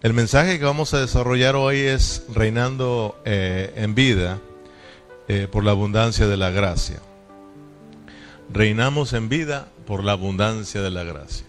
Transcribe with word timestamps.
El 0.00 0.14
mensaje 0.14 0.60
que 0.60 0.64
vamos 0.64 0.94
a 0.94 1.00
desarrollar 1.00 1.56
hoy 1.56 1.78
es 1.78 2.24
reinando 2.32 3.20
eh, 3.24 3.72
en 3.74 3.96
vida 3.96 4.38
eh, 5.26 5.48
por 5.50 5.64
la 5.64 5.72
abundancia 5.72 6.28
de 6.28 6.36
la 6.36 6.50
gracia. 6.50 7.00
Reinamos 8.52 9.12
en 9.12 9.28
vida 9.28 9.66
por 9.88 10.04
la 10.04 10.12
abundancia 10.12 10.82
de 10.82 10.90
la 10.90 11.02
gracia. 11.02 11.48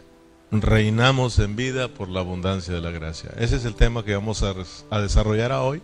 Reinamos 0.50 1.38
en 1.38 1.56
vida 1.56 1.90
por 1.90 2.10
la 2.10 2.22
abundancia 2.22 2.74
de 2.74 2.82
la 2.82 2.90
gracia. 2.90 3.30
Ese 3.38 3.56
es 3.56 3.66
el 3.66 3.76
tema 3.76 4.04
que 4.04 4.16
vamos 4.16 4.42
a, 4.42 5.00
desarrollar 5.00 5.52
hoy. 5.52 5.84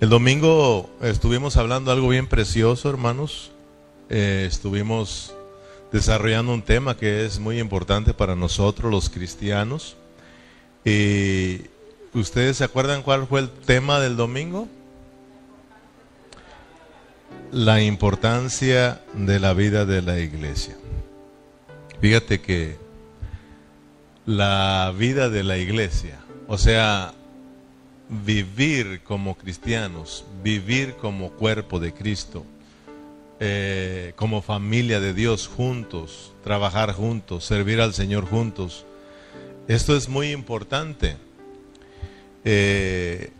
El 0.00 0.08
domingo 0.08 0.88
estuvimos 1.02 1.58
hablando 1.58 1.92
algo 1.92 2.08
bien 2.08 2.28
precioso, 2.28 2.88
hermanos. 2.88 3.50
Eh, 4.08 4.46
estuvimos 4.48 5.34
desarrollando 5.92 6.54
un 6.54 6.62
tema 6.62 6.96
que 6.96 7.26
es 7.26 7.40
muy 7.40 7.60
importante 7.60 8.14
para 8.14 8.34
nosotros 8.34 8.90
los 8.90 9.10
cristianos 9.10 9.98
¿Y 10.84 11.62
ustedes 12.14 12.58
se 12.58 12.64
acuerdan 12.64 13.02
cuál 13.02 13.26
fue 13.26 13.40
el 13.40 13.50
tema 13.50 14.00
del 14.00 14.16
domingo? 14.16 14.68
La 17.50 17.82
importancia 17.82 19.02
de 19.14 19.40
la 19.40 19.54
vida 19.54 19.84
de 19.84 20.02
la 20.02 20.18
iglesia. 20.18 20.76
Fíjate 22.00 22.40
que 22.40 22.76
la 24.26 24.92
vida 24.96 25.30
de 25.30 25.42
la 25.42 25.56
iglesia, 25.56 26.18
o 26.46 26.58
sea, 26.58 27.14
vivir 28.08 29.00
como 29.02 29.36
cristianos, 29.36 30.24
vivir 30.42 30.94
como 30.94 31.30
cuerpo 31.30 31.80
de 31.80 31.92
Cristo, 31.92 32.44
eh, 33.40 34.12
como 34.16 34.42
familia 34.42 35.00
de 35.00 35.14
Dios 35.14 35.48
juntos, 35.48 36.32
trabajar 36.42 36.92
juntos, 36.92 37.44
servir 37.44 37.80
al 37.80 37.94
Señor 37.94 38.26
juntos, 38.26 38.84
esto 39.68 39.94
es 39.96 40.08
muy 40.08 40.32
importante. 40.32 41.16
Eh, 42.44 43.30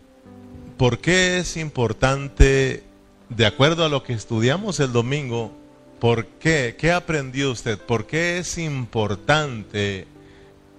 ¿Por 0.77 0.99
qué 0.99 1.39
es 1.39 1.57
importante, 1.57 2.83
de 3.29 3.45
acuerdo 3.45 3.83
a 3.83 3.89
lo 3.89 4.03
que 4.03 4.13
estudiamos 4.13 4.79
el 4.79 4.93
domingo, 4.93 5.51
por 5.99 6.27
qué? 6.27 6.75
¿Qué 6.77 6.91
aprendió 6.91 7.51
usted? 7.51 7.77
¿Por 7.79 8.05
qué 8.05 8.37
es 8.37 8.57
importante 8.59 10.07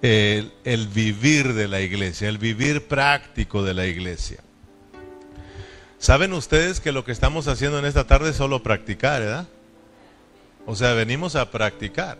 el, 0.01 0.51
el 0.63 0.87
vivir 0.87 1.53
de 1.53 1.67
la 1.67 1.81
iglesia, 1.81 2.29
el 2.29 2.37
vivir 2.37 2.87
práctico 2.87 3.61
de 3.61 3.73
la 3.73 3.85
iglesia? 3.85 4.39
¿Saben 5.99 6.33
ustedes 6.33 6.79
que 6.79 6.91
lo 6.91 7.03
que 7.03 7.11
estamos 7.11 7.47
haciendo 7.47 7.77
en 7.77 7.85
esta 7.85 8.07
tarde 8.07 8.31
es 8.31 8.37
solo 8.37 8.63
practicar, 8.63 9.21
¿verdad? 9.21 9.47
O 10.65 10.75
sea, 10.75 10.93
venimos 10.93 11.35
a 11.35 11.51
practicar. 11.51 12.17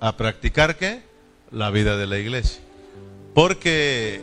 ¿A 0.00 0.16
practicar 0.16 0.76
qué? 0.76 1.11
La 1.52 1.70
vida 1.70 1.96
de 1.96 2.06
la 2.06 2.18
iglesia. 2.18 2.60
Porque 3.34 4.22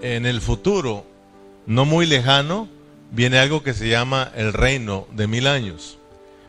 en 0.00 0.26
el 0.26 0.40
futuro, 0.40 1.04
no 1.66 1.84
muy 1.84 2.06
lejano, 2.06 2.68
viene 3.10 3.38
algo 3.38 3.62
que 3.62 3.74
se 3.74 3.88
llama 3.88 4.30
el 4.34 4.52
reino 4.52 5.06
de 5.12 5.26
mil 5.26 5.46
años. 5.46 5.98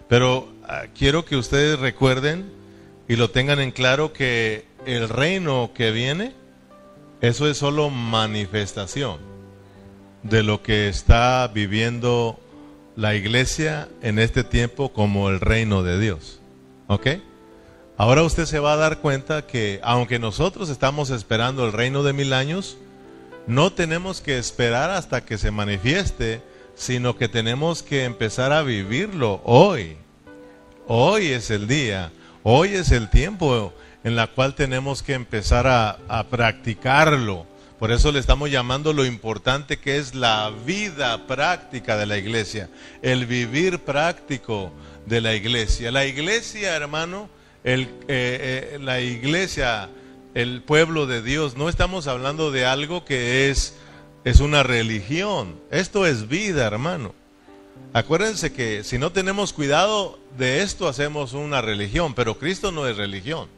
Pero 0.07 0.47
ah, 0.63 0.83
quiero 0.97 1.25
que 1.25 1.35
ustedes 1.35 1.79
recuerden 1.79 2.51
y 3.07 3.15
lo 3.15 3.29
tengan 3.29 3.59
en 3.59 3.71
claro 3.71 4.13
que 4.13 4.65
el 4.85 5.09
reino 5.09 5.71
que 5.73 5.91
viene, 5.91 6.33
eso 7.21 7.49
es 7.49 7.57
solo 7.57 7.89
manifestación 7.89 9.17
de 10.23 10.43
lo 10.43 10.63
que 10.63 10.87
está 10.87 11.47
viviendo 11.53 12.39
la 12.95 13.15
iglesia 13.15 13.89
en 14.01 14.19
este 14.19 14.43
tiempo 14.43 14.91
como 14.91 15.29
el 15.29 15.39
reino 15.39 15.83
de 15.83 15.99
Dios. 15.99 16.39
¿Ok? 16.87 17.07
Ahora 17.97 18.23
usted 18.23 18.45
se 18.45 18.59
va 18.59 18.73
a 18.73 18.77
dar 18.77 18.97
cuenta 18.97 19.47
que 19.47 19.79
aunque 19.81 20.19
nosotros 20.19 20.69
estamos 20.69 21.11
esperando 21.11 21.65
el 21.65 21.71
reino 21.71 22.03
de 22.03 22.11
mil 22.11 22.33
años, 22.33 22.77
no 23.47 23.71
tenemos 23.71 24.19
que 24.19 24.37
esperar 24.37 24.91
hasta 24.91 25.23
que 25.23 25.37
se 25.37 25.49
manifieste, 25.49 26.41
sino 26.75 27.15
que 27.15 27.29
tenemos 27.29 27.83
que 27.83 28.03
empezar 28.03 28.51
a 28.51 28.63
vivirlo 28.63 29.39
hoy. 29.45 29.95
Hoy 30.87 31.27
es 31.27 31.49
el 31.49 31.67
día, 31.67 32.11
hoy 32.43 32.73
es 32.73 32.91
el 32.91 33.09
tiempo 33.09 33.73
en 34.03 34.17
la 34.17 34.27
cual 34.27 34.55
tenemos 34.55 35.01
que 35.01 35.13
empezar 35.13 35.65
a, 35.65 35.97
a 36.09 36.25
practicarlo. 36.25 37.45
Por 37.79 37.93
eso 37.93 38.11
le 38.11 38.19
estamos 38.19 38.51
llamando 38.51 38.91
lo 38.91 39.05
importante 39.05 39.77
que 39.77 39.97
es 39.97 40.15
la 40.15 40.51
vida 40.65 41.27
práctica 41.27 41.95
de 41.95 42.07
la 42.07 42.17
iglesia, 42.17 42.69
el 43.01 43.25
vivir 43.25 43.79
práctico 43.79 44.73
de 45.05 45.21
la 45.21 45.33
iglesia. 45.33 45.93
La 45.93 46.05
iglesia, 46.05 46.75
hermano, 46.75 47.29
el, 47.65 47.81
eh, 48.07 48.75
eh, 48.75 48.79
la 48.79 49.01
iglesia, 49.01 49.89
el 50.35 50.61
pueblo 50.61 51.07
de 51.07 51.23
Dios, 51.23 51.57
no 51.57 51.67
estamos 51.67 52.07
hablando 52.07 52.51
de 52.51 52.65
algo 52.65 53.03
que 53.03 53.49
es, 53.49 53.75
es 54.23 54.39
una 54.39 54.61
religión. 54.61 55.59
Esto 55.71 56.05
es 56.05 56.27
vida, 56.27 56.65
hermano. 56.67 57.13
Acuérdense 57.91 58.53
que 58.53 58.83
si 58.83 58.99
no 58.99 59.11
tenemos 59.11 59.51
cuidado 59.51 60.19
de 60.37 60.61
esto 60.61 60.87
hacemos 60.87 61.33
una 61.33 61.61
religión, 61.61 62.13
pero 62.13 62.37
Cristo 62.37 62.71
no 62.71 62.87
es 62.87 62.97
religión. 62.97 63.49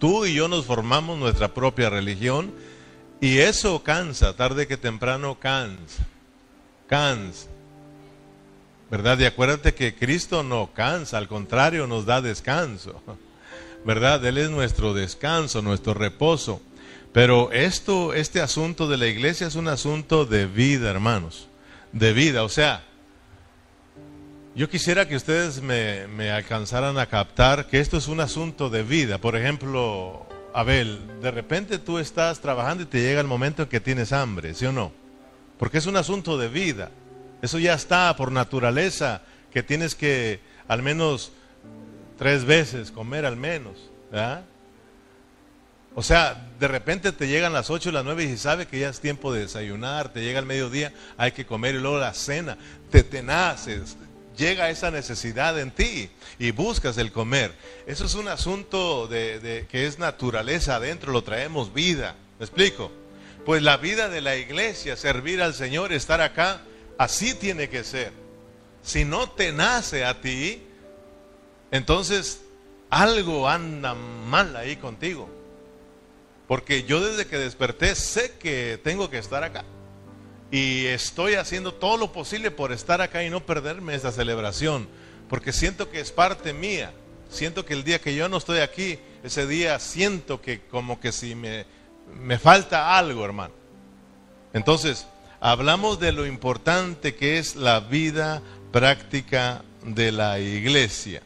Tú 0.00 0.26
y 0.26 0.34
yo 0.34 0.48
nos 0.48 0.66
formamos 0.66 1.16
nuestra 1.18 1.54
propia 1.54 1.90
religión 1.90 2.52
y 3.20 3.38
eso 3.38 3.84
cansa, 3.84 4.34
tarde 4.34 4.66
que 4.66 4.76
temprano 4.76 5.38
cansa. 5.38 6.04
Cansa. 6.88 7.46
¿Verdad? 8.90 9.18
Y 9.20 9.26
acuérdate 9.26 9.74
que 9.74 9.94
Cristo 9.94 10.42
no 10.42 10.70
cansa, 10.74 11.18
al 11.18 11.28
contrario, 11.28 11.86
nos 11.86 12.04
da 12.04 12.20
descanso. 12.20 13.00
¿Verdad? 13.84 14.24
Él 14.24 14.38
es 14.38 14.50
nuestro 14.50 14.94
descanso, 14.94 15.62
nuestro 15.62 15.94
reposo. 15.94 16.60
Pero 17.12 17.52
esto, 17.52 18.12
este 18.14 18.40
asunto 18.40 18.88
de 18.88 18.96
la 18.96 19.06
iglesia 19.06 19.46
es 19.46 19.54
un 19.54 19.68
asunto 19.68 20.24
de 20.24 20.46
vida, 20.46 20.90
hermanos, 20.90 21.48
de 21.92 22.12
vida. 22.12 22.42
O 22.42 22.48
sea, 22.48 22.82
yo 24.56 24.68
quisiera 24.68 25.06
que 25.06 25.16
ustedes 25.16 25.62
me, 25.62 26.08
me 26.08 26.30
alcanzaran 26.30 26.98
a 26.98 27.06
captar 27.06 27.68
que 27.68 27.78
esto 27.78 27.96
es 27.96 28.08
un 28.08 28.20
asunto 28.20 28.68
de 28.68 28.82
vida. 28.82 29.18
Por 29.18 29.36
ejemplo, 29.36 30.26
Abel, 30.54 31.00
de 31.20 31.30
repente 31.30 31.78
tú 31.78 31.98
estás 31.98 32.40
trabajando 32.40 32.82
y 32.82 32.86
te 32.86 33.00
llega 33.00 33.20
el 33.20 33.26
momento 33.26 33.62
en 33.62 33.68
que 33.68 33.80
tienes 33.80 34.12
hambre, 34.12 34.54
¿sí 34.54 34.66
o 34.66 34.72
no? 34.72 34.92
Porque 35.58 35.78
es 35.78 35.86
un 35.86 35.96
asunto 35.96 36.36
de 36.36 36.48
vida. 36.48 36.90
Eso 37.42 37.58
ya 37.58 37.74
está 37.74 38.14
por 38.16 38.32
naturaleza, 38.32 39.22
que 39.52 39.62
tienes 39.62 39.94
que 39.94 40.40
al 40.66 40.82
menos 40.82 41.32
tres 42.18 42.44
veces, 42.44 42.90
comer 42.90 43.26
al 43.26 43.36
menos. 43.36 43.90
O 45.94 46.02
sea, 46.02 46.48
de 46.58 46.68
repente 46.68 47.12
te 47.12 47.28
llegan 47.28 47.52
las 47.52 47.70
8 47.70 47.90
y 47.90 47.92
las 47.92 48.04
9 48.04 48.24
y 48.24 48.36
sabe 48.36 48.66
que 48.66 48.80
ya 48.80 48.88
es 48.88 49.00
tiempo 49.00 49.32
de 49.32 49.42
desayunar, 49.42 50.12
te 50.12 50.22
llega 50.22 50.40
el 50.40 50.46
mediodía, 50.46 50.92
hay 51.16 51.32
que 51.32 51.46
comer 51.46 51.76
y 51.76 51.78
luego 51.78 51.98
la 51.98 52.14
cena, 52.14 52.58
te 52.90 53.04
tenaces, 53.04 53.96
llega 54.36 54.70
esa 54.70 54.90
necesidad 54.90 55.58
en 55.60 55.70
ti 55.70 56.10
y 56.38 56.50
buscas 56.50 56.98
el 56.98 57.12
comer. 57.12 57.52
Eso 57.86 58.04
es 58.06 58.14
un 58.14 58.28
asunto 58.28 59.06
de, 59.06 59.66
que 59.70 59.86
es 59.86 59.98
naturaleza 59.98 60.76
adentro, 60.76 61.12
lo 61.12 61.22
traemos 61.22 61.72
vida. 61.72 62.16
¿Me 62.38 62.44
explico? 62.44 62.90
Pues 63.44 63.62
la 63.62 63.76
vida 63.76 64.08
de 64.08 64.20
la 64.20 64.36
iglesia, 64.36 64.96
servir 64.96 65.42
al 65.42 65.54
Señor, 65.54 65.92
estar 65.92 66.20
acá, 66.20 66.62
así 66.98 67.34
tiene 67.34 67.68
que 67.68 67.84
ser. 67.84 68.12
Si 68.82 69.04
no 69.04 69.30
te 69.30 69.52
nace 69.52 70.04
a 70.04 70.20
ti, 70.20 70.62
entonces 71.74 72.40
algo 72.88 73.48
anda 73.48 73.94
mal 73.94 74.54
ahí 74.54 74.76
contigo. 74.76 75.28
Porque 76.46 76.84
yo 76.84 77.00
desde 77.00 77.26
que 77.26 77.36
desperté 77.36 77.96
sé 77.96 78.34
que 78.38 78.78
tengo 78.84 79.10
que 79.10 79.18
estar 79.18 79.42
acá. 79.42 79.64
Y 80.52 80.86
estoy 80.86 81.34
haciendo 81.34 81.74
todo 81.74 81.96
lo 81.96 82.12
posible 82.12 82.52
por 82.52 82.70
estar 82.70 83.00
acá 83.00 83.24
y 83.24 83.30
no 83.30 83.44
perderme 83.44 83.96
esa 83.96 84.12
celebración. 84.12 84.86
Porque 85.28 85.52
siento 85.52 85.90
que 85.90 85.98
es 85.98 86.12
parte 86.12 86.52
mía. 86.52 86.92
Siento 87.28 87.64
que 87.64 87.74
el 87.74 87.82
día 87.82 88.00
que 88.00 88.14
yo 88.14 88.28
no 88.28 88.36
estoy 88.36 88.60
aquí, 88.60 89.00
ese 89.24 89.44
día 89.48 89.80
siento 89.80 90.40
que 90.40 90.60
como 90.60 91.00
que 91.00 91.10
si 91.10 91.34
me, 91.34 91.66
me 92.14 92.38
falta 92.38 92.96
algo, 92.96 93.24
hermano. 93.24 93.52
Entonces, 94.52 95.08
hablamos 95.40 95.98
de 95.98 96.12
lo 96.12 96.24
importante 96.24 97.16
que 97.16 97.38
es 97.38 97.56
la 97.56 97.80
vida 97.80 98.42
práctica 98.70 99.64
de 99.82 100.12
la 100.12 100.38
iglesia. 100.38 101.20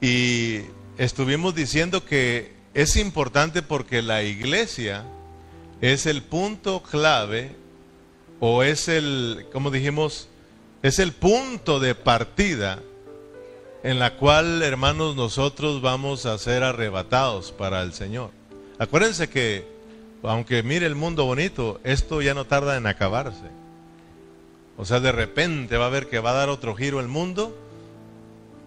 Y 0.00 0.60
estuvimos 0.96 1.54
diciendo 1.54 2.04
que 2.04 2.52
es 2.74 2.96
importante 2.96 3.62
porque 3.62 4.02
la 4.02 4.22
iglesia 4.22 5.04
es 5.80 6.06
el 6.06 6.22
punto 6.22 6.82
clave 6.82 7.56
o 8.38 8.62
es 8.62 8.88
el, 8.88 9.46
como 9.52 9.70
dijimos, 9.70 10.28
es 10.82 10.98
el 10.98 11.12
punto 11.12 11.80
de 11.80 11.94
partida 11.94 12.80
en 13.82 13.98
la 13.98 14.16
cual, 14.16 14.62
hermanos, 14.62 15.16
nosotros 15.16 15.80
vamos 15.80 16.26
a 16.26 16.36
ser 16.38 16.62
arrebatados 16.62 17.52
para 17.52 17.82
el 17.82 17.92
Señor. 17.92 18.30
Acuérdense 18.78 19.28
que, 19.28 19.66
aunque 20.22 20.62
mire 20.62 20.86
el 20.86 20.94
mundo 20.94 21.24
bonito, 21.24 21.80
esto 21.84 22.20
ya 22.22 22.34
no 22.34 22.46
tarda 22.46 22.76
en 22.76 22.86
acabarse. 22.86 23.46
O 24.76 24.84
sea, 24.84 25.00
de 25.00 25.12
repente 25.12 25.76
va 25.76 25.86
a 25.86 25.90
ver 25.90 26.08
que 26.08 26.20
va 26.20 26.30
a 26.30 26.34
dar 26.34 26.48
otro 26.48 26.74
giro 26.74 27.00
el 27.00 27.08
mundo 27.08 27.56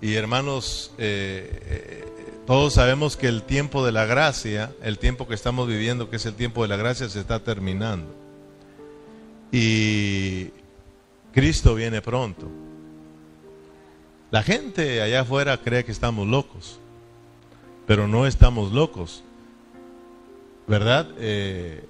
y 0.04 0.16
hermanos, 0.16 0.92
eh, 0.98 1.62
eh, 1.66 2.06
todos 2.46 2.74
sabemos 2.74 3.16
que 3.16 3.30
el 3.30 3.44
tiempo 3.44 3.86
de 3.86 3.94
la 3.94 4.06
gracia, 4.06 4.76
el 4.84 5.00
tiempo 5.00 5.30
que 5.30 5.34
estamos 5.34 5.66
viviendo, 5.66 6.10
que 6.10 6.18
es 6.18 6.26
el 6.26 6.34
tiempo 6.34 6.62
de 6.62 6.68
la 6.68 6.76
gracia, 6.76 7.08
se 7.08 7.22
está 7.22 7.40
terminando. 7.40 8.14
Y 9.50 10.50
Cristo 11.32 11.74
viene 11.74 12.02
pronto. 12.02 12.52
La 14.30 14.44
gente 14.44 15.02
allá 15.02 15.22
afuera 15.22 15.56
cree 15.56 15.86
que 15.86 15.94
estamos 15.94 16.28
locos, 16.28 16.80
pero 17.88 18.06
no 18.06 18.28
estamos 18.28 18.74
locos. 18.74 19.24
¿Verdad? 20.68 21.12
Eh, 21.18 21.82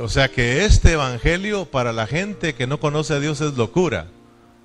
o 0.00 0.08
sea 0.08 0.28
que 0.28 0.64
este 0.66 0.92
evangelio 0.92 1.64
para 1.64 1.92
la 1.92 2.06
gente 2.06 2.54
que 2.54 2.68
no 2.68 2.78
conoce 2.78 3.14
a 3.14 3.18
Dios 3.18 3.40
es 3.40 3.56
locura, 3.56 4.06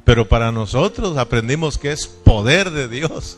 pero 0.10 0.28
para 0.28 0.52
nosotros 0.52 1.18
aprendimos 1.20 1.78
que 1.78 1.92
es 1.92 2.08
poder 2.08 2.72
de 2.72 2.88
Dios. 2.88 3.38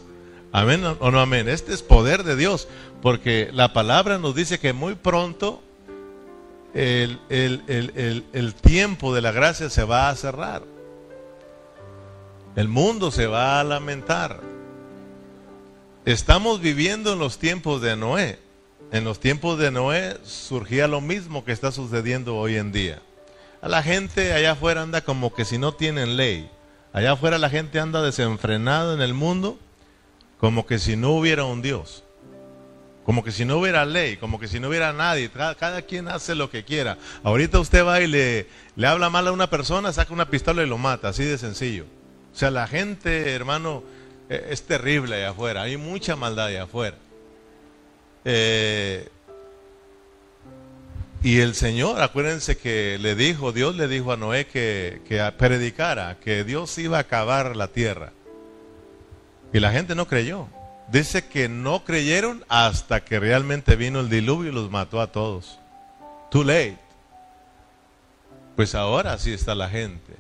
Amén 0.53 0.81
o 1.01 1.11
no 1.11 1.19
amén. 1.19 1.49
Este 1.49 1.73
es 1.73 1.81
poder 1.81 2.23
de 2.23 2.37
Dios, 2.37 2.69
porque 3.01 3.49
la 3.51 3.73
palabra 3.73 4.17
nos 4.17 4.35
dice 4.35 4.57
que 4.57 4.71
muy 4.71 4.95
pronto 4.95 5.61
el, 6.73 7.19
el, 7.27 8.53
tiempo 8.53 9.13
de 9.13 9.19
la 9.19 9.33
gracia 9.33 9.69
se 9.69 9.83
va 9.83 10.07
a 10.07 10.15
cerrar. 10.15 10.63
El 12.55 12.69
mundo 12.69 13.11
se 13.11 13.27
va 13.27 13.59
a 13.59 13.65
lamentar. 13.65 14.39
Estamos 16.05 16.61
viviendo 16.61 17.11
en 17.11 17.19
los 17.19 17.37
tiempos 17.37 17.81
de 17.81 17.97
Noé. 17.97 18.39
En 18.93 19.03
los 19.03 19.19
tiempos 19.19 19.59
de 19.59 19.71
Noé 19.71 20.17
surgía 20.23 20.87
lo 20.87 21.01
mismo 21.01 21.43
que 21.43 21.51
está 21.51 21.73
sucediendo 21.73 22.37
hoy 22.37 22.55
en 22.55 22.71
día. 22.71 23.01
A 23.61 23.67
la 23.67 23.83
gente 23.83 24.31
allá 24.31 24.53
afuera 24.53 24.83
anda 24.83 25.01
como 25.01 25.33
que 25.33 25.43
si 25.43 25.57
no 25.57 25.73
tienen 25.73 26.15
ley. 26.15 26.49
Allá 26.93 27.13
afuera 27.13 27.37
la 27.37 27.49
gente 27.49 27.79
anda 27.79 28.01
desenfrenada 28.01 28.93
en 28.93 29.01
el 29.01 29.13
mundo 29.13 29.57
como 30.39 30.65
que 30.65 30.79
si 30.79 30.95
no 30.95 31.11
hubiera 31.11 31.45
un 31.45 31.61
Dios. 31.61 32.03
Como 33.05 33.23
que 33.23 33.31
si 33.31 33.45
no 33.45 33.57
hubiera 33.57 33.85
ley, 33.85 34.17
como 34.17 34.39
que 34.39 34.47
si 34.47 34.59
no 34.59 34.69
hubiera 34.69 34.93
nadie. 34.93 35.29
Cada, 35.29 35.81
quien 35.83 36.07
hace 36.07 36.35
lo 36.35 36.49
que 36.49 36.63
quiera. 36.63 36.97
Ahorita 37.23 37.59
usted 37.59 37.85
va 37.85 38.01
y 38.01 38.07
le, 38.07 38.47
le 38.75 38.87
habla 38.87 39.09
mal 39.09 39.27
a 39.27 39.31
una 39.31 39.49
persona, 39.49 39.91
saca 39.91 40.13
una 40.13 40.29
pistola 40.29 40.63
y 40.63 40.67
lo 40.67 40.77
mata, 40.77 41.09
así 41.09 41.23
de 41.23 41.37
sencillo. 41.37 41.85
O 42.33 42.35
sea, 42.35 42.51
la 42.51 42.67
gente, 42.67 43.33
hermano, 43.33 43.83
e, 44.29 44.47
es 44.51 44.63
terrible 44.63 45.15
allá 45.15 45.29
afuera. 45.29 45.63
Hay 45.63 45.77
mucha 45.77 46.15
maldad 46.15 46.47
allá 46.47 46.63
afuera. 46.63 46.97
Eh, 48.23 49.09
y 51.23 51.39
el 51.39 51.53
Señor, 51.53 52.01
acuérdense 52.01 52.57
que 52.57 52.97
le 52.99 53.15
dijo, 53.15 53.51
Dios 53.51 53.75
le 53.75 53.87
dijo 53.87 54.11
a 54.11 54.17
Noé 54.17 54.47
que, 54.47 55.01
que 55.07 55.21
predicara, 55.37 56.17
que 56.19 56.43
Dios 56.43 56.75
iba 56.79 56.97
a 56.97 57.01
acabar 57.01 57.55
la 57.55 57.67
tierra. 57.67 58.11
Y 59.53 59.59
la 59.59 59.71
gente 59.71 59.93
no 59.93 60.07
creyó. 60.07 60.47
Dice 60.91 61.25
que 61.27 61.47
no 61.47 61.83
creyeron 61.83 62.43
hasta 62.49 63.03
que 63.03 63.19
realmente 63.19 63.75
vino 63.75 63.99
el 63.99 64.09
diluvio 64.09 64.51
y 64.51 64.53
los 64.55 64.71
mató 64.71 64.99
a 64.99 65.11
todos. 65.11 65.59
Too 66.31 66.43
late. 66.43 66.77
Pues 68.55 68.73
ahora 68.73 69.17
sí 69.17 69.31
está 69.31 69.53
la 69.53 69.69
gente. 69.69 70.15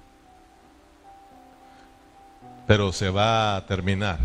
Pero 2.67 2.93
se 2.93 3.09
va 3.09 3.55
a 3.55 3.65
terminar. 3.65 4.19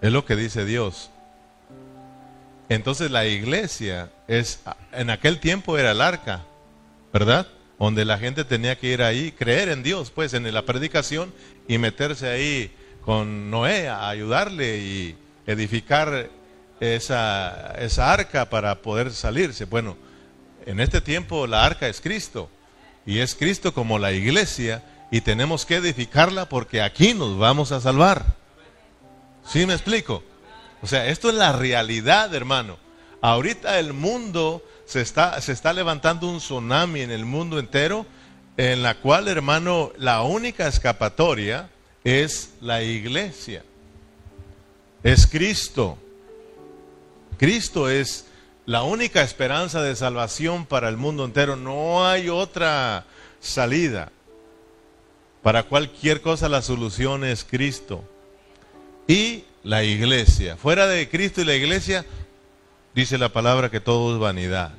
Es 0.00 0.10
lo 0.10 0.24
que 0.24 0.34
dice 0.34 0.64
Dios. 0.64 1.10
Entonces 2.70 3.10
la 3.10 3.26
iglesia 3.26 4.12
es, 4.28 4.60
en 4.92 5.10
aquel 5.10 5.40
tiempo 5.40 5.76
era 5.76 5.90
el 5.90 6.00
arca, 6.00 6.44
¿verdad? 7.12 7.48
Donde 7.80 8.04
la 8.04 8.16
gente 8.16 8.44
tenía 8.44 8.78
que 8.78 8.86
ir 8.92 9.02
ahí, 9.02 9.32
creer 9.32 9.70
en 9.70 9.82
Dios, 9.82 10.12
pues 10.12 10.34
en 10.34 10.54
la 10.54 10.64
predicación 10.64 11.34
y 11.66 11.78
meterse 11.78 12.28
ahí 12.28 12.72
con 13.04 13.50
Noé 13.50 13.88
a 13.88 14.08
ayudarle 14.08 14.78
y 14.78 15.16
edificar 15.48 16.30
esa, 16.78 17.74
esa 17.80 18.12
arca 18.12 18.48
para 18.48 18.80
poder 18.82 19.10
salirse. 19.10 19.64
Bueno, 19.64 19.96
en 20.64 20.78
este 20.78 21.00
tiempo 21.00 21.48
la 21.48 21.64
arca 21.64 21.88
es 21.88 22.00
Cristo 22.00 22.48
y 23.04 23.18
es 23.18 23.34
Cristo 23.34 23.74
como 23.74 23.98
la 23.98 24.12
iglesia 24.12 24.84
y 25.10 25.22
tenemos 25.22 25.66
que 25.66 25.74
edificarla 25.74 26.48
porque 26.48 26.82
aquí 26.82 27.14
nos 27.14 27.36
vamos 27.36 27.72
a 27.72 27.80
salvar. 27.80 28.36
¿Sí 29.44 29.66
me 29.66 29.74
explico? 29.74 30.22
O 30.82 30.86
sea, 30.86 31.08
esto 31.08 31.28
es 31.28 31.34
la 31.34 31.52
realidad, 31.52 32.34
hermano. 32.34 32.78
Ahorita 33.20 33.78
el 33.78 33.92
mundo 33.92 34.64
se 34.86 35.02
está, 35.02 35.40
se 35.40 35.52
está 35.52 35.72
levantando 35.72 36.28
un 36.28 36.38
tsunami 36.38 37.02
en 37.02 37.10
el 37.10 37.24
mundo 37.24 37.58
entero 37.58 38.06
en 38.56 38.82
la 38.82 38.96
cual, 38.96 39.28
hermano, 39.28 39.92
la 39.96 40.22
única 40.22 40.66
escapatoria 40.68 41.70
es 42.04 42.50
la 42.60 42.82
iglesia. 42.82 43.62
Es 45.02 45.26
Cristo. 45.26 45.98
Cristo 47.38 47.88
es 47.88 48.26
la 48.66 48.82
única 48.82 49.22
esperanza 49.22 49.82
de 49.82 49.96
salvación 49.96 50.66
para 50.66 50.88
el 50.88 50.96
mundo 50.96 51.24
entero. 51.24 51.56
No 51.56 52.06
hay 52.06 52.28
otra 52.28 53.06
salida. 53.40 54.12
Para 55.42 55.62
cualquier 55.62 56.20
cosa 56.20 56.48
la 56.48 56.60
solución 56.60 57.24
es 57.24 57.44
Cristo. 57.44 58.04
Y 59.08 59.44
la 59.62 59.84
iglesia. 59.84 60.56
Fuera 60.56 60.86
de 60.86 61.08
Cristo 61.08 61.40
y 61.40 61.44
la 61.44 61.54
iglesia, 61.54 62.04
dice 62.94 63.18
la 63.18 63.32
palabra 63.32 63.70
que 63.70 63.80
todo 63.80 64.14
es 64.14 64.20
vanidad. 64.20 64.72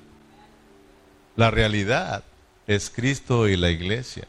La 1.36 1.52
realidad 1.52 2.24
es 2.68 2.90
Cristo 2.90 3.48
y 3.48 3.56
la 3.58 3.70
iglesia. 3.70 4.28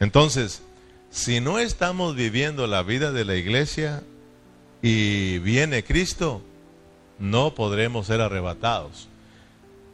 Entonces, 0.00 0.62
si 1.10 1.40
no 1.40 1.58
estamos 1.58 2.14
viviendo 2.14 2.66
la 2.66 2.82
vida 2.82 3.12
de 3.12 3.24
la 3.24 3.36
iglesia 3.36 4.02
y 4.82 5.38
viene 5.38 5.84
Cristo, 5.84 6.42
no 7.18 7.54
podremos 7.54 8.06
ser 8.06 8.20
arrebatados. 8.20 9.08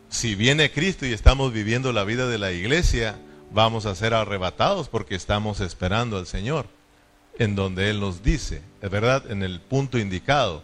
Si 0.08 0.34
viene 0.34 0.70
Cristo 0.70 1.06
y 1.06 1.12
estamos 1.12 1.52
viviendo 1.52 1.92
la 1.92 2.04
vida 2.04 2.28
de 2.28 2.38
la 2.38 2.52
iglesia, 2.52 3.16
vamos 3.52 3.86
a 3.86 3.94
ser 3.94 4.14
arrebatados 4.14 4.88
porque 4.88 5.14
estamos 5.14 5.60
esperando 5.60 6.18
al 6.18 6.26
Señor, 6.26 6.66
en 7.42 7.56
donde 7.56 7.90
Él 7.90 8.00
nos 8.00 8.22
dice, 8.22 8.62
es 8.80 8.90
verdad, 8.90 9.30
en 9.30 9.42
el 9.42 9.60
punto 9.60 9.98
indicado, 9.98 10.62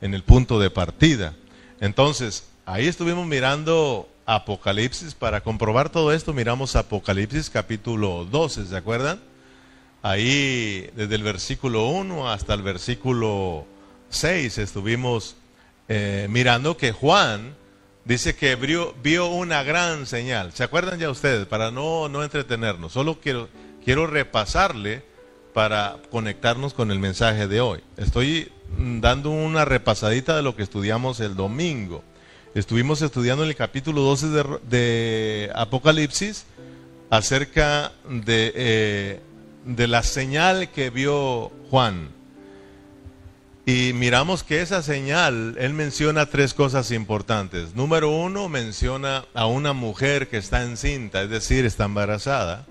en 0.00 0.14
el 0.14 0.22
punto 0.22 0.58
de 0.60 0.70
partida. 0.70 1.34
Entonces, 1.80 2.44
ahí 2.66 2.86
estuvimos 2.86 3.26
mirando 3.26 4.08
Apocalipsis, 4.26 5.14
para 5.14 5.40
comprobar 5.40 5.90
todo 5.90 6.12
esto 6.12 6.32
miramos 6.32 6.76
Apocalipsis 6.76 7.50
capítulo 7.50 8.26
12, 8.26 8.66
¿se 8.66 8.76
acuerdan? 8.76 9.20
Ahí 10.02 10.90
desde 10.94 11.14
el 11.14 11.22
versículo 11.22 11.88
1 11.88 12.30
hasta 12.30 12.54
el 12.54 12.62
versículo 12.62 13.66
6 14.10 14.58
estuvimos 14.58 15.36
eh, 15.88 16.26
mirando 16.30 16.76
que 16.76 16.92
Juan 16.92 17.54
dice 18.04 18.36
que 18.36 18.56
vio, 18.56 18.94
vio, 19.02 19.26
una 19.26 19.62
gran 19.62 20.06
señal. 20.06 20.52
¿Se 20.52 20.64
acuerdan 20.64 20.98
ya 20.98 21.10
ustedes? 21.10 21.46
Para 21.46 21.70
no, 21.70 22.08
no 22.08 22.22
entretenernos, 22.22 22.92
solo 22.92 23.20
quiero, 23.20 23.48
quiero 23.84 24.06
repasarle 24.06 25.09
para 25.52 25.96
conectarnos 26.10 26.74
con 26.74 26.90
el 26.90 26.98
mensaje 26.98 27.48
de 27.48 27.60
hoy. 27.60 27.80
Estoy 27.96 28.50
dando 28.78 29.30
una 29.30 29.64
repasadita 29.64 30.36
de 30.36 30.42
lo 30.42 30.56
que 30.56 30.62
estudiamos 30.62 31.20
el 31.20 31.36
domingo. 31.36 32.02
Estuvimos 32.54 33.02
estudiando 33.02 33.44
en 33.44 33.50
el 33.50 33.56
capítulo 33.56 34.02
12 34.02 34.26
de, 34.68 35.50
Apocalipsis 35.54 36.44
acerca 37.10 37.92
de 38.08 38.52
eh, 38.54 39.20
de 39.64 39.86
la 39.86 40.02
señal 40.02 40.70
que 40.70 40.90
vio 40.90 41.50
Juan. 41.70 42.08
Y 43.66 43.92
miramos 43.92 44.42
que 44.42 44.62
esa 44.62 44.82
señal, 44.82 45.54
él 45.58 45.74
menciona 45.74 46.26
tres 46.26 46.54
cosas 46.54 46.90
importantes. 46.90 47.74
Número 47.74 48.10
uno, 48.10 48.48
menciona 48.48 49.26
a 49.34 49.46
una 49.46 49.72
mujer 49.72 50.28
que 50.28 50.38
está 50.38 50.62
encinta, 50.62 51.22
es 51.22 51.30
decir, 51.30 51.64
está 51.64 51.84
embarazada, 51.84 52.66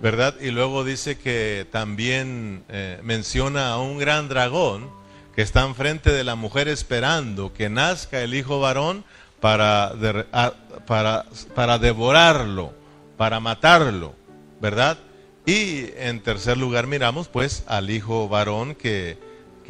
¿verdad? 0.00 0.34
Y 0.40 0.50
luego 0.50 0.84
dice 0.84 1.18
que 1.18 1.66
también 1.70 2.64
eh, 2.68 3.00
menciona 3.02 3.70
a 3.70 3.78
un 3.78 3.98
gran 3.98 4.28
dragón 4.28 4.90
que 5.34 5.42
está 5.42 5.64
enfrente 5.64 6.12
de 6.12 6.24
la 6.24 6.34
mujer 6.34 6.68
esperando 6.68 7.52
que 7.52 7.68
nazca 7.68 8.22
el 8.22 8.34
hijo 8.34 8.60
varón 8.60 9.04
para, 9.40 9.92
para, 10.86 11.26
para 11.54 11.78
devorarlo, 11.78 12.72
para 13.16 13.40
matarlo, 13.40 14.14
¿verdad? 14.60 14.98
Y 15.46 15.86
en 15.96 16.20
tercer 16.20 16.58
lugar 16.58 16.86
miramos 16.86 17.28
pues 17.28 17.62
al 17.66 17.90
hijo 17.90 18.28
varón 18.28 18.74
que, 18.74 19.16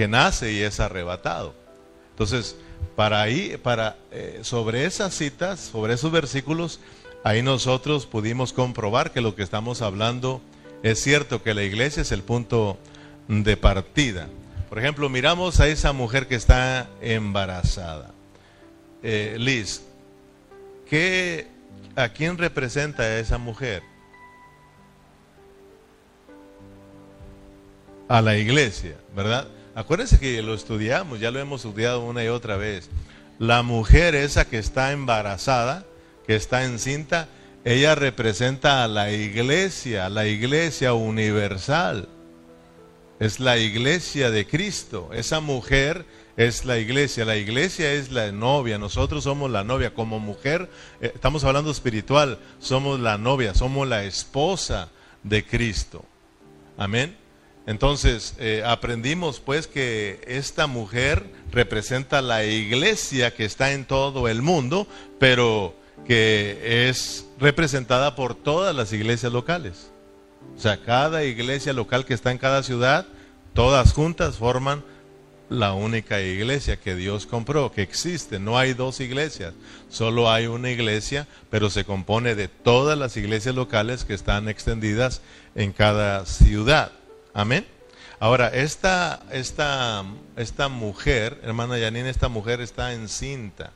nace 0.09 0.53
y 0.53 0.63
es 0.63 0.81
arrebatado. 0.81 1.55
Entonces, 2.11 2.57
para 2.97 3.21
ahí, 3.21 3.57
para, 3.63 3.97
eh, 4.11 4.41
sobre 4.43 4.87
esas 4.87 5.15
citas, 5.15 5.61
sobre 5.61 5.95
esos 5.95 6.11
versículos, 6.11 6.81
ahí 7.25 7.43
nosotros 7.43 8.07
pudimos 8.07 8.53
comprobar 8.53 9.13
que 9.13 9.21
lo 9.21 9.35
que 9.35 9.43
estamos 9.43 9.83
hablando 9.83 10.41
es 10.83 11.01
cierto, 11.03 11.43
que 11.43 11.55
la 11.55 11.63
iglesia 11.63 12.03
es 12.03 12.13
el 12.13 12.23
punto 12.23 12.79
de 13.29 13.57
partida. 13.57 14.29
Por 14.69 14.79
ejemplo, 14.79 15.09
miramos 15.09 15.61
a 15.61 15.69
esa 15.69 15.93
mujer 15.93 16.27
que 16.27 16.35
está 16.35 16.89
embarazada. 17.01 18.13
Eh, 19.03 19.37
Liz, 19.39 19.83
¿qué, 20.89 21.49
¿a 21.97 22.11
quién 22.11 22.39
representa 22.39 23.19
esa 23.19 23.39
mujer? 23.39 23.83
a 28.09 28.23
la 28.23 28.37
iglesia, 28.37 28.97
¿verdad? 29.15 29.47
Acuérdense 29.75 30.19
que 30.19 30.43
lo 30.43 30.55
estudiamos, 30.55 31.21
ya 31.21 31.31
lo 31.31 31.39
hemos 31.39 31.65
estudiado 31.65 32.01
una 32.01 32.25
y 32.25 32.29
otra 32.29 32.57
vez. 32.57 32.89
La 33.39 33.63
mujer 33.63 34.15
esa 34.15 34.47
que 34.47 34.59
está 34.59 34.93
embarazada, 34.93 35.85
que 36.29 36.37
está 36.37 36.65
encinta, 36.65 37.27
ella 37.65 37.95
representa 37.95 38.85
a 38.85 38.89
la 38.89 39.11
iglesia, 39.11 40.11
la 40.11 40.27
iglesia 40.27 40.93
universal. 40.93 42.07
Es 43.19 43.41
la 43.41 43.57
iglesia 43.57 44.31
de 44.31 44.47
Cristo. 44.47 45.09
Esa 45.15 45.41
mujer 45.41 46.05
es 46.37 46.67
la 46.67 46.79
iglesia. 46.79 47.25
La 47.25 47.39
iglesia 47.39 47.95
es 47.95 48.13
la 48.13 48.31
novia. 48.31 48.77
Nosotros 48.77 49.25
somos 49.25 49.51
la 49.51 49.65
novia. 49.65 49.95
Como 49.95 50.21
mujer, 50.21 50.69
eh, 51.01 51.13
estamos 51.15 51.45
hablando 51.45 51.71
espiritual, 51.71 52.39
somos 52.59 53.01
la 53.01 53.17
novia, 53.17 53.55
somos 53.55 53.89
la 53.89 54.05
esposa 54.05 54.91
de 55.23 55.47
Cristo. 55.47 56.05
Amén. 56.77 57.17
Entonces, 57.67 58.35
eh, 58.39 58.63
aprendimos 58.67 59.41
pues 59.41 59.67
que 59.67 60.21
esta 60.27 60.67
mujer 60.67 61.25
representa 61.51 62.21
la 62.21 62.45
iglesia 62.45 63.35
que 63.35 63.47
está 63.47 63.73
en 63.73 63.87
todo 63.87 64.29
el 64.29 64.43
mundo, 64.43 64.87
pero 65.19 65.75
que 66.07 66.89
es 66.89 67.27
representada 67.39 68.15
por 68.15 68.35
todas 68.35 68.75
las 68.75 68.93
iglesias 68.93 69.33
locales. 69.33 69.91
O 70.57 70.61
sea, 70.61 70.83
cada 70.83 71.25
iglesia 71.25 71.73
local 71.73 72.05
que 72.05 72.15
está 72.15 72.31
en 72.31 72.39
cada 72.39 72.63
ciudad, 72.63 73.07
todas 73.55 73.93
juntas 73.93 74.37
forman 74.37 74.83
la 75.49 75.73
única 75.73 76.21
iglesia 76.21 76.79
que 76.79 76.95
Dios 76.95 77.27
compró, 77.27 77.73
que 77.73 77.83
existe. 77.83 78.39
No 78.39 78.59
hay 78.59 78.75
dos 78.75 79.01
iglesias, 79.01 79.55
solo 79.89 80.31
hay 80.31 80.47
una 80.47 80.71
iglesia, 80.71 81.27
pero 81.51 81.71
se 81.71 81.85
compone 81.85 82.35
de 82.35 82.49
todas 82.49 82.99
las 82.99 83.17
iglesias 83.17 83.55
locales 83.55 84.05
que 84.05 84.15
están 84.15 84.49
extendidas 84.49 85.23
en 85.55 85.73
cada 85.73 86.27
ciudad. 86.27 86.93
Amén. 87.33 87.67
Ahora, 88.21 88.49
esta, 88.49 89.21
esta, 89.31 90.05
esta 90.37 90.69
mujer, 90.69 91.41
hermana 91.45 91.79
Yanine, 91.79 92.11
esta 92.11 92.29
mujer 92.29 92.61
está 92.61 92.93
encinta. 92.93 93.73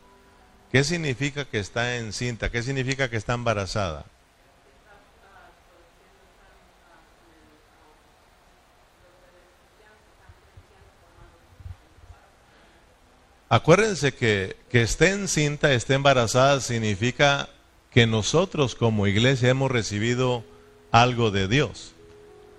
¿Qué 0.72 0.84
significa 0.84 1.44
que 1.44 1.58
está 1.58 1.98
encinta? 1.98 2.50
¿Qué 2.50 2.62
significa 2.62 3.10
que 3.10 3.18
está 3.18 3.34
embarazada? 3.34 4.06
Acuérdense 13.50 14.14
que, 14.14 14.56
que 14.70 14.80
esté 14.80 15.10
encinta, 15.10 15.74
esté 15.74 15.92
embarazada, 15.92 16.58
significa 16.62 17.50
que 17.90 18.06
nosotros 18.06 18.74
como 18.74 19.06
iglesia 19.06 19.50
hemos 19.50 19.70
recibido 19.70 20.42
algo 20.90 21.30
de 21.30 21.48
Dios. 21.48 21.92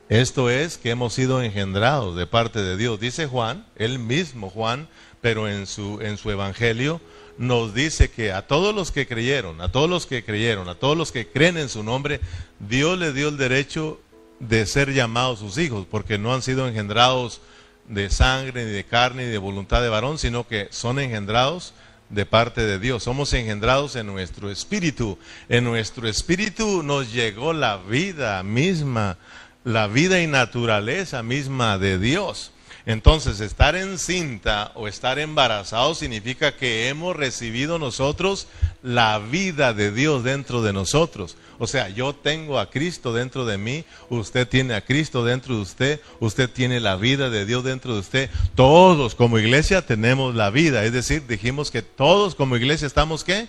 Esto 0.08 0.51
es 0.51 0.77
que 0.77 0.91
hemos 0.91 1.15
sido 1.15 1.41
engendrados 1.41 2.15
de 2.15 2.27
parte 2.27 2.62
de 2.62 2.77
Dios. 2.77 3.00
Dice 3.00 3.25
Juan, 3.25 3.65
él 3.75 3.98
mismo 3.98 4.51
Juan, 4.51 4.88
pero 5.20 5.50
en 5.50 5.65
su, 5.65 6.00
en 6.01 6.17
su 6.17 6.29
evangelio, 6.29 7.01
nos 7.47 7.73
dice 7.73 8.09
que 8.09 8.31
a 8.31 8.47
todos 8.47 8.73
los 8.73 8.91
que 8.91 9.07
creyeron, 9.07 9.62
a 9.62 9.71
todos 9.71 9.89
los 9.89 10.05
que 10.05 10.23
creyeron, 10.23 10.69
a 10.69 10.75
todos 10.75 10.97
los 10.97 11.12
que 11.12 11.27
creen 11.27 11.57
en 11.57 11.69
su 11.69 11.83
nombre, 11.83 12.19
Dios 12.59 12.97
le 12.97 13.13
dio 13.13 13.29
el 13.29 13.38
derecho 13.38 14.00
de 14.39 14.65
ser 14.65 14.93
llamados 14.93 15.39
sus 15.39 15.57
hijos, 15.57 15.85
porque 15.89 16.17
no 16.17 16.33
han 16.33 16.41
sido 16.41 16.67
engendrados 16.67 17.41
de 17.88 18.09
sangre, 18.09 18.65
ni 18.65 18.71
de 18.71 18.83
carne, 18.83 19.25
ni 19.25 19.31
de 19.31 19.38
voluntad 19.38 19.81
de 19.81 19.89
varón, 19.89 20.17
sino 20.17 20.47
que 20.47 20.67
son 20.71 21.00
engendrados 21.00 21.73
de 22.09 22.25
parte 22.25 22.62
de 22.62 22.79
Dios. 22.79 23.03
Somos 23.03 23.33
engendrados 23.33 23.95
en 23.95 24.07
nuestro 24.07 24.50
espíritu. 24.50 25.17
En 25.50 25.63
nuestro 25.63 26.07
espíritu 26.07 26.83
nos 26.83 27.12
llegó 27.13 27.53
la 27.53 27.77
vida 27.77 28.41
misma 28.43 29.17
la 29.63 29.88
vida 29.88 30.21
y 30.21 30.27
naturaleza 30.27 31.23
misma 31.23 31.77
de 31.77 31.97
Dios. 31.97 32.51
Entonces, 32.85 33.39
estar 33.39 33.75
encinta 33.75 34.73
o 34.75 34.89
estar 34.89 35.17
embarazado 35.17 35.95
significa 35.95 36.57
que 36.57 36.89
hemos 36.89 37.15
recibido 37.15 37.79
nosotros 37.79 38.47
la 38.81 39.19
vida 39.19 39.73
de 39.73 39.91
Dios 39.91 40.23
dentro 40.25 40.61
de 40.61 40.73
nosotros. 40.73 41.37
O 41.59 41.67
sea, 41.67 41.87
yo 41.87 42.13
tengo 42.13 42.59
a 42.59 42.69
Cristo 42.69 43.13
dentro 43.13 43.45
de 43.45 43.57
mí, 43.57 43.85
usted 44.09 44.45
tiene 44.45 44.73
a 44.73 44.81
Cristo 44.81 45.23
dentro 45.23 45.55
de 45.55 45.61
usted, 45.61 46.01
usted 46.19 46.49
tiene 46.49 46.81
la 46.81 46.97
vida 46.97 47.29
de 47.29 47.45
Dios 47.45 47.63
dentro 47.63 47.93
de 47.93 48.01
usted. 48.01 48.29
Todos 48.53 49.15
como 49.15 49.39
iglesia 49.39 49.85
tenemos 49.85 50.35
la 50.35 50.49
vida. 50.49 50.83
Es 50.83 50.91
decir, 50.91 51.25
dijimos 51.25 51.71
que 51.71 51.83
todos 51.83 52.35
como 52.35 52.57
iglesia 52.57 52.85
estamos 52.85 53.23
qué? 53.23 53.47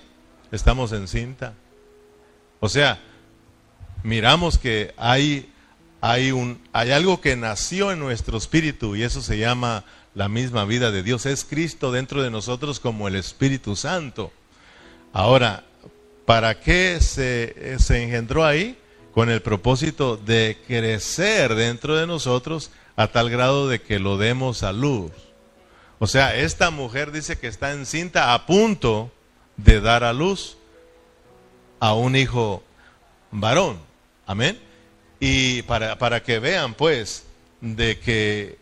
Estamos 0.52 0.92
encinta. 0.92 1.54
O 2.60 2.68
sea, 2.68 3.00
miramos 4.04 4.58
que 4.58 4.94
hay 4.96 5.50
hay, 6.06 6.32
un, 6.32 6.60
hay 6.74 6.90
algo 6.90 7.22
que 7.22 7.34
nació 7.34 7.90
en 7.90 7.98
nuestro 7.98 8.36
espíritu 8.36 8.94
y 8.94 9.02
eso 9.02 9.22
se 9.22 9.38
llama 9.38 9.84
la 10.14 10.28
misma 10.28 10.66
vida 10.66 10.90
de 10.90 11.02
Dios. 11.02 11.24
Es 11.24 11.46
Cristo 11.46 11.92
dentro 11.92 12.22
de 12.22 12.30
nosotros 12.30 12.78
como 12.78 13.08
el 13.08 13.14
Espíritu 13.14 13.74
Santo. 13.74 14.30
Ahora, 15.14 15.64
¿para 16.26 16.60
qué 16.60 16.98
se, 17.00 17.78
se 17.78 18.02
engendró 18.02 18.44
ahí? 18.44 18.78
Con 19.14 19.30
el 19.30 19.40
propósito 19.40 20.18
de 20.18 20.58
crecer 20.66 21.54
dentro 21.54 21.96
de 21.96 22.06
nosotros 22.06 22.70
a 22.96 23.06
tal 23.06 23.30
grado 23.30 23.66
de 23.66 23.80
que 23.80 23.98
lo 23.98 24.18
demos 24.18 24.62
a 24.62 24.74
luz. 24.74 25.10
O 25.98 26.06
sea, 26.06 26.36
esta 26.36 26.70
mujer 26.70 27.12
dice 27.12 27.38
que 27.38 27.46
está 27.46 27.72
encinta 27.72 28.34
a 28.34 28.44
punto 28.44 29.10
de 29.56 29.80
dar 29.80 30.04
a 30.04 30.12
luz 30.12 30.58
a 31.80 31.94
un 31.94 32.14
hijo 32.14 32.62
varón. 33.30 33.78
Amén. 34.26 34.63
Y 35.26 35.62
para, 35.62 35.96
para 35.96 36.22
que 36.22 36.38
vean, 36.38 36.74
pues, 36.74 37.24
de 37.62 37.98
que 37.98 38.58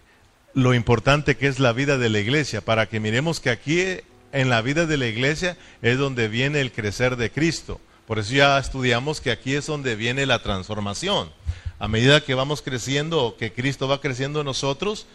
lo 0.54 0.75
importante 0.75 1.37
que 1.37 1.49
es 1.49 1.59
la 1.59 1.73
vida 1.73 1.99
de 1.99 2.09
la 2.09 2.21
iglesia, 2.21 2.61
para 2.61 2.88
que 2.88 3.00
miremos 3.00 3.40
que 3.40 3.50
aquí 3.50 3.83
en 4.31 4.49
la 4.49 4.62
vida 4.62 4.87
de 4.87 4.97
la 4.97 5.09
iglesia 5.09 5.57
es 5.83 5.99
donde 5.99 6.28
viene 6.28 6.61
el 6.61 6.71
crecer 6.71 7.16
de 7.16 7.33
Cristo. 7.33 7.81
Por 8.07 8.21
eso 8.21 8.33
ya 8.33 8.61
estudiamos 8.61 9.21
que 9.21 9.33
aquí 9.33 9.54
es 9.54 9.66
donde 9.66 9.97
viene 9.97 10.25
la 10.25 10.40
transformación. 10.40 11.33
A 11.81 11.88
medida 11.88 12.25
que 12.25 12.35
vamos 12.35 12.62
creciendo 12.62 13.25
o 13.25 13.37
que 13.37 13.52
Cristo 13.52 13.88
va 13.88 14.00
creciendo 14.00 14.38
en 14.38 14.47
nosotros, 14.47 15.09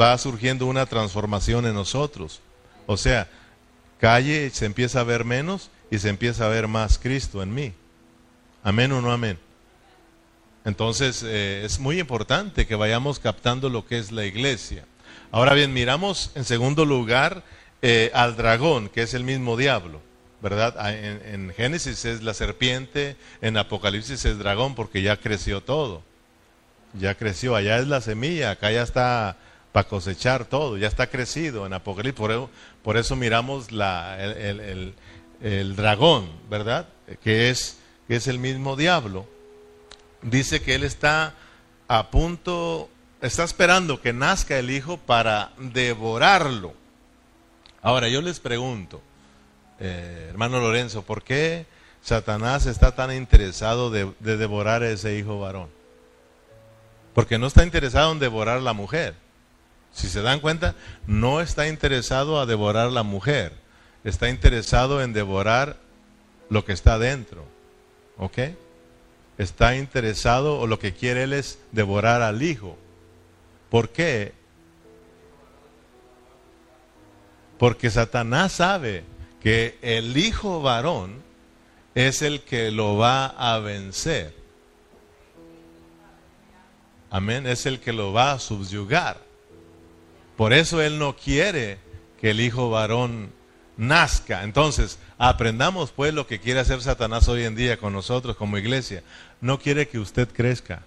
va 0.00 0.16
surgiendo 0.16 0.64
una 0.64 0.86
transformación 0.86 1.66
en 1.66 1.74
nosotros. 1.74 2.40
O 2.86 2.96
sea, 2.96 3.28
calle 4.00 4.48
se 4.54 4.64
empieza 4.64 5.00
a 5.00 5.04
ver 5.04 5.26
menos 5.26 5.68
y 5.90 5.98
se 5.98 6.08
empieza 6.08 6.46
a 6.46 6.48
ver 6.48 6.66
más 6.66 6.96
Cristo 6.96 7.42
en 7.42 7.52
mí. 7.52 7.74
Amén 8.62 8.90
o 8.92 9.02
no 9.02 9.12
amén. 9.12 9.43
Entonces 10.64 11.22
eh, 11.22 11.62
es 11.64 11.78
muy 11.78 12.00
importante 12.00 12.66
que 12.66 12.74
vayamos 12.74 13.18
captando 13.18 13.68
lo 13.68 13.86
que 13.86 13.98
es 13.98 14.12
la 14.12 14.24
iglesia. 14.24 14.84
Ahora 15.30 15.52
bien, 15.54 15.72
miramos 15.72 16.30
en 16.34 16.44
segundo 16.44 16.84
lugar 16.84 17.42
eh, 17.82 18.10
al 18.14 18.36
dragón, 18.36 18.88
que 18.88 19.02
es 19.02 19.12
el 19.12 19.24
mismo 19.24 19.56
diablo, 19.56 20.00
¿verdad? 20.40 20.74
Ah, 20.78 20.92
en, 20.92 21.52
Génesis 21.54 22.04
es 22.06 22.22
la 22.22 22.32
serpiente, 22.32 23.16
en 23.42 23.56
Apocalipsis 23.58 24.24
es 24.24 24.38
dragón 24.38 24.74
porque 24.74 25.02
ya 25.02 25.18
creció 25.18 25.60
todo. 25.60 26.02
Ya 26.94 27.14
creció, 27.16 27.56
allá 27.56 27.78
es 27.78 27.88
la 27.88 28.00
semilla, 28.00 28.52
acá 28.52 28.70
ya 28.70 28.82
está 28.82 29.36
para 29.72 29.88
cosechar 29.88 30.44
todo, 30.44 30.78
ya 30.78 30.86
está 30.86 31.08
crecido 31.08 31.66
en 31.66 31.72
Apocalipsis. 31.74 32.16
Por, 32.16 32.48
por 32.82 32.96
eso 32.96 33.16
miramos 33.16 33.66
el, 33.70 34.94
el, 35.42 35.76
dragón, 35.76 36.30
¿verdad? 36.48 36.86
Que 37.22 37.50
es, 37.50 37.78
que 38.06 38.16
es 38.16 38.28
el 38.28 38.38
mismo 38.38 38.76
diablo 38.76 39.33
dice 40.24 40.60
que 40.62 40.74
él 40.74 40.82
está 40.82 41.34
a 41.86 42.10
punto, 42.10 42.90
está 43.20 43.44
esperando 43.44 44.00
que 44.00 44.12
nazca 44.12 44.58
el 44.58 44.70
hijo 44.70 44.96
para 44.96 45.52
devorarlo. 45.58 46.74
Ahora 47.82 48.08
yo 48.08 48.22
les 48.22 48.40
pregunto, 48.40 49.02
eh, 49.78 50.28
hermano 50.30 50.58
Lorenzo, 50.60 51.02
¿por 51.02 51.22
qué 51.22 51.66
Satanás 52.02 52.66
está 52.66 52.94
tan 52.94 53.12
interesado 53.12 53.90
de, 53.90 54.12
de 54.20 54.36
devorar 54.36 54.82
a 54.82 54.90
ese 54.90 55.16
hijo 55.16 55.38
varón? 55.38 55.68
Porque 57.14 57.38
no 57.38 57.46
está 57.46 57.62
interesado 57.62 58.10
en 58.12 58.18
devorar 58.18 58.58
a 58.58 58.62
la 58.62 58.72
mujer. 58.72 59.14
Si 59.92 60.08
se 60.08 60.22
dan 60.22 60.40
cuenta, 60.40 60.74
no 61.06 61.40
está 61.40 61.68
interesado 61.68 62.40
a 62.40 62.46
devorar 62.46 62.88
a 62.88 62.90
la 62.90 63.04
mujer. 63.04 63.52
Está 64.02 64.28
interesado 64.28 65.02
en 65.02 65.12
devorar 65.12 65.76
lo 66.48 66.64
que 66.64 66.72
está 66.72 66.98
dentro. 66.98 67.44
¿Ok? 68.16 68.38
Está 69.38 69.76
interesado 69.76 70.58
o 70.58 70.66
lo 70.66 70.78
que 70.78 70.94
quiere 70.94 71.24
él 71.24 71.32
es 71.32 71.58
devorar 71.72 72.22
al 72.22 72.42
hijo. 72.42 72.76
¿Por 73.70 73.90
qué? 73.90 74.32
Porque 77.58 77.90
Satanás 77.90 78.52
sabe 78.52 79.04
que 79.40 79.78
el 79.82 80.16
hijo 80.16 80.62
varón 80.62 81.22
es 81.94 82.22
el 82.22 82.42
que 82.42 82.70
lo 82.70 82.96
va 82.96 83.26
a 83.26 83.58
vencer. 83.58 84.34
Amén, 87.10 87.46
es 87.46 87.66
el 87.66 87.80
que 87.80 87.92
lo 87.92 88.12
va 88.12 88.32
a 88.32 88.38
subyugar. 88.38 89.20
Por 90.36 90.52
eso 90.52 90.82
él 90.82 90.98
no 90.98 91.14
quiere 91.14 91.78
que 92.20 92.30
el 92.30 92.40
hijo 92.40 92.70
varón 92.70 93.32
nazca. 93.76 94.44
Entonces, 94.44 94.98
aprendamos 95.18 95.90
pues 95.90 96.14
lo 96.14 96.26
que 96.26 96.40
quiere 96.40 96.60
hacer 96.60 96.80
Satanás 96.80 97.28
hoy 97.28 97.44
en 97.44 97.56
día 97.56 97.76
con 97.76 97.92
nosotros 97.92 98.36
como 98.36 98.58
iglesia. 98.58 99.02
No 99.40 99.58
quiere 99.58 99.88
que 99.88 99.98
usted 99.98 100.28
crezca. 100.28 100.82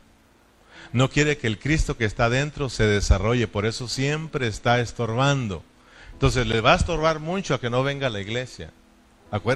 No 0.93 1.09
quiere 1.09 1.37
que 1.37 1.47
el 1.47 1.59
Cristo 1.59 1.97
que 1.97 2.05
está 2.05 2.29
dentro 2.29 2.69
se 2.69 2.85
desarrolle, 2.85 3.47
por 3.47 3.65
eso 3.65 3.87
siempre 3.87 4.47
está 4.47 4.79
estorbando. 4.79 5.63
Entonces 6.13 6.47
le 6.47 6.61
va 6.61 6.73
a 6.73 6.77
estorbar 6.77 7.19
mucho 7.19 7.53
a 7.53 7.59
que 7.59 7.69
no 7.69 7.83
venga 7.83 8.07
a 8.07 8.09
la 8.09 8.21
iglesia. 8.21 8.71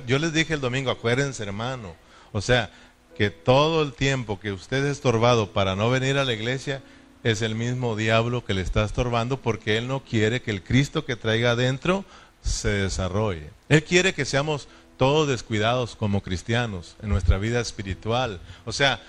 Yo 0.05 0.19
les 0.19 0.33
dije 0.33 0.53
el 0.53 0.61
domingo, 0.61 0.91
acuérdense 0.91 1.43
hermano, 1.43 1.95
o 2.33 2.41
sea, 2.41 2.69
que 3.17 3.29
todo 3.29 3.81
el 3.81 3.93
tiempo 3.93 4.39
que 4.39 4.51
usted 4.51 4.85
es 4.85 4.91
estorbado 4.91 5.53
para 5.53 5.75
no 5.75 5.89
venir 5.89 6.17
a 6.17 6.25
la 6.25 6.33
iglesia 6.33 6.81
es 7.23 7.41
el 7.41 7.55
mismo 7.55 7.95
diablo 7.95 8.43
que 8.43 8.53
le 8.53 8.61
está 8.61 8.83
estorbando 8.83 9.38
porque 9.38 9.77
él 9.77 9.88
no 9.88 10.03
quiere 10.03 10.41
que 10.41 10.51
el 10.51 10.63
Cristo 10.63 11.05
que 11.05 11.15
traiga 11.15 11.51
adentro 11.51 12.03
se 12.41 12.69
desarrolle. 12.69 13.50
Él 13.69 13.83
quiere 13.83 14.13
que 14.13 14.25
seamos 14.25 14.67
todos 14.98 15.27
descuidados 15.27 15.95
como 15.95 16.21
cristianos 16.21 16.95
en 17.01 17.10
nuestra 17.10 17.38
vida 17.38 17.60
espiritual. 17.60 18.39
O 18.65 18.71
sea, 18.71 19.01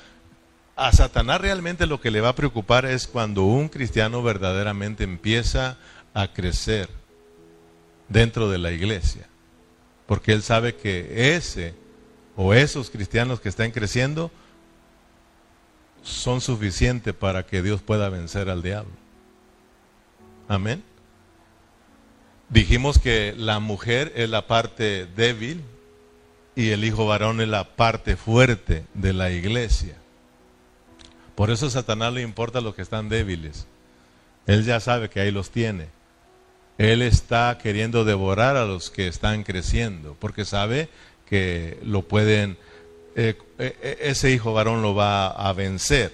a 0.76 0.92
Satanás 0.92 1.40
realmente 1.40 1.86
lo 1.86 2.00
que 2.00 2.10
le 2.10 2.20
va 2.20 2.30
a 2.30 2.34
preocupar 2.34 2.86
es 2.86 3.06
cuando 3.06 3.42
un 3.42 3.68
cristiano 3.68 4.22
verdaderamente 4.22 5.04
empieza 5.04 5.76
a 6.14 6.28
crecer 6.28 6.88
dentro 8.08 8.50
de 8.50 8.58
la 8.58 8.72
iglesia. 8.72 9.28
Porque 10.06 10.32
él 10.32 10.42
sabe 10.42 10.76
que 10.76 11.36
ese 11.36 11.74
o 12.36 12.54
esos 12.54 12.90
cristianos 12.90 13.40
que 13.40 13.48
están 13.48 13.70
creciendo 13.70 14.30
son 16.02 16.40
suficientes 16.40 17.14
para 17.14 17.46
que 17.46 17.62
Dios 17.62 17.82
pueda 17.82 18.08
vencer 18.08 18.48
al 18.48 18.62
diablo. 18.62 18.92
Amén. 20.48 20.82
Dijimos 22.52 22.98
que 22.98 23.34
la 23.34 23.60
mujer 23.60 24.12
es 24.14 24.28
la 24.28 24.46
parte 24.46 25.06
débil 25.06 25.62
y 26.54 26.68
el 26.68 26.84
hijo 26.84 27.06
varón 27.06 27.40
es 27.40 27.48
la 27.48 27.76
parte 27.76 28.14
fuerte 28.14 28.84
de 28.92 29.14
la 29.14 29.30
iglesia. 29.30 29.96
Por 31.34 31.50
eso 31.50 31.64
a 31.64 31.70
Satanás 31.70 32.12
le 32.12 32.20
importa 32.20 32.60
los 32.60 32.74
que 32.74 32.82
están 32.82 33.08
débiles. 33.08 33.66
Él 34.46 34.66
ya 34.66 34.80
sabe 34.80 35.08
que 35.08 35.20
ahí 35.20 35.30
los 35.30 35.50
tiene. 35.50 35.88
Él 36.76 37.00
está 37.00 37.56
queriendo 37.56 38.04
devorar 38.04 38.58
a 38.58 38.66
los 38.66 38.90
que 38.90 39.08
están 39.08 39.44
creciendo, 39.44 40.14
porque 40.20 40.44
sabe 40.44 40.90
que 41.24 41.78
lo 41.82 42.02
pueden, 42.02 42.58
eh, 43.16 43.34
eh, 43.58 43.78
eh, 43.80 43.98
ese 44.02 44.30
hijo 44.30 44.52
varón 44.52 44.82
lo 44.82 44.94
va 44.94 45.28
a 45.28 45.54
vencer. 45.54 46.12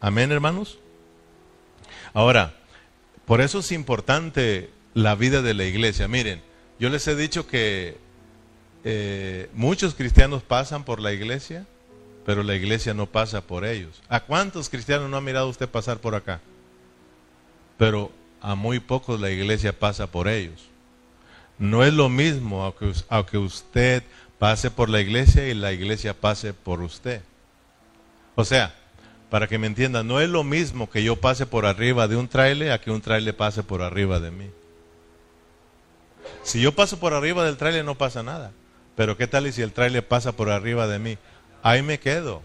Amén, 0.00 0.32
hermanos. 0.32 0.78
Ahora, 2.14 2.54
por 3.26 3.42
eso 3.42 3.58
es 3.58 3.70
importante 3.70 4.70
la 4.94 5.14
vida 5.14 5.42
de 5.42 5.54
la 5.54 5.64
iglesia. 5.64 6.08
Miren, 6.08 6.40
yo 6.78 6.88
les 6.88 7.06
he 7.06 7.14
dicho 7.16 7.46
que 7.46 7.98
muchos 9.52 9.94
cristianos 9.94 10.42
pasan 10.42 10.84
por 10.84 11.00
la 11.00 11.12
iglesia, 11.12 11.66
pero 12.24 12.42
la 12.42 12.54
iglesia 12.54 12.94
no 12.94 13.06
pasa 13.06 13.42
por 13.42 13.64
ellos. 13.64 14.02
¿A 14.08 14.20
cuántos 14.20 14.68
cristianos 14.68 15.10
no 15.10 15.16
ha 15.16 15.20
mirado 15.20 15.48
usted 15.48 15.68
pasar 15.68 15.98
por 15.98 16.14
acá? 16.14 16.40
Pero 17.76 18.12
a 18.40 18.54
muy 18.54 18.80
pocos 18.80 19.20
la 19.20 19.30
iglesia 19.30 19.78
pasa 19.78 20.06
por 20.06 20.28
ellos. 20.28 20.68
No 21.58 21.84
es 21.84 21.92
lo 21.92 22.08
mismo 22.08 22.64
aunque, 22.64 22.92
aunque 23.08 23.38
usted 23.38 24.02
pase 24.38 24.70
por 24.70 24.88
la 24.88 25.00
iglesia 25.00 25.48
y 25.48 25.54
la 25.54 25.72
iglesia 25.72 26.14
pase 26.14 26.54
por 26.54 26.80
usted. 26.80 27.22
O 28.34 28.44
sea, 28.44 28.74
para 29.30 29.46
que 29.46 29.58
me 29.58 29.66
entiendan, 29.66 30.06
no 30.06 30.20
es 30.20 30.28
lo 30.28 30.44
mismo 30.44 30.90
que 30.90 31.02
yo 31.02 31.16
pase 31.16 31.46
por 31.46 31.66
arriba 31.66 32.08
de 32.08 32.16
un 32.16 32.28
trailer 32.28 32.72
a 32.72 32.80
que 32.80 32.90
un 32.90 33.00
trailer 33.00 33.36
pase 33.36 33.62
por 33.62 33.82
arriba 33.82 34.20
de 34.20 34.30
mí. 34.30 34.50
Si 36.42 36.60
yo 36.60 36.74
paso 36.74 36.98
por 36.98 37.14
arriba 37.14 37.44
del 37.44 37.56
trailer 37.56 37.84
no 37.84 37.96
pasa 37.96 38.22
nada. 38.22 38.52
Pero 38.96 39.16
¿qué 39.16 39.26
tal 39.26 39.50
si 39.52 39.62
el 39.62 39.72
trailer 39.72 40.06
pasa 40.06 40.32
por 40.32 40.50
arriba 40.50 40.86
de 40.86 40.98
mí? 40.98 41.18
Ahí 41.62 41.82
me 41.82 41.98
quedo. 41.98 42.42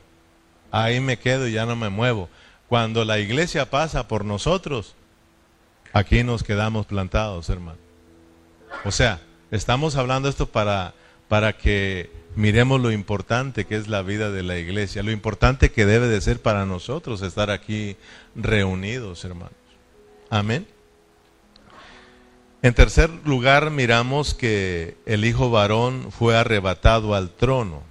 Ahí 0.72 1.00
me 1.00 1.18
quedo 1.18 1.48
y 1.48 1.54
ya 1.54 1.66
no 1.66 1.76
me 1.76 1.90
muevo. 1.90 2.30
Cuando 2.68 3.06
la 3.06 3.20
iglesia 3.20 3.70
pasa 3.70 4.08
por 4.08 4.26
nosotros, 4.26 4.96
aquí 5.94 6.24
nos 6.24 6.44
quedamos 6.44 6.86
plantados, 6.86 7.50
hermano. 7.50 7.80
O 8.86 8.92
sea, 8.92 9.20
estamos 9.52 9.96
hablando 9.96 10.30
esto 10.30 10.48
para 10.48 10.94
para 11.30 11.54
que 11.54 12.10
miremos 12.36 12.82
lo 12.82 12.92
importante 12.92 13.66
que 13.66 13.78
es 13.78 13.88
la 13.88 14.02
vida 14.02 14.32
de 14.32 14.44
la 14.44 14.58
iglesia, 14.58 15.04
lo 15.04 15.12
importante 15.12 15.72
que 15.72 15.86
debe 15.86 16.08
de 16.08 16.20
ser 16.20 16.42
para 16.42 16.66
nosotros 16.66 17.22
estar 17.22 17.52
aquí 17.52 17.96
reunidos, 18.36 19.24
hermanos. 19.24 19.54
Amén. 20.30 20.68
En 22.62 22.74
tercer 22.74 23.10
lugar, 23.24 23.72
miramos 23.72 24.34
que 24.34 24.98
el 25.06 25.24
hijo 25.24 25.50
varón 25.50 26.12
fue 26.12 26.36
arrebatado 26.36 27.16
al 27.16 27.30
trono. 27.30 27.84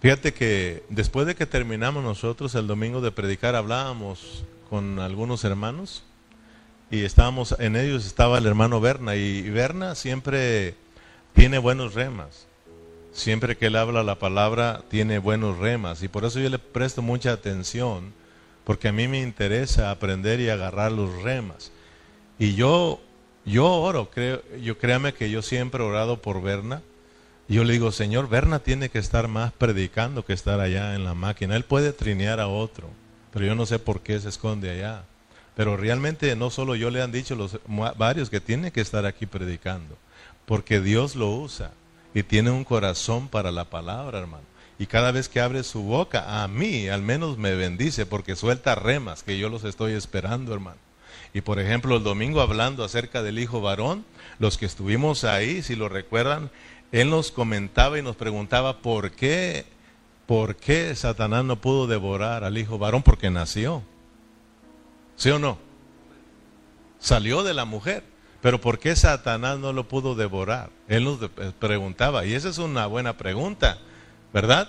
Fíjate 0.00 0.34
que 0.34 0.82
después 0.88 1.26
de 1.28 1.36
que 1.36 1.46
terminamos 1.46 2.02
nosotros 2.02 2.54
el 2.56 2.66
domingo 2.66 3.00
de 3.00 3.12
predicar, 3.12 3.54
hablábamos 3.54 4.44
con 4.68 4.98
algunos 4.98 5.44
hermanos 5.44 6.02
y 6.90 7.04
estábamos, 7.04 7.54
en 7.58 7.76
ellos 7.76 8.04
estaba 8.04 8.38
el 8.38 8.46
hermano 8.46 8.80
Berna, 8.80 9.14
y 9.16 9.48
Berna 9.48 9.94
siempre 9.94 10.74
tiene 11.34 11.58
buenos 11.58 11.94
remas. 11.94 12.46
Siempre 13.12 13.56
que 13.56 13.66
él 13.66 13.76
habla 13.76 14.02
la 14.02 14.18
palabra, 14.18 14.82
tiene 14.90 15.18
buenos 15.18 15.58
remas, 15.58 16.02
y 16.02 16.08
por 16.08 16.24
eso 16.24 16.40
yo 16.40 16.48
le 16.48 16.58
presto 16.58 17.00
mucha 17.00 17.32
atención, 17.32 18.12
porque 18.64 18.88
a 18.88 18.92
mí 18.92 19.08
me 19.08 19.20
interesa 19.20 19.90
aprender 19.90 20.40
y 20.40 20.48
agarrar 20.48 20.92
los 20.92 21.22
remas. 21.22 21.70
Y 22.38 22.54
yo, 22.54 23.00
yo 23.44 23.66
oro, 23.66 24.10
creo, 24.10 24.42
yo 24.60 24.78
créame 24.78 25.14
que 25.14 25.30
yo 25.30 25.42
siempre 25.42 25.82
he 25.82 25.86
orado 25.86 26.20
por 26.20 26.42
Berna. 26.42 26.82
Yo 27.46 27.62
le 27.62 27.74
digo, 27.74 27.92
Señor, 27.92 28.28
Berna 28.28 28.58
tiene 28.60 28.88
que 28.88 28.98
estar 28.98 29.28
más 29.28 29.52
predicando 29.52 30.24
que 30.24 30.32
estar 30.32 30.60
allá 30.60 30.94
en 30.94 31.04
la 31.04 31.14
máquina. 31.14 31.56
Él 31.56 31.64
puede 31.64 31.92
trinear 31.92 32.40
a 32.40 32.48
otro, 32.48 32.88
pero 33.32 33.44
yo 33.44 33.54
no 33.54 33.66
sé 33.66 33.78
por 33.78 34.00
qué 34.00 34.18
se 34.18 34.30
esconde 34.30 34.70
allá. 34.70 35.04
Pero 35.54 35.76
realmente 35.76 36.34
no 36.34 36.50
solo 36.50 36.74
yo 36.74 36.90
le 36.90 37.02
han 37.02 37.12
dicho 37.12 37.36
los 37.36 37.60
varios 37.96 38.30
que 38.30 38.40
tiene 38.40 38.72
que 38.72 38.80
estar 38.80 39.06
aquí 39.06 39.26
predicando, 39.26 39.96
porque 40.46 40.80
Dios 40.80 41.14
lo 41.14 41.30
usa 41.30 41.72
y 42.12 42.22
tiene 42.22 42.50
un 42.50 42.64
corazón 42.64 43.28
para 43.28 43.52
la 43.52 43.66
palabra, 43.66 44.18
hermano. 44.18 44.53
Y 44.78 44.86
cada 44.86 45.12
vez 45.12 45.28
que 45.28 45.40
abre 45.40 45.62
su 45.62 45.82
boca, 45.82 46.42
a 46.42 46.48
mí 46.48 46.88
al 46.88 47.02
menos 47.02 47.38
me 47.38 47.54
bendice 47.54 48.06
porque 48.06 48.36
suelta 48.36 48.74
remas 48.74 49.22
que 49.22 49.38
yo 49.38 49.48
los 49.48 49.64
estoy 49.64 49.92
esperando, 49.92 50.52
hermano. 50.52 50.78
Y 51.32 51.40
por 51.40 51.58
ejemplo, 51.58 51.96
el 51.96 52.02
domingo 52.02 52.40
hablando 52.40 52.84
acerca 52.84 53.22
del 53.22 53.38
hijo 53.38 53.60
varón, 53.60 54.04
los 54.38 54.58
que 54.58 54.66
estuvimos 54.66 55.24
ahí, 55.24 55.62
si 55.62 55.76
lo 55.76 55.88
recuerdan, 55.88 56.50
él 56.92 57.10
nos 57.10 57.30
comentaba 57.30 57.98
y 57.98 58.02
nos 58.02 58.16
preguntaba 58.16 58.78
por 58.78 59.12
qué, 59.12 59.66
por 60.26 60.56
qué 60.56 60.94
Satanás 60.94 61.44
no 61.44 61.60
pudo 61.60 61.86
devorar 61.86 62.44
al 62.44 62.56
hijo 62.58 62.78
varón 62.78 63.02
porque 63.02 63.30
nació. 63.30 63.82
¿Sí 65.16 65.30
o 65.30 65.38
no? 65.38 65.58
Salió 66.98 67.42
de 67.42 67.54
la 67.54 67.64
mujer. 67.64 68.04
Pero 68.44 68.60
¿por 68.60 68.78
qué 68.78 68.94
Satanás 68.94 69.58
no 69.58 69.72
lo 69.72 69.88
pudo 69.88 70.14
devorar? 70.14 70.68
Él 70.86 71.04
nos 71.04 71.18
preguntaba, 71.58 72.26
y 72.26 72.34
esa 72.34 72.50
es 72.50 72.58
una 72.58 72.86
buena 72.86 73.16
pregunta, 73.16 73.78
¿verdad? 74.34 74.68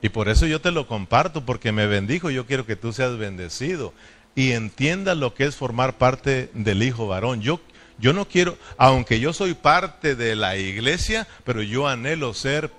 Y 0.00 0.08
por 0.08 0.28
eso 0.30 0.46
yo 0.46 0.60
te 0.60 0.72
lo 0.72 0.88
comparto, 0.88 1.44
porque 1.44 1.70
me 1.70 1.86
bendijo, 1.86 2.30
yo 2.30 2.46
quiero 2.46 2.64
que 2.66 2.74
tú 2.74 2.92
seas 2.92 3.18
bendecido 3.18 3.92
y 4.34 4.52
entienda 4.52 5.14
lo 5.14 5.34
que 5.34 5.44
es 5.44 5.56
formar 5.56 5.98
parte 5.98 6.50
del 6.54 6.82
hijo 6.82 7.06
varón. 7.06 7.42
Yo, 7.42 7.60
yo 7.98 8.12
no 8.14 8.26
quiero, 8.26 8.56
aunque 8.78 9.20
yo 9.20 9.32
soy 9.32 9.52
parte 9.54 10.16
de 10.16 10.34
la 10.34 10.56
iglesia, 10.56 11.28
pero 11.44 11.62
yo 11.62 11.86
anhelo 11.86 12.32
ser 12.32 12.70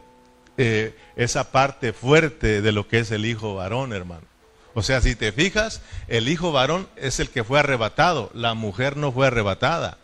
eh, 0.57 0.95
esa 1.15 1.51
parte 1.51 1.93
fuerte 1.93 2.61
de 2.61 2.71
lo 2.71 2.87
que 2.87 2.99
es 2.99 3.11
el 3.11 3.25
hijo 3.25 3.55
varón, 3.55 3.93
hermano. 3.93 4.25
O 4.73 4.81
sea, 4.81 5.01
si 5.01 5.15
te 5.15 5.31
fijas, 5.31 5.81
el 6.07 6.27
hijo 6.27 6.51
varón 6.51 6.87
es 6.95 7.19
el 7.19 7.29
que 7.29 7.43
fue 7.43 7.59
arrebatado, 7.59 8.31
la 8.33 8.55
mujer 8.55 8.97
no 8.97 9.11
fue 9.11 9.27
arrebatada. 9.27 9.97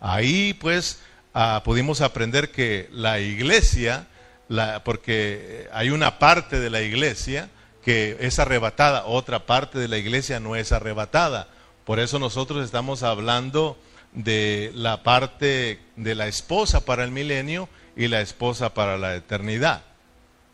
Ahí 0.00 0.52
pues 0.54 1.00
ah, 1.32 1.62
pudimos 1.64 2.00
aprender 2.00 2.50
que 2.50 2.88
la 2.90 3.20
iglesia, 3.20 4.08
la, 4.52 4.84
porque 4.84 5.68
hay 5.72 5.90
una 5.90 6.18
parte 6.18 6.60
de 6.60 6.68
la 6.68 6.82
iglesia 6.82 7.48
que 7.82 8.18
es 8.20 8.38
arrebatada, 8.38 9.06
otra 9.06 9.46
parte 9.46 9.78
de 9.78 9.88
la 9.88 9.96
iglesia 9.96 10.40
no 10.40 10.56
es 10.56 10.72
arrebatada. 10.72 11.48
Por 11.84 11.98
eso 11.98 12.18
nosotros 12.18 12.64
estamos 12.64 13.02
hablando 13.02 13.78
de 14.12 14.70
la 14.74 15.02
parte 15.02 15.80
de 15.96 16.14
la 16.14 16.26
esposa 16.26 16.84
para 16.84 17.02
el 17.02 17.10
milenio 17.10 17.68
y 17.96 18.08
la 18.08 18.20
esposa 18.20 18.74
para 18.74 18.98
la 18.98 19.16
eternidad. 19.16 19.82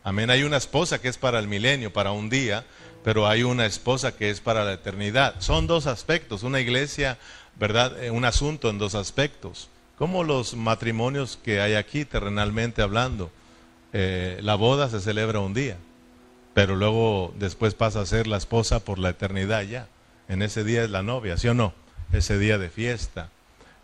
Amén, 0.03 0.29
hay 0.29 0.43
una 0.43 0.57
esposa 0.57 1.01
que 1.01 1.09
es 1.09 1.17
para 1.17 1.37
el 1.39 1.49
milenio, 1.49 1.91
para 1.91 2.11
un 2.11 2.29
día, 2.29 2.65
pero 3.03 3.27
hay 3.27 3.43
una 3.43 3.65
esposa 3.65 4.15
que 4.15 4.29
es 4.29 4.39
para 4.39 4.63
la 4.63 4.73
eternidad. 4.73 5.35
Son 5.39 5.67
dos 5.67 5.87
aspectos, 5.87 6.43
una 6.43 6.61
iglesia, 6.61 7.17
¿verdad? 7.57 8.01
Eh, 8.01 8.11
un 8.11 8.23
asunto 8.23 8.69
en 8.69 8.77
dos 8.77 8.95
aspectos. 8.95 9.67
Como 9.97 10.23
los 10.23 10.55
matrimonios 10.55 11.37
que 11.43 11.59
hay 11.59 11.75
aquí, 11.75 12.05
terrenalmente 12.05 12.81
hablando. 12.81 13.29
Eh, 13.93 14.39
la 14.41 14.55
boda 14.55 14.89
se 14.89 14.99
celebra 14.99 15.39
un 15.39 15.53
día, 15.53 15.77
pero 16.53 16.75
luego 16.75 17.33
después 17.37 17.73
pasa 17.73 18.01
a 18.01 18.05
ser 18.05 18.27
la 18.27 18.37
esposa 18.37 18.79
por 18.79 18.99
la 18.99 19.09
eternidad 19.09 19.63
ya. 19.63 19.87
En 20.27 20.41
ese 20.41 20.63
día 20.63 20.83
es 20.83 20.89
la 20.89 21.01
novia, 21.01 21.37
¿sí 21.37 21.47
o 21.47 21.53
no? 21.53 21.73
Ese 22.13 22.37
día 22.37 22.57
de 22.57 22.69
fiesta. 22.69 23.29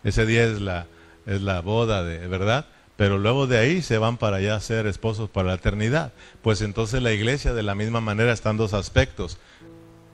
Ese 0.04 0.26
día 0.26 0.44
es 0.44 0.60
la, 0.60 0.86
es 1.26 1.42
la 1.42 1.60
boda, 1.60 2.04
de, 2.04 2.26
¿verdad? 2.28 2.66
pero 2.96 3.18
luego 3.18 3.46
de 3.46 3.58
ahí 3.58 3.82
se 3.82 3.98
van 3.98 4.16
para 4.16 4.38
allá 4.38 4.56
a 4.56 4.60
ser 4.60 4.86
esposos 4.86 5.28
para 5.28 5.48
la 5.48 5.54
eternidad. 5.54 6.12
Pues 6.42 6.62
entonces 6.62 7.02
la 7.02 7.12
iglesia 7.12 7.52
de 7.52 7.62
la 7.62 7.74
misma 7.74 8.00
manera 8.00 8.32
están 8.32 8.56
dos 8.56 8.72
aspectos. 8.72 9.38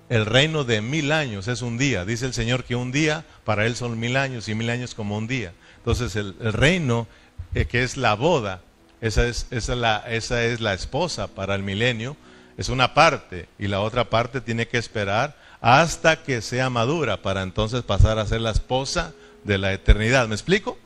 El 0.09 0.27
reino 0.27 0.65
de 0.65 0.83
mil 0.83 1.13
años 1.13 1.49
es 1.49 1.63
un 1.63 1.79
día. 1.79 2.05
Dice 2.05 2.27
el 2.27 2.35
Señor 2.35 2.65
que 2.65 2.75
un 2.75 2.91
día 2.91 3.25
para 3.45 3.67
Él 3.67 3.77
son 3.77 3.99
mil 3.99 4.17
años 4.17 4.49
y 4.49 4.55
mil 4.55 4.69
años 4.69 4.95
como 4.95 5.17
un 5.17 5.29
día. 5.29 5.53
Entonces 5.79 6.17
el, 6.17 6.35
reino, 6.53 7.07
eh, 7.55 7.67
que 7.67 7.85
es 7.85 7.97
la 7.97 8.15
boda, 8.15 8.63
esa 9.03 9.27
es, 9.27 9.49
esa, 9.51 9.75
la, 9.75 9.97
es 10.09 10.31
la 10.61 10.75
esposa 10.75 11.27
para 11.27 11.57
el 11.57 11.65
milenio, 11.65 12.17
es 12.57 12.69
una 12.69 12.95
parte 12.95 13.49
y 13.59 13.67
la 13.67 13.81
otra 13.81 14.09
parte 14.09 14.41
tiene 14.41 14.69
que 14.69 14.79
esperar 14.79 15.37
hasta 15.61 16.23
que 16.23 16.41
sea 16.41 16.71
madura 16.71 17.21
para 17.21 17.43
entonces 17.43 17.83
pasar 17.83 18.21
a 18.21 18.27
ser 18.27 18.41
la 18.41 18.53
esposa 18.53 19.13
de 19.43 19.59
la 19.59 19.73
eternidad. 19.73 20.29
¿Me 20.29 20.37
explico? 20.37 20.79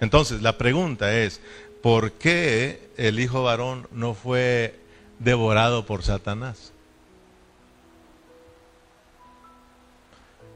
Entonces, 0.00 0.40
la 0.40 0.56
pregunta 0.56 1.14
es, 1.14 1.42
¿por 1.82 2.12
qué 2.12 2.90
el 2.96 3.20
hijo 3.20 3.42
varón 3.42 3.86
no 3.92 4.14
fue 4.14 4.80
devorado 5.18 5.84
por 5.84 6.02
Satanás? 6.02 6.72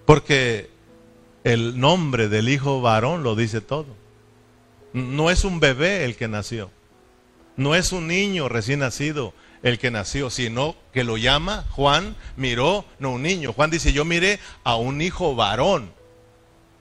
Porque 0.07 0.71
el 1.45 1.79
nombre 1.79 2.29
del 2.29 2.49
hijo 2.49 2.81
varón 2.81 3.23
lo 3.23 3.37
dice 3.37 3.61
todo. 3.61 3.89
No 4.95 5.31
es 5.31 5.45
un 5.45 5.61
bebé 5.61 6.07
el 6.07 6.17
que 6.17 6.29
nació. 6.29 6.71
No 7.57 7.75
es 7.75 7.93
un 7.93 8.09
niño 8.09 8.49
recién 8.49 8.81
nacido 8.81 9.35
el 9.63 9.79
que 9.79 9.91
nació, 9.91 10.29
sino 10.29 10.77
que 10.93 11.05
lo 11.05 11.17
llama 11.17 11.65
Juan, 11.71 12.17
miró, 12.37 12.85
no 12.99 13.13
un 13.13 13.23
niño. 13.23 13.53
Juan 13.53 13.71
dice, 13.71 13.93
yo 13.93 14.05
miré 14.05 14.39
a 14.63 14.77
un 14.77 15.01
hijo 15.01 15.35
varón 15.35 15.93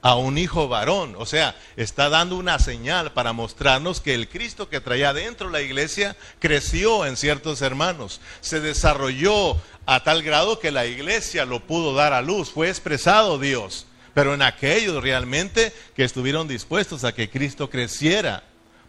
a 0.04 0.16
un 0.16 0.38
hijo 0.38 0.68
varón. 0.68 1.16
O 1.18 1.26
sea, 1.26 1.56
está 1.78 2.10
dando 2.10 2.36
una 2.36 2.60
señal 2.60 3.14
para 3.14 3.34
mostrarnos 3.34 4.02
que 4.02 4.14
el 4.14 4.30
Cristo 4.30 4.70
que 4.70 4.82
traía 4.82 5.14
dentro 5.14 5.50
la 5.50 5.62
iglesia 5.62 6.16
creció 6.40 7.06
en 7.06 7.18
ciertos 7.18 7.62
hermanos, 7.62 8.22
se 8.42 8.60
desarrolló 8.60 9.58
a 9.86 10.04
tal 10.04 10.22
grado 10.22 10.60
que 10.60 10.72
la 10.72 10.86
iglesia 10.86 11.46
lo 11.46 11.62
pudo 11.62 11.96
dar 11.96 12.14
a 12.14 12.22
luz, 12.22 12.52
fue 12.52 12.70
expresado 12.70 13.40
Dios. 13.40 13.88
Pero 14.14 14.34
en 14.36 14.44
aquellos 14.44 15.02
realmente 15.02 15.74
que 15.96 16.04
estuvieron 16.04 16.48
dispuestos 16.48 17.04
a 17.04 17.16
que 17.16 17.30
Cristo 17.30 17.70
creciera. 17.70 18.44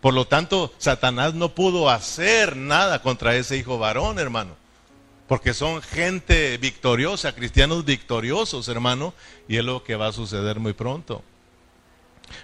Por 0.05 0.13
lo 0.13 0.27
tanto, 0.27 0.71
Satanás 0.77 1.33
no 1.33 1.55
pudo 1.55 1.89
hacer 1.89 2.57
nada 2.57 3.01
contra 3.01 3.37
ese 3.37 3.57
hijo 3.57 3.79
varón, 3.79 4.19
hermano 4.19 4.55
porque 5.27 5.55
son 5.55 5.81
gente 5.81 6.59
victoriosa, 6.59 7.35
cristianos 7.35 7.87
victoriosos, 7.87 8.69
hermano, 8.69 9.15
y 9.49 9.57
es 9.57 9.65
lo 9.65 9.83
que 9.83 9.97
va 9.97 10.09
a 10.09 10.13
suceder 10.13 10.61
muy 10.61 10.75
pronto. 10.75 11.23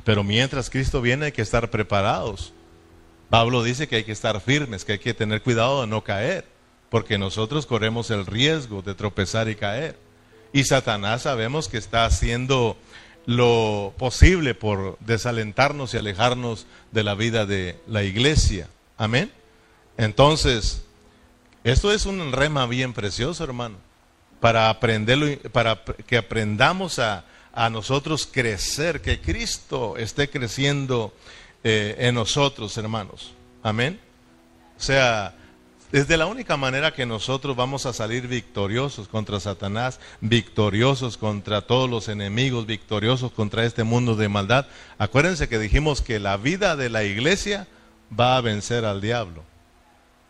Pero 0.03 0.25
mientras 0.25 0.71
Cristo 0.71 1.03
viene 1.03 1.27
hay 1.27 1.33
que 1.33 1.43
estar 1.43 1.71
preparados. 1.71 2.55
Pablo 3.29 3.63
dice 3.63 3.87
que 3.87 3.97
hay 3.97 4.05
que 4.05 4.13
estar 4.13 4.41
firmes, 4.41 4.87
que 4.87 4.93
hay 4.93 4.99
que 4.99 5.13
tener 5.13 5.43
cuidado 5.43 5.83
de 5.83 5.87
no 5.89 6.03
caer, 6.03 6.47
porque 6.89 7.19
nosotros 7.19 7.67
corremos 7.67 8.11
el 8.11 8.25
riesgo 8.25 8.81
de 8.81 8.95
tropezar 8.95 9.51
y 9.51 9.57
caer. 9.57 9.99
Y 10.53 10.65
Satanás 10.65 11.23
sabemos 11.23 11.69
que 11.69 11.77
está 11.77 12.07
haciendo 12.07 12.79
lo 13.27 13.95
posible 13.99 14.55
por 14.55 14.99
desalentarnos 15.01 15.95
y 15.95 15.99
alejarnos 15.99 16.67
de 16.93 17.05
la 17.05 17.15
vida 17.15 17.47
de 17.47 17.79
la 17.87 18.03
iglesia. 18.03 18.69
Amén. 18.97 19.31
Entonces, 19.97 20.83
esto 21.65 21.93
es 21.93 22.07
un 22.07 22.33
rema 22.33 22.67
bien 22.67 22.93
precioso, 22.93 23.45
hermano, 23.45 23.77
para 24.41 24.71
aprenderlo, 24.71 25.27
para 25.53 25.83
que 26.07 26.17
aprendamos 26.17 26.99
a, 26.99 27.25
nosotros 27.71 28.27
crecer, 28.31 29.03
que 29.03 29.21
Cristo 29.21 29.97
esté 29.99 30.31
creciendo 30.31 31.13
eh, 31.63 31.97
en 31.99 32.15
nosotros, 32.15 32.79
hermanos. 32.79 33.35
Amén. 33.63 34.01
Sea, 34.79 35.35
es 35.93 36.07
de 36.07 36.17
la 36.17 36.27
única 36.27 36.57
manera 36.57 36.95
que 36.95 37.07
nosotros 37.07 37.57
vamos 37.57 37.85
a 37.85 37.93
salir 37.93 38.29
victoriosos 38.29 39.09
contra 39.09 39.41
Satanás, 39.41 39.99
victoriosos 40.21 41.17
contra 41.17 41.63
todos 41.63 41.91
los 41.91 42.09
enemigos, 42.09 42.67
victoriosos 42.67 43.33
contra 43.33 43.65
este 43.65 43.83
mundo 43.83 44.15
de 44.15 44.29
maldad. 44.29 44.67
Acuérdense 44.99 45.49
que 45.49 45.59
dijimos 45.59 46.01
que 46.01 46.21
la 46.21 46.37
vida 46.37 46.77
de 46.77 46.91
la 46.91 47.03
iglesia 47.03 47.67
va 48.19 48.37
a 48.37 48.41
vencer 48.41 48.85
al 48.85 49.01
diablo. 49.01 49.43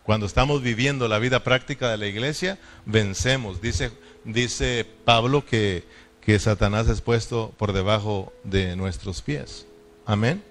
Cuando 0.02 0.26
estamos 0.26 0.62
viviendo 0.62 1.08
la 1.08 1.18
vida 1.18 1.44
práctica 1.44 1.90
de 1.90 1.98
la 1.98 2.06
iglesia, 2.06 2.58
vencemos. 2.86 3.60
Dice, 3.60 3.92
dice 4.24 4.86
Pablo 5.04 5.44
que, 5.44 5.84
que 6.22 6.38
Satanás 6.38 6.88
es 6.88 7.02
puesto 7.02 7.52
por 7.58 7.72
debajo 7.74 8.32
de 8.44 8.76
nuestros 8.76 9.20
pies. 9.20 9.66
Amén. 10.06 10.42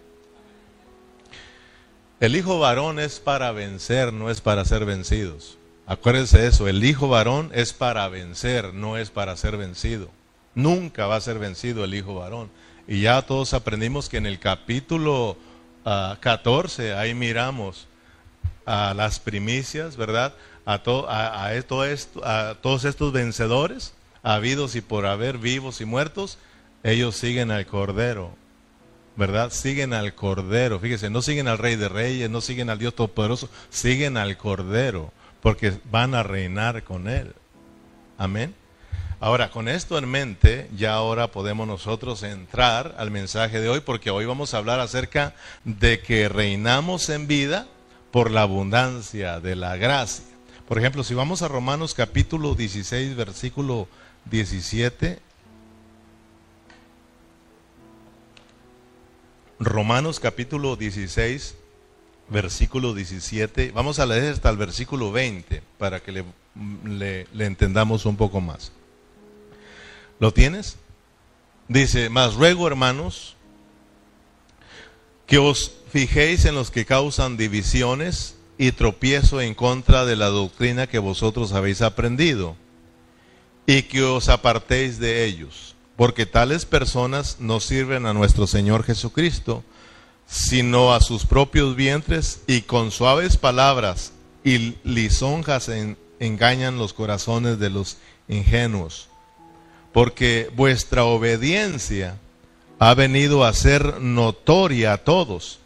El 2.20 2.36
hijo 2.36 2.60
varón 2.60 3.00
es 3.00 3.22
para 3.22 3.54
vencer, 3.54 4.12
no 4.12 4.30
es 4.30 4.42
para 4.42 4.66
ser 4.66 4.84
vencidos. 4.84 5.58
Acuérdense 5.88 6.46
eso, 6.48 6.68
el 6.68 6.84
hijo 6.84 7.08
varón 7.08 7.50
es 7.54 7.72
para 7.72 8.10
vencer, 8.10 8.74
no 8.74 8.98
es 8.98 9.10
para 9.10 9.38
ser 9.38 9.56
vencido. 9.56 10.10
Nunca 10.54 11.08
va 11.08 11.16
a 11.16 11.22
ser 11.22 11.40
vencido 11.40 11.86
el 11.86 11.94
hijo 11.94 12.16
varón. 12.16 12.52
Y 12.90 13.02
ya 13.02 13.22
todos 13.22 13.54
aprendimos 13.54 14.10
que 14.10 14.18
en 14.18 14.26
el 14.26 14.38
capítulo 14.38 15.38
14, 15.84 16.94
ah, 16.94 17.00
ahí 17.00 17.14
miramos 17.14 17.88
a 18.66 18.94
las 18.94 19.22
primicias, 19.22 19.96
¿verdad? 19.96 20.34
A, 20.66 20.82
a, 21.08 21.54
esto, 21.56 21.82
a 22.26 22.56
todos 22.62 22.84
estos 22.84 23.14
vencedores, 23.14 23.94
habidos 24.24 24.76
y 24.76 24.82
por 24.82 25.06
haber, 25.06 25.38
vivos 25.38 25.80
y 25.80 25.86
muertos, 25.86 26.38
ellos 26.84 27.16
siguen 27.16 27.50
al 27.50 27.66
Cordero, 27.66 28.36
¿verdad? 29.16 29.52
Siguen 29.52 29.94
al 29.94 30.16
Cordero. 30.16 30.80
Fíjese, 30.80 31.10
no 31.10 31.22
siguen 31.22 31.48
al 31.48 31.58
Rey 31.58 31.76
de 31.76 31.90
Reyes, 31.90 32.30
no 32.30 32.42
siguen 32.42 32.70
al 32.70 32.80
Dios 32.80 32.96
Todopoderoso, 32.96 33.50
siguen 33.70 34.18
al 34.18 34.38
Cordero, 34.38 35.12
porque 35.42 35.74
van 35.92 36.16
a 36.16 36.24
reinar 36.24 36.84
con 36.84 37.08
Él. 37.08 37.34
Amén. 38.18 38.56
Ahora, 39.22 39.52
con 39.52 39.68
esto 39.68 39.98
en 39.98 40.10
mente, 40.10 40.70
ya 40.78 40.94
ahora 40.94 41.30
podemos 41.30 41.68
nosotros 41.68 42.24
entrar 42.24 42.96
al 42.98 43.12
mensaje 43.12 43.60
de 43.60 43.68
hoy, 43.68 43.82
porque 43.82 44.12
hoy 44.12 44.26
vamos 44.26 44.54
a 44.54 44.58
hablar 44.60 44.80
acerca 44.80 45.36
de 45.66 46.00
que 46.00 46.30
reinamos 46.30 47.10
en 47.10 47.28
vida 47.28 47.68
por 48.12 48.32
la 48.32 48.44
abundancia 48.44 49.42
de 49.42 49.58
la 49.58 49.76
gracia. 49.76 50.24
Por 50.70 50.78
ejemplo, 50.78 51.04
si 51.04 51.16
vamos 51.16 51.42
a 51.42 51.50
Romanos 51.50 51.94
capítulo 51.94 52.56
16, 52.56 53.16
versículo 53.16 53.90
17. 54.30 55.20
Romanos 59.60 60.22
capítulo 60.22 60.78
16, 60.78 61.56
versículo 62.30 62.94
17. 62.94 63.72
Vamos 63.72 64.00
a 64.00 64.06
leer 64.06 64.34
hasta 64.34 64.50
el 64.50 64.56
versículo 64.56 65.12
20 65.12 65.62
para 65.78 66.00
que 66.00 66.12
le, 66.14 67.28
entendamos 67.38 68.06
un 68.06 68.16
poco 68.16 68.40
más. 68.40 68.72
¿Lo 70.20 70.34
tienes? 70.34 70.78
Dice, 71.68 72.10
más 72.10 72.36
ruego 72.36 72.68
hermanos 72.68 73.36
que 75.28 75.38
os 75.38 75.74
fijéis 75.92 76.46
en 76.46 76.56
los 76.56 76.72
que 76.72 76.86
causan 76.86 77.36
divisiones 77.36 78.38
y 78.58 78.72
tropiezo 78.72 79.42
en 79.42 79.56
contra 79.56 80.06
de 80.06 80.16
la 80.16 80.28
doctrina 80.28 80.88
que 80.88 81.00
vosotros 81.00 81.52
habéis 81.52 81.82
aprendido, 81.82 82.56
y 83.66 83.84
que 83.84 84.02
os 84.02 84.30
apartéis 84.30 85.00
de 85.00 85.26
ellos, 85.26 85.76
porque 86.00 86.26
tales 86.26 86.64
personas 86.64 87.36
no 87.42 87.60
sirven 87.60 88.06
a 88.06 88.14
nuestro 88.14 88.48
Señor 88.48 88.86
Jesucristo, 88.86 89.66
sino 90.26 90.94
a 90.94 91.02
sus 91.02 91.26
propios 91.26 91.76
vientres, 91.76 92.40
y 92.48 92.62
con 92.62 92.92
suaves 92.92 93.36
palabras 93.36 94.14
y 94.46 94.76
lisonjas 94.86 95.70
engañan 96.22 96.78
los 96.78 96.94
corazones 96.94 97.60
de 97.60 97.70
los 97.70 97.98
ingenuos, 98.30 99.10
porque 99.92 100.50
vuestra 100.56 101.04
obediencia 101.04 102.18
ha 102.80 102.94
venido 102.94 103.44
a 103.44 103.52
ser 103.52 104.00
notoria 104.00 104.94
a 104.94 104.98
todos 105.00 105.60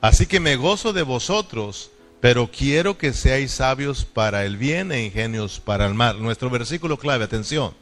Así 0.00 0.26
que 0.26 0.38
me 0.38 0.54
gozo 0.54 0.92
de 0.92 1.02
vosotros, 1.02 1.90
pero 2.20 2.48
quiero 2.50 2.96
que 2.96 3.12
seáis 3.12 3.50
sabios 3.50 4.04
para 4.04 4.44
el 4.44 4.56
bien 4.56 4.92
e 4.92 5.04
ingenios 5.04 5.58
para 5.60 5.86
el 5.86 5.94
mal. 5.94 6.22
Nuestro 6.22 6.48
versículo 6.48 6.96
clave, 6.96 7.24
atención. 7.24 7.74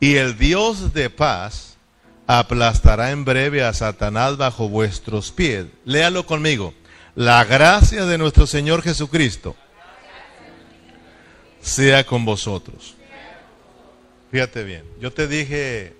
Y 0.00 0.16
el 0.16 0.36
Dios 0.36 0.92
de 0.92 1.10
paz 1.10 1.76
aplastará 2.26 3.10
en 3.10 3.24
breve 3.24 3.62
a 3.62 3.72
Satanás 3.72 4.36
bajo 4.36 4.68
vuestros 4.68 5.30
pies. 5.30 5.66
Léalo 5.84 6.26
conmigo. 6.26 6.74
La 7.14 7.44
gracia 7.44 8.06
de 8.06 8.18
nuestro 8.18 8.46
Señor 8.46 8.82
Jesucristo 8.82 9.54
sea 11.60 12.04
con 12.04 12.24
vosotros. 12.24 12.94
Fíjate 14.30 14.64
bien, 14.64 14.84
yo 15.00 15.12
te 15.12 15.28
dije 15.28 15.94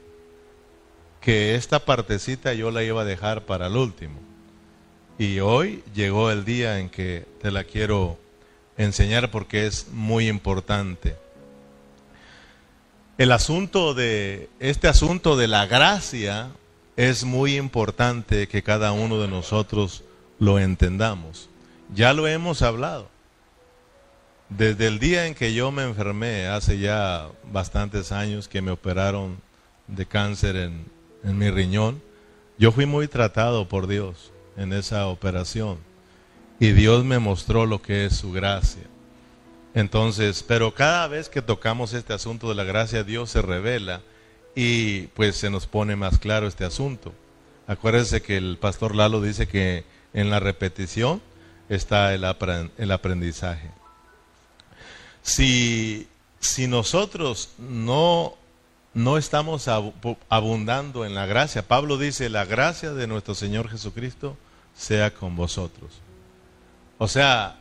que 1.20 1.54
esta 1.54 1.84
partecita 1.84 2.52
yo 2.52 2.70
la 2.70 2.82
iba 2.82 3.02
a 3.02 3.04
dejar 3.04 3.42
para 3.46 3.68
el 3.68 3.76
último. 3.76 4.20
Y 5.18 5.38
hoy 5.38 5.84
llegó 5.94 6.30
el 6.32 6.44
día 6.44 6.80
en 6.80 6.90
que 6.90 7.24
te 7.40 7.52
la 7.52 7.64
quiero 7.64 8.18
enseñar 8.76 9.30
porque 9.30 9.66
es 9.66 9.88
muy 9.92 10.28
importante. 10.28 11.16
El 13.16 13.30
asunto 13.30 13.94
de 13.94 14.50
este 14.58 14.88
asunto 14.88 15.36
de 15.36 15.46
la 15.46 15.66
gracia 15.66 16.50
es 16.96 17.22
muy 17.22 17.56
importante 17.56 18.48
que 18.48 18.64
cada 18.64 18.90
uno 18.90 19.20
de 19.20 19.28
nosotros 19.28 20.02
lo 20.40 20.58
entendamos. 20.58 21.48
Ya 21.94 22.12
lo 22.12 22.26
hemos 22.26 22.62
hablado. 22.62 23.08
Desde 24.48 24.88
el 24.88 24.98
día 24.98 25.28
en 25.28 25.36
que 25.36 25.54
yo 25.54 25.70
me 25.70 25.84
enfermé, 25.84 26.48
hace 26.48 26.80
ya 26.80 27.28
bastantes 27.52 28.10
años 28.10 28.48
que 28.48 28.62
me 28.62 28.72
operaron 28.72 29.36
de 29.86 30.06
cáncer 30.06 30.56
en, 30.56 30.84
en 31.22 31.38
mi 31.38 31.50
riñón, 31.50 32.02
yo 32.58 32.72
fui 32.72 32.84
muy 32.84 33.06
tratado 33.06 33.68
por 33.68 33.86
Dios 33.86 34.32
en 34.56 34.72
esa 34.72 35.06
operación. 35.06 35.78
Y 36.58 36.72
Dios 36.72 37.04
me 37.04 37.20
mostró 37.20 37.64
lo 37.64 37.80
que 37.80 38.06
es 38.06 38.16
su 38.16 38.32
gracia. 38.32 38.82
Entonces, 39.74 40.44
pero 40.46 40.72
cada 40.72 41.08
vez 41.08 41.28
que 41.28 41.42
tocamos 41.42 41.92
este 41.92 42.12
asunto 42.12 42.48
de 42.48 42.54
la 42.54 42.64
gracia, 42.64 43.02
Dios 43.02 43.30
se 43.30 43.42
revela 43.42 44.02
y 44.54 45.08
pues 45.08 45.36
se 45.36 45.50
nos 45.50 45.66
pone 45.66 45.96
más 45.96 46.18
claro 46.18 46.46
este 46.46 46.64
asunto. 46.64 47.12
Acuérdense 47.66 48.22
que 48.22 48.36
el 48.36 48.56
pastor 48.58 48.94
Lalo 48.94 49.20
dice 49.20 49.48
que 49.48 49.84
en 50.12 50.30
la 50.30 50.38
repetición 50.38 51.20
está 51.68 52.14
el, 52.14 52.24
aprendizaje. 52.24 53.70
Si, 55.22 56.06
si 56.38 56.68
nosotros 56.68 57.50
no, 57.58 58.34
no 58.92 59.18
estamos 59.18 59.66
abundando 60.28 61.04
en 61.04 61.14
la 61.14 61.26
gracia, 61.26 61.66
Pablo 61.66 61.98
dice, 61.98 62.28
la 62.28 62.44
gracia 62.44 62.92
de 62.92 63.08
nuestro 63.08 63.34
Señor 63.34 63.68
Jesucristo 63.68 64.36
sea 64.76 65.12
con 65.14 65.34
vosotros. 65.34 65.90
O 66.98 67.08
sea, 67.08 67.56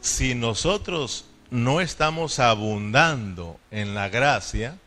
si 0.00 0.34
nosotros 0.34 1.24
no 1.50 1.80
estamos 1.80 2.38
abundando 2.38 3.58
en 3.70 3.94
la 3.94 4.08
gracia, 4.08 4.78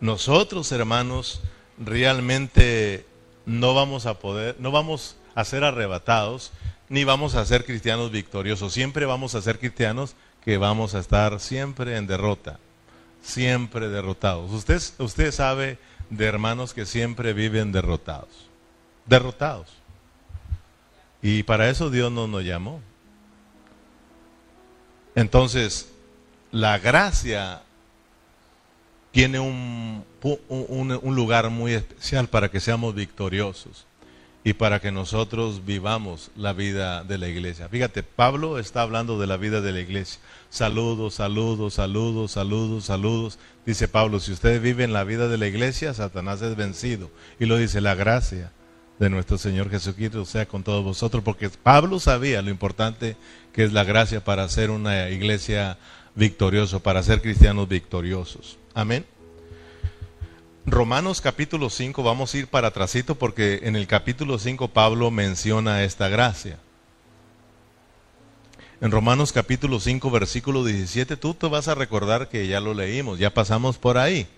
nosotros, 0.00 0.72
hermanos, 0.72 1.40
realmente 1.78 3.06
no 3.46 3.74
vamos 3.74 4.06
a 4.06 4.18
poder, 4.18 4.56
no 4.58 4.70
vamos 4.70 5.16
a 5.34 5.44
ser 5.44 5.64
arrebatados, 5.64 6.52
ni 6.88 7.04
vamos 7.04 7.34
a 7.34 7.44
ser 7.46 7.64
cristianos 7.64 8.10
victoriosos. 8.10 8.72
Siempre 8.72 9.06
vamos 9.06 9.34
a 9.34 9.42
ser 9.42 9.58
cristianos 9.58 10.14
que 10.44 10.58
vamos 10.58 10.94
a 10.94 10.98
estar 10.98 11.40
siempre 11.40 11.96
en 11.96 12.06
derrota, 12.06 12.58
siempre 13.22 13.88
derrotados. 13.88 14.50
Usted, 14.98 15.32
sabe 15.32 15.78
de 16.10 16.26
hermanos 16.26 16.74
que 16.74 16.84
siempre 16.84 17.32
viven 17.32 17.72
derrotados, 17.72 18.50
derrotados. 19.06 19.68
Y 21.22 21.44
para 21.44 21.70
eso 21.70 21.88
Dios 21.88 22.10
no 22.10 22.26
nos 22.26 22.44
llamó. 22.44 22.80
Entonces, 25.14 25.88
la 26.50 26.78
gracia 26.78 27.62
tiene 29.10 29.40
un, 29.40 30.04
un, 30.48 31.14
lugar 31.14 31.50
muy 31.50 31.74
especial 31.74 32.28
para 32.28 32.50
que 32.50 32.60
seamos 32.60 32.94
victoriosos 32.94 33.86
y 34.44 34.54
para 34.54 34.80
que 34.80 34.90
nosotros 34.90 35.64
vivamos 35.66 36.30
la 36.34 36.52
vida 36.52 37.04
de 37.04 37.18
la 37.18 37.28
iglesia. 37.28 37.68
Fíjate, 37.68 38.02
Pablo 38.02 38.58
está 38.58 38.82
hablando 38.82 39.20
de 39.20 39.26
la 39.26 39.36
vida 39.36 39.60
de 39.60 39.72
la 39.72 39.80
iglesia. 39.80 40.20
Saludos, 40.50 41.14
saludos, 41.14 41.74
saludos, 41.74 42.32
saludos, 42.32 42.84
saludos. 42.84 43.38
Dice 43.66 43.86
Pablo, 43.86 44.18
si 44.18 44.32
ustedes 44.32 44.62
viven 44.62 44.92
la 44.92 45.04
vida 45.04 45.28
de 45.28 45.38
la 45.38 45.46
iglesia, 45.46 45.94
Satanás 45.94 46.40
es 46.42 46.56
vencido. 46.56 47.10
Y 47.38 47.44
lo 47.44 47.56
dice, 47.58 47.80
la 47.80 47.94
gracia 47.94 48.50
de 48.98 49.10
nuestro 49.10 49.38
Señor 49.38 49.70
Jesucristo 49.70 50.24
sea 50.24 50.46
con 50.46 50.62
todos 50.62 50.84
vosotros, 50.84 51.22
porque 51.24 51.50
Pablo 51.50 51.98
sabía 51.98 52.42
lo 52.42 52.50
importante 52.50 53.16
que 53.52 53.64
es 53.64 53.72
la 53.72 53.84
gracia 53.84 54.22
para 54.24 54.48
ser 54.48 54.70
una 54.70 55.10
iglesia 55.10 55.78
victoriosa, 56.14 56.78
para 56.78 57.02
ser 57.02 57.20
cristianos 57.20 57.68
victoriosos. 57.68 58.58
Amén. 58.74 59.04
Romanos 60.64 61.20
capítulo 61.20 61.70
5, 61.70 62.02
vamos 62.02 62.32
a 62.32 62.38
ir 62.38 62.46
para 62.46 62.68
atrásito 62.68 63.16
porque 63.16 63.60
en 63.64 63.74
el 63.74 63.88
capítulo 63.88 64.38
5 64.38 64.68
Pablo 64.68 65.10
menciona 65.10 65.82
esta 65.82 66.08
gracia. 66.08 66.58
En 68.80 68.90
Romanos 68.90 69.32
capítulo 69.32 69.80
5 69.80 70.10
versículo 70.10 70.64
17 70.64 71.16
tú 71.16 71.34
te 71.34 71.48
vas 71.48 71.66
a 71.66 71.74
recordar 71.74 72.28
que 72.28 72.46
ya 72.46 72.60
lo 72.60 72.74
leímos, 72.74 73.18
ya 73.18 73.34
pasamos 73.34 73.78
por 73.78 73.98
ahí 73.98 74.28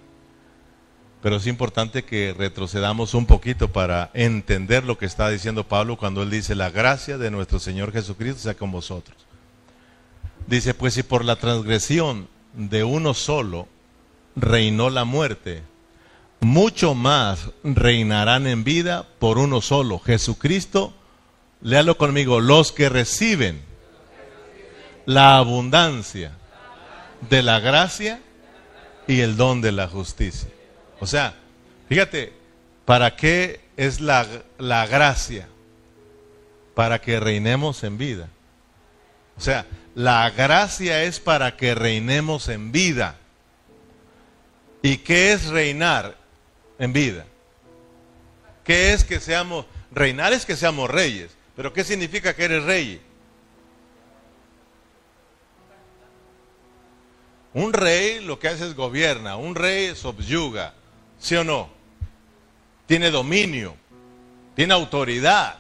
pero 1.24 1.36
es 1.36 1.46
importante 1.46 2.04
que 2.04 2.34
retrocedamos 2.36 3.14
un 3.14 3.24
poquito 3.24 3.72
para 3.72 4.10
entender 4.12 4.84
lo 4.84 4.98
que 4.98 5.06
está 5.06 5.30
diciendo 5.30 5.66
Pablo 5.66 5.96
cuando 5.96 6.22
él 6.22 6.28
dice, 6.28 6.54
la 6.54 6.68
gracia 6.68 7.16
de 7.16 7.30
nuestro 7.30 7.58
Señor 7.58 7.92
Jesucristo 7.92 8.42
sea 8.42 8.58
con 8.58 8.70
vosotros. 8.70 9.16
Dice, 10.46 10.74
pues 10.74 10.92
si 10.92 11.02
por 11.02 11.24
la 11.24 11.36
transgresión 11.36 12.28
de 12.52 12.84
uno 12.84 13.14
solo 13.14 13.68
reinó 14.36 14.90
la 14.90 15.06
muerte, 15.06 15.62
mucho 16.40 16.94
más 16.94 17.52
reinarán 17.62 18.46
en 18.46 18.62
vida 18.62 19.06
por 19.18 19.38
uno 19.38 19.62
solo, 19.62 20.00
Jesucristo, 20.00 20.92
léalo 21.62 21.96
conmigo, 21.96 22.40
los 22.40 22.70
que 22.70 22.90
reciben 22.90 23.62
la 25.06 25.38
abundancia 25.38 26.32
de 27.30 27.42
la 27.42 27.60
gracia 27.60 28.20
y 29.06 29.20
el 29.20 29.38
don 29.38 29.62
de 29.62 29.72
la 29.72 29.88
justicia. 29.88 30.50
O 31.04 31.06
sea, 31.06 31.34
fíjate, 31.86 32.32
¿para 32.86 33.14
qué 33.14 33.60
es 33.76 34.00
la, 34.00 34.26
la 34.56 34.86
gracia? 34.86 35.46
Para 36.74 37.02
que 37.02 37.20
reinemos 37.20 37.84
en 37.84 37.98
vida. 37.98 38.30
O 39.36 39.40
sea, 39.42 39.66
la 39.94 40.30
gracia 40.30 41.02
es 41.02 41.20
para 41.20 41.58
que 41.58 41.74
reinemos 41.74 42.48
en 42.48 42.72
vida. 42.72 43.16
¿Y 44.80 44.96
qué 44.96 45.34
es 45.34 45.48
reinar 45.48 46.16
en 46.78 46.94
vida? 46.94 47.26
¿Qué 48.64 48.94
es 48.94 49.04
que 49.04 49.20
seamos, 49.20 49.66
reinar 49.92 50.32
es 50.32 50.46
que 50.46 50.56
seamos 50.56 50.88
reyes, 50.88 51.36
pero 51.54 51.74
¿qué 51.74 51.84
significa 51.84 52.34
que 52.34 52.44
eres 52.46 52.64
rey? 52.64 53.02
Un 57.52 57.74
rey 57.74 58.20
lo 58.20 58.38
que 58.38 58.48
hace 58.48 58.66
es 58.66 58.74
gobierna, 58.74 59.36
un 59.36 59.54
rey 59.54 59.94
subyuga, 59.94 60.72
¿Sí 61.24 61.34
o 61.36 61.42
no? 61.42 61.70
Tiene 62.84 63.10
dominio, 63.10 63.74
tiene 64.54 64.74
autoridad. 64.74 65.56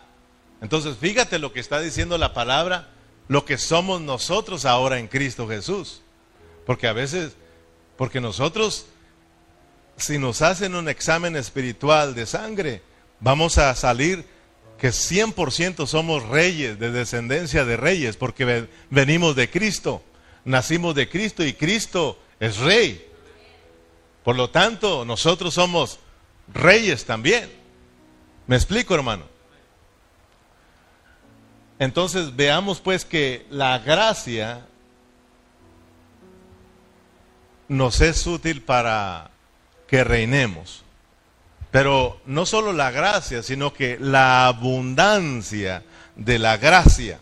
Entonces, 0.60 0.98
fíjate 1.00 1.38
lo 1.38 1.54
que 1.54 1.60
está 1.60 1.80
diciendo 1.80 2.18
la 2.18 2.34
palabra, 2.34 2.90
lo 3.28 3.46
que 3.46 3.56
somos 3.56 4.02
nosotros 4.02 4.66
ahora 4.66 4.98
en 4.98 5.08
Cristo 5.08 5.48
Jesús. 5.48 6.02
Porque 6.66 6.86
a 6.86 6.92
veces, 6.92 7.32
porque 7.96 8.20
nosotros, 8.20 8.84
si 9.96 10.18
nos 10.18 10.42
hacen 10.42 10.74
un 10.74 10.86
examen 10.86 11.34
espiritual 11.34 12.14
de 12.14 12.26
sangre, 12.26 12.82
vamos 13.20 13.56
a 13.56 13.74
salir 13.74 14.26
que 14.76 14.88
100% 14.88 15.86
somos 15.86 16.28
reyes, 16.28 16.78
de 16.78 16.90
descendencia 16.90 17.64
de 17.64 17.78
reyes, 17.78 18.18
porque 18.18 18.68
venimos 18.90 19.34
de 19.34 19.48
Cristo, 19.48 20.02
nacimos 20.44 20.94
de 20.94 21.08
Cristo 21.08 21.42
y 21.42 21.54
Cristo 21.54 22.18
es 22.38 22.58
rey. 22.58 23.13
Por 24.24 24.36
lo 24.36 24.48
tanto, 24.48 25.04
nosotros 25.04 25.54
somos 25.54 26.00
reyes 26.52 27.04
también. 27.04 27.50
¿Me 28.46 28.56
explico, 28.56 28.94
hermano? 28.94 29.24
Entonces 31.78 32.34
veamos 32.34 32.80
pues 32.80 33.04
que 33.04 33.46
la 33.50 33.78
gracia 33.78 34.66
nos 37.68 38.00
es 38.00 38.26
útil 38.26 38.62
para 38.62 39.30
que 39.86 40.04
reinemos. 40.04 40.82
Pero 41.70 42.20
no 42.24 42.46
solo 42.46 42.72
la 42.72 42.90
gracia, 42.90 43.42
sino 43.42 43.74
que 43.74 43.98
la 43.98 44.46
abundancia 44.46 45.82
de 46.16 46.38
la 46.38 46.56
gracia. 46.56 47.18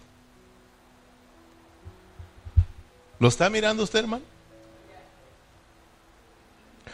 ¿Lo 3.19 3.29
está 3.29 3.49
mirando 3.49 3.83
usted, 3.83 4.01
hermano? 4.01 4.32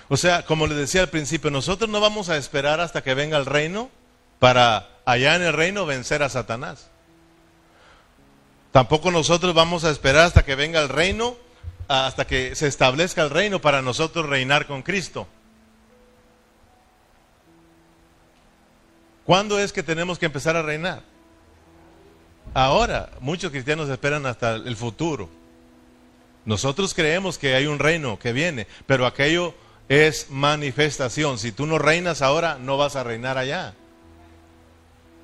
O 0.08 0.16
sea, 0.16 0.44
como 0.44 0.66
le 0.66 0.74
decía 0.74 1.02
al 1.02 1.10
principio, 1.10 1.50
nosotros 1.50 1.90
no 1.90 2.00
vamos 2.00 2.28
a 2.28 2.36
esperar 2.36 2.80
hasta 2.80 3.02
que 3.02 3.14
venga 3.14 3.36
el 3.36 3.46
reino 3.46 3.90
para 4.38 4.88
allá 5.04 5.36
en 5.36 5.42
el 5.42 5.52
reino 5.52 5.84
vencer 5.86 6.22
a 6.22 6.28
Satanás. 6.28 6.88
Tampoco 8.72 9.10
nosotros 9.10 9.54
vamos 9.54 9.84
a 9.84 9.90
esperar 9.90 10.24
hasta 10.26 10.44
que 10.44 10.54
venga 10.54 10.80
el 10.80 10.88
reino, 10.88 11.36
hasta 11.88 12.26
que 12.26 12.54
se 12.54 12.66
establezca 12.66 13.22
el 13.22 13.30
reino 13.30 13.60
para 13.60 13.82
nosotros 13.82 14.26
reinar 14.26 14.66
con 14.66 14.82
Cristo. 14.82 15.26
¿Cuándo 19.24 19.58
es 19.58 19.72
que 19.72 19.82
tenemos 19.82 20.18
que 20.18 20.26
empezar 20.26 20.56
a 20.56 20.62
reinar? 20.62 21.02
Ahora, 22.54 23.10
muchos 23.20 23.50
cristianos 23.50 23.90
esperan 23.90 24.24
hasta 24.24 24.54
el 24.54 24.74
futuro. 24.74 25.28
Nosotros 26.46 26.94
creemos 26.94 27.36
que 27.36 27.54
hay 27.54 27.66
un 27.66 27.78
reino 27.78 28.18
que 28.18 28.32
viene, 28.32 28.66
pero 28.86 29.04
aquello 29.04 29.54
es 29.88 30.30
manifestación. 30.30 31.38
Si 31.38 31.52
tú 31.52 31.66
no 31.66 31.78
reinas 31.78 32.22
ahora, 32.22 32.58
no 32.60 32.76
vas 32.76 32.96
a 32.96 33.04
reinar 33.04 33.38
allá. 33.38 33.74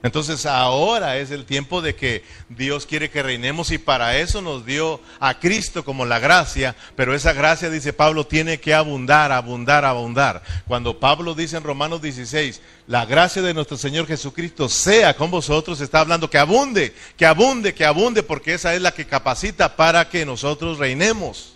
Entonces 0.04 0.44
ahora 0.44 1.16
es 1.16 1.30
el 1.30 1.46
tiempo 1.46 1.80
de 1.80 1.94
que 1.94 2.24
Dios 2.50 2.84
quiere 2.84 3.08
que 3.08 3.22
reinemos 3.22 3.70
y 3.70 3.78
para 3.78 4.18
eso 4.18 4.42
nos 4.42 4.66
dio 4.66 5.00
a 5.18 5.40
Cristo 5.40 5.82
como 5.82 6.04
la 6.04 6.18
gracia, 6.18 6.76
pero 6.94 7.14
esa 7.14 7.32
gracia, 7.32 7.70
dice 7.70 7.94
Pablo, 7.94 8.26
tiene 8.26 8.60
que 8.60 8.74
abundar, 8.74 9.32
abundar, 9.32 9.86
abundar. 9.86 10.42
Cuando 10.68 11.00
Pablo 11.00 11.34
dice 11.34 11.56
en 11.56 11.62
Romanos 11.62 12.02
16, 12.02 12.60
la 12.86 13.06
gracia 13.06 13.40
de 13.40 13.54
nuestro 13.54 13.78
Señor 13.78 14.06
Jesucristo 14.06 14.68
sea 14.68 15.16
con 15.16 15.30
vosotros, 15.30 15.80
está 15.80 16.00
hablando 16.00 16.28
que 16.28 16.36
abunde, 16.36 16.94
que 17.16 17.24
abunde, 17.24 17.72
que 17.72 17.86
abunde, 17.86 18.22
porque 18.22 18.52
esa 18.52 18.74
es 18.74 18.82
la 18.82 18.92
que 18.92 19.06
capacita 19.06 19.74
para 19.74 20.10
que 20.10 20.26
nosotros 20.26 20.76
reinemos 20.76 21.54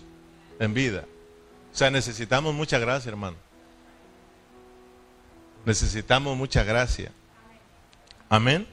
en 0.59 0.73
vida. 0.73 1.05
Sea, 1.79 1.89
necesitamos 1.89 2.53
mucha 2.53 2.77
gracia, 2.77 3.07
hermano. 3.07 3.37
Necesitamos 5.63 6.35
mucha 6.35 6.65
gracia. 6.65 7.13
Amén. 8.27 8.67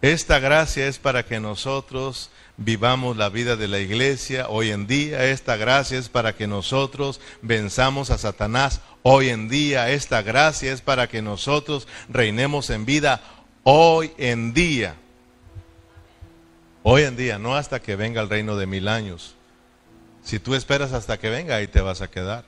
Esta 0.00 0.38
gracia 0.38 0.86
es 0.86 1.00
para 1.00 1.24
que 1.24 1.40
nosotros 1.40 2.30
vivamos 2.58 3.16
la 3.16 3.28
vida 3.28 3.56
de 3.56 3.66
la 3.66 3.80
iglesia 3.80 4.48
hoy 4.48 4.70
en 4.70 4.86
día. 4.86 5.24
Esta 5.24 5.56
gracia 5.56 5.98
es 5.98 6.08
para 6.08 6.36
que 6.36 6.46
nosotros 6.46 7.20
venzamos 7.42 8.10
a 8.10 8.18
Satanás 8.18 8.80
hoy 9.02 9.30
en 9.30 9.48
día. 9.48 9.90
Esta 9.90 10.22
gracia 10.22 10.72
es 10.72 10.80
para 10.80 11.08
que 11.08 11.22
nosotros 11.22 11.88
reinemos 12.08 12.70
en 12.70 12.86
vida 12.86 13.20
hoy 13.64 14.12
en 14.16 14.54
día. 14.54 14.94
Hoy 16.84 17.02
en 17.02 17.16
día, 17.16 17.40
no 17.40 17.56
hasta 17.56 17.82
que 17.82 17.96
venga 17.96 18.22
el 18.22 18.30
reino 18.30 18.54
de 18.54 18.68
mil 18.68 18.86
años. 18.86 19.34
Si 20.28 20.38
tú 20.38 20.54
esperas 20.54 20.92
hasta 20.92 21.18
que 21.18 21.30
venga, 21.30 21.56
ahí 21.56 21.68
te 21.68 21.80
vas 21.80 22.02
a 22.02 22.10
quedar. 22.10 22.44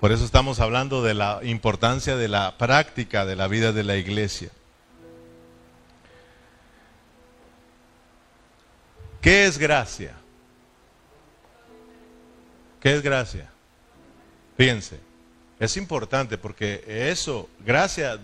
Por 0.00 0.10
eso 0.10 0.24
estamos 0.24 0.58
hablando 0.58 1.02
de 1.02 1.12
la 1.12 1.40
importancia 1.42 2.16
de 2.16 2.28
la 2.28 2.56
práctica 2.56 3.26
de 3.26 3.36
la 3.36 3.46
vida 3.46 3.72
de 3.72 3.84
la 3.84 3.96
iglesia. 3.96 4.48
¿Qué 9.20 9.44
es 9.44 9.58
gracia? 9.58 10.14
¿Qué 12.80 12.94
es 12.94 13.02
gracia? 13.02 13.50
Fíjense, 14.56 14.98
es 15.60 15.76
importante 15.76 16.38
porque 16.38 16.84
eso, 16.86 17.50
gracia 17.66 18.18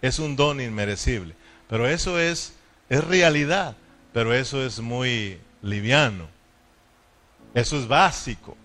es 0.00 0.18
un 0.18 0.34
don 0.34 0.62
inmerecible, 0.62 1.34
pero 1.68 1.86
eso 1.86 2.18
es, 2.18 2.54
es 2.88 3.04
realidad, 3.04 3.76
pero 4.14 4.32
eso 4.32 4.64
es 4.64 4.80
muy 4.80 5.38
liviano, 5.60 6.39
eso 7.54 7.78
es 7.78 7.88
básico. 7.88 8.56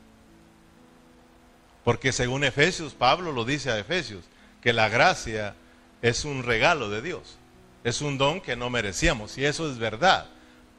Porque 1.84 2.12
según 2.12 2.44
Efesios, 2.44 2.94
Pablo 2.94 3.32
lo 3.32 3.46
dice 3.46 3.72
a 3.72 3.80
Efesios, 3.80 4.26
que 4.62 4.74
la 4.74 4.90
gracia 4.90 5.56
es 6.02 6.26
un 6.26 6.44
regalo 6.44 6.90
de 6.90 7.02
Dios. 7.02 7.38
Es 7.84 8.02
un 8.02 8.18
don 8.18 8.42
que 8.42 8.56
no 8.56 8.70
merecíamos 8.70 9.38
y 9.38 9.46
eso 9.46 9.70
es 9.70 9.78
verdad. 9.78 10.28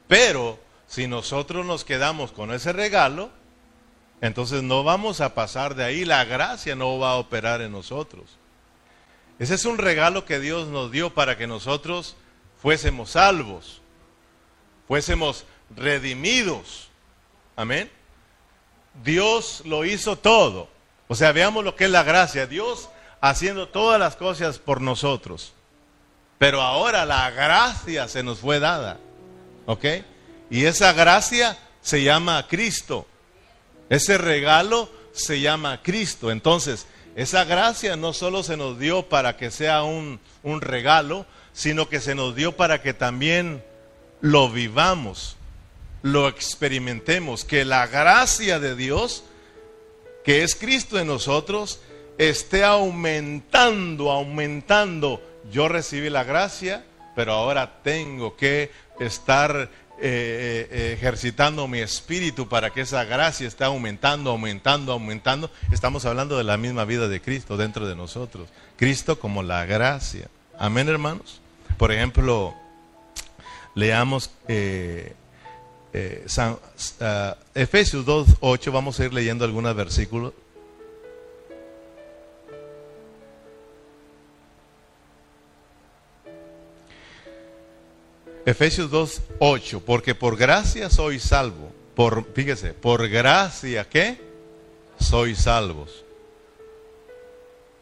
Pero 0.07 0.59
si 0.87 1.07
nosotros 1.07 1.65
nos 1.65 1.85
quedamos 1.85 2.31
con 2.33 2.51
ese 2.51 2.73
regalo, 2.73 3.29
entonces 4.19 4.63
no 4.63 4.83
vamos 4.83 5.21
a 5.21 5.33
pasar 5.33 5.75
de 5.75 5.85
ahí, 5.85 6.03
la 6.03 6.25
gracia 6.25 6.75
no 6.75 6.99
va 6.99 7.11
a 7.11 7.15
operar 7.15 7.61
en 7.61 7.71
nosotros. 7.71 8.37
Ese 9.39 9.55
es 9.55 9.65
un 9.65 9.77
regalo 9.77 10.25
que 10.25 10.39
Dios 10.39 10.67
nos 10.67 10.91
dio 10.91 11.13
para 11.13 11.37
que 11.37 11.47
nosotros 11.47 12.15
fuésemos 12.61 13.11
salvos, 13.11 13.81
fuésemos 14.87 15.45
redimidos. 15.75 16.89
Amén. 17.55 17.89
Dios 19.03 19.61
lo 19.65 19.85
hizo 19.85 20.17
todo. 20.17 20.69
O 21.07 21.15
sea, 21.15 21.31
veamos 21.31 21.63
lo 21.63 21.75
que 21.75 21.85
es 21.85 21.91
la 21.91 22.03
gracia. 22.03 22.47
Dios 22.47 22.89
haciendo 23.21 23.67
todas 23.67 23.99
las 23.99 24.15
cosas 24.15 24.59
por 24.59 24.81
nosotros. 24.81 25.53
Pero 26.37 26.61
ahora 26.61 27.05
la 27.05 27.29
gracia 27.31 28.07
se 28.07 28.23
nos 28.23 28.39
fue 28.39 28.59
dada. 28.59 28.99
¿Ok? 29.65 29.85
Y 30.49 30.65
esa 30.65 30.93
gracia 30.93 31.57
se 31.81 32.03
llama 32.03 32.47
Cristo. 32.47 33.07
Ese 33.89 34.17
regalo 34.17 34.89
se 35.13 35.39
llama 35.39 35.81
Cristo. 35.81 36.31
Entonces, 36.31 36.87
esa 37.15 37.45
gracia 37.45 37.95
no 37.95 38.13
solo 38.13 38.43
se 38.43 38.57
nos 38.57 38.77
dio 38.77 39.09
para 39.09 39.37
que 39.37 39.49
sea 39.49 39.83
un, 39.83 40.19
un 40.43 40.61
regalo, 40.61 41.25
sino 41.53 41.89
que 41.89 41.99
se 41.99 42.13
nos 42.13 42.35
dio 42.35 42.55
para 42.55 42.81
que 42.81 42.93
también 42.93 43.63
lo 44.21 44.49
vivamos, 44.49 45.36
lo 46.01 46.27
experimentemos, 46.27 47.45
que 47.45 47.65
la 47.65 47.87
gracia 47.87 48.59
de 48.59 48.75
Dios 48.75 49.23
que 50.27 50.43
es 50.43 50.55
Cristo 50.55 50.99
en 50.99 51.07
nosotros, 51.07 51.79
esté 52.17 52.65
aumentando, 52.65 54.11
aumentando. 54.11 55.21
Yo 55.49 55.69
recibí 55.69 56.09
la 56.09 56.25
gracia, 56.25 56.83
pero 57.15 57.31
ahora 57.31 57.81
tengo 57.81 58.35
que 58.35 58.69
estar 58.99 59.69
eh, 60.01 60.67
eh, 60.69 60.93
ejercitando 60.97 61.65
mi 61.69 61.79
espíritu 61.79 62.49
para 62.49 62.71
que 62.71 62.81
esa 62.81 63.05
gracia 63.05 63.47
esté 63.47 63.63
aumentando, 63.63 64.31
aumentando, 64.31 64.91
aumentando. 64.91 65.49
Estamos 65.71 66.03
hablando 66.03 66.37
de 66.37 66.43
la 66.43 66.57
misma 66.57 66.83
vida 66.83 67.07
de 67.07 67.21
Cristo 67.21 67.55
dentro 67.55 67.87
de 67.87 67.95
nosotros. 67.95 68.49
Cristo 68.75 69.19
como 69.19 69.43
la 69.43 69.65
gracia. 69.65 70.27
Amén, 70.59 70.89
hermanos. 70.89 71.39
Por 71.77 71.93
ejemplo, 71.93 72.53
leamos 73.75 74.29
eh, 74.49 75.15
eh, 75.97 76.25
uh, 76.99 77.35
Efesios 77.55 78.05
2.8, 78.05 78.71
vamos 78.71 78.99
a 78.99 79.05
ir 79.05 79.13
leyendo 79.13 79.43
algunos 79.45 79.75
versículos. 79.75 80.33
Efesios 88.45 88.89
2.8, 88.91 89.81
porque 89.85 90.15
por 90.15 90.37
gracia 90.37 90.89
soy 90.89 91.19
salvo. 91.19 91.71
Por, 91.95 92.31
fíjese, 92.33 92.73
por 92.73 93.09
gracia 93.09 93.89
que 93.89 94.21
soy 94.99 95.35
salvos 95.35 96.06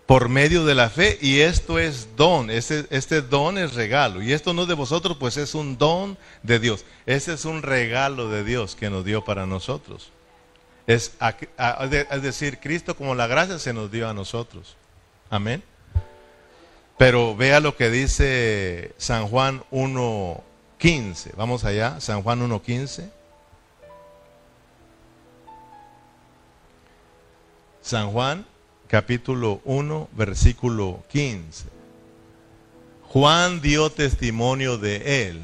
por 0.05 0.29
medio 0.29 0.65
de 0.65 0.75
la 0.75 0.89
fe 0.89 1.17
y 1.19 1.39
esto 1.39 1.79
es 1.79 2.15
don, 2.15 2.51
este, 2.51 2.85
este 2.91 3.21
don 3.21 3.57
es 3.57 3.73
regalo 3.73 4.21
y 4.21 4.33
esto 4.33 4.53
no 4.53 4.63
es 4.63 4.67
de 4.67 4.75
vosotros, 4.75 5.17
pues 5.19 5.37
es 5.37 5.55
un 5.55 5.77
don 5.77 6.17
de 6.43 6.59
Dios. 6.59 6.85
Ese 7.05 7.33
es 7.33 7.45
un 7.45 7.63
regalo 7.63 8.29
de 8.29 8.43
Dios 8.43 8.75
que 8.75 8.89
nos 8.89 9.03
dio 9.03 9.25
para 9.25 9.45
nosotros. 9.45 10.11
Es, 10.85 11.13
es 12.11 12.21
decir, 12.21 12.59
Cristo 12.59 12.95
como 12.95 13.15
la 13.15 13.25
gracia 13.25 13.57
se 13.57 13.73
nos 13.73 13.91
dio 13.91 14.07
a 14.07 14.13
nosotros. 14.13 14.75
Amén. 15.31 15.63
Pero 16.97 17.35
vea 17.35 17.59
lo 17.59 17.75
que 17.75 17.89
dice 17.89 18.93
San 18.97 19.27
Juan 19.27 19.63
1.15. 19.71 21.31
Vamos 21.35 21.65
allá, 21.65 21.99
San 21.99 22.21
Juan 22.21 22.47
1.15. 22.47 23.09
San 27.81 28.11
Juan 28.11 28.45
capítulo 28.87 29.61
1, 29.65 30.09
versículo 30.13 31.03
15. 31.11 31.65
Juan 33.03 33.61
dio 33.61 33.89
testimonio 33.89 34.77
de 34.77 35.27
él. 35.27 35.39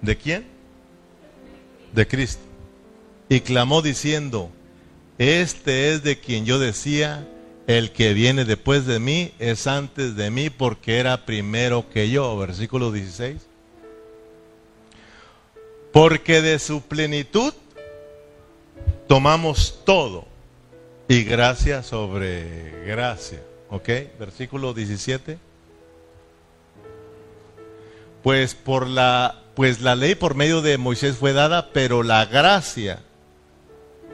¿De 0.00 0.16
quién? 0.16 0.46
De 1.92 2.06
Cristo. 2.06 2.42
Y 3.28 3.40
clamó 3.40 3.82
diciendo, 3.82 4.50
este 5.18 5.92
es 5.92 6.02
de 6.02 6.20
quien 6.20 6.44
yo 6.44 6.58
decía, 6.58 7.26
el 7.66 7.90
que 7.90 8.14
viene 8.14 8.44
después 8.44 8.86
de 8.86 9.00
mí 9.00 9.32
es 9.38 9.66
antes 9.66 10.14
de 10.14 10.30
mí 10.30 10.50
porque 10.50 10.98
era 10.98 11.26
primero 11.26 11.88
que 11.90 12.08
yo. 12.08 12.36
Versículo 12.38 12.92
16. 12.92 13.38
Porque 15.92 16.42
de 16.42 16.58
su 16.58 16.82
plenitud 16.82 17.52
tomamos 19.08 19.82
todo 19.84 20.35
y 21.08 21.24
gracia 21.24 21.82
sobre 21.82 22.84
gracia. 22.84 23.42
¿Ok? 23.70 23.88
Versículo 24.18 24.74
17. 24.74 25.38
Pues 28.22 28.54
por 28.54 28.86
la 28.86 29.42
pues 29.54 29.80
la 29.80 29.94
ley 29.94 30.14
por 30.14 30.34
medio 30.34 30.60
de 30.60 30.76
Moisés 30.76 31.16
fue 31.16 31.32
dada, 31.32 31.70
pero 31.72 32.02
la 32.02 32.26
gracia, 32.26 32.98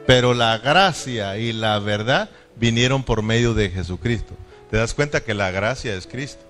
pero 0.07 0.33
la 0.33 0.57
gracia 0.57 1.37
y 1.37 1.51
la 1.51 1.79
verdad 1.79 2.29
vinieron 2.55 3.03
por 3.03 3.23
medio 3.23 3.53
de 3.53 3.69
Jesucristo. 3.69 4.35
¿Te 4.71 4.77
das 4.77 4.93
cuenta 4.93 5.21
que 5.21 5.33
la 5.33 5.51
gracia 5.51 5.95
es 5.95 6.07
Cristo? 6.07 6.43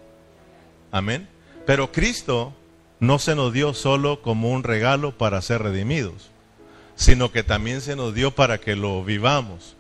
Amén. 0.92 1.28
Pero 1.66 1.92
Cristo 1.92 2.54
no 3.00 3.18
se 3.18 3.34
nos 3.34 3.52
dio 3.52 3.74
solo 3.74 4.22
como 4.22 4.52
un 4.52 4.64
regalo 4.64 5.18
para 5.18 5.42
ser 5.42 5.64
redimidos, 5.64 6.30
sino 6.96 7.32
que 7.32 7.42
también 7.42 7.82
se 7.82 7.96
nos 7.96 8.14
dio 8.14 8.36
para 8.36 8.60
que 8.60 8.76
lo 8.76 9.04
vivamos 9.04 9.76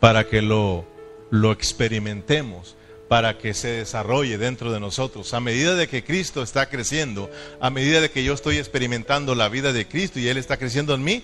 para 0.00 0.26
que 0.26 0.42
lo, 0.42 0.84
lo 1.30 1.52
experimentemos, 1.52 2.76
para 3.08 3.38
que 3.38 3.54
se 3.54 3.68
desarrolle 3.68 4.38
dentro 4.38 4.72
de 4.72 4.80
nosotros. 4.80 5.34
A 5.34 5.40
medida 5.40 5.74
de 5.74 5.88
que 5.88 6.02
Cristo 6.02 6.42
está 6.42 6.68
creciendo, 6.68 7.30
a 7.60 7.70
medida 7.70 8.00
de 8.00 8.10
que 8.10 8.24
yo 8.24 8.32
estoy 8.32 8.58
experimentando 8.58 9.34
la 9.34 9.48
vida 9.48 9.72
de 9.72 9.86
Cristo 9.86 10.18
y 10.18 10.28
Él 10.28 10.38
está 10.38 10.56
creciendo 10.56 10.94
en 10.94 11.04
mí, 11.04 11.22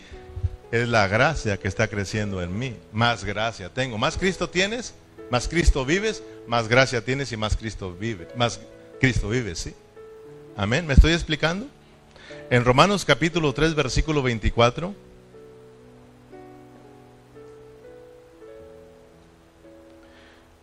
es 0.72 0.88
la 0.88 1.06
gracia 1.06 1.58
que 1.58 1.68
está 1.68 1.88
creciendo 1.88 2.42
en 2.42 2.58
mí. 2.58 2.76
Más 2.92 3.24
gracia 3.24 3.72
tengo. 3.72 3.98
Más 3.98 4.18
Cristo 4.18 4.50
tienes, 4.50 4.94
más 5.30 5.48
Cristo 5.48 5.84
vives, 5.84 6.22
más 6.46 6.68
gracia 6.68 7.04
tienes 7.04 7.32
y 7.32 7.36
más 7.36 7.56
Cristo 7.56 7.94
vive. 7.94 8.28
Más, 8.36 8.60
Cristo 9.00 9.28
vive, 9.28 9.54
sí. 9.54 9.74
Amén. 10.56 10.86
¿Me 10.86 10.94
estoy 10.94 11.12
explicando? 11.12 11.66
En 12.50 12.64
Romanos 12.64 13.04
capítulo 13.04 13.52
3, 13.52 13.74
versículo 13.74 14.22
24. 14.22 15.05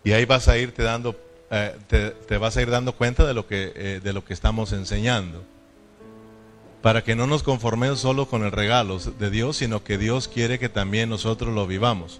Y 0.03 0.11
ahí 0.11 0.25
vas 0.25 0.47
a 0.47 0.57
irte 0.57 0.83
dando, 0.83 1.15
eh, 1.49 1.75
te, 2.27 2.37
vas 2.37 2.57
a 2.57 2.61
ir 2.61 2.69
dando 2.69 2.93
cuenta 2.93 3.25
de 3.25 3.33
lo, 3.33 3.47
que, 3.47 3.71
eh, 3.75 4.01
de 4.03 4.13
lo 4.13 4.25
que 4.25 4.33
estamos 4.33 4.73
enseñando. 4.73 5.43
Para 6.81 7.03
que 7.03 7.15
no 7.15 7.27
nos 7.27 7.43
conformemos 7.43 7.99
solo 7.99 8.27
con 8.27 8.43
el 8.43 8.51
regalo 8.51 8.99
de 8.99 9.29
Dios, 9.29 9.57
sino 9.57 9.83
que 9.83 9.97
Dios 9.97 10.27
quiere 10.27 10.59
que 10.59 10.67
también 10.67 11.09
nosotros 11.09 11.53
lo 11.53 11.65
vivamos. 11.65 12.19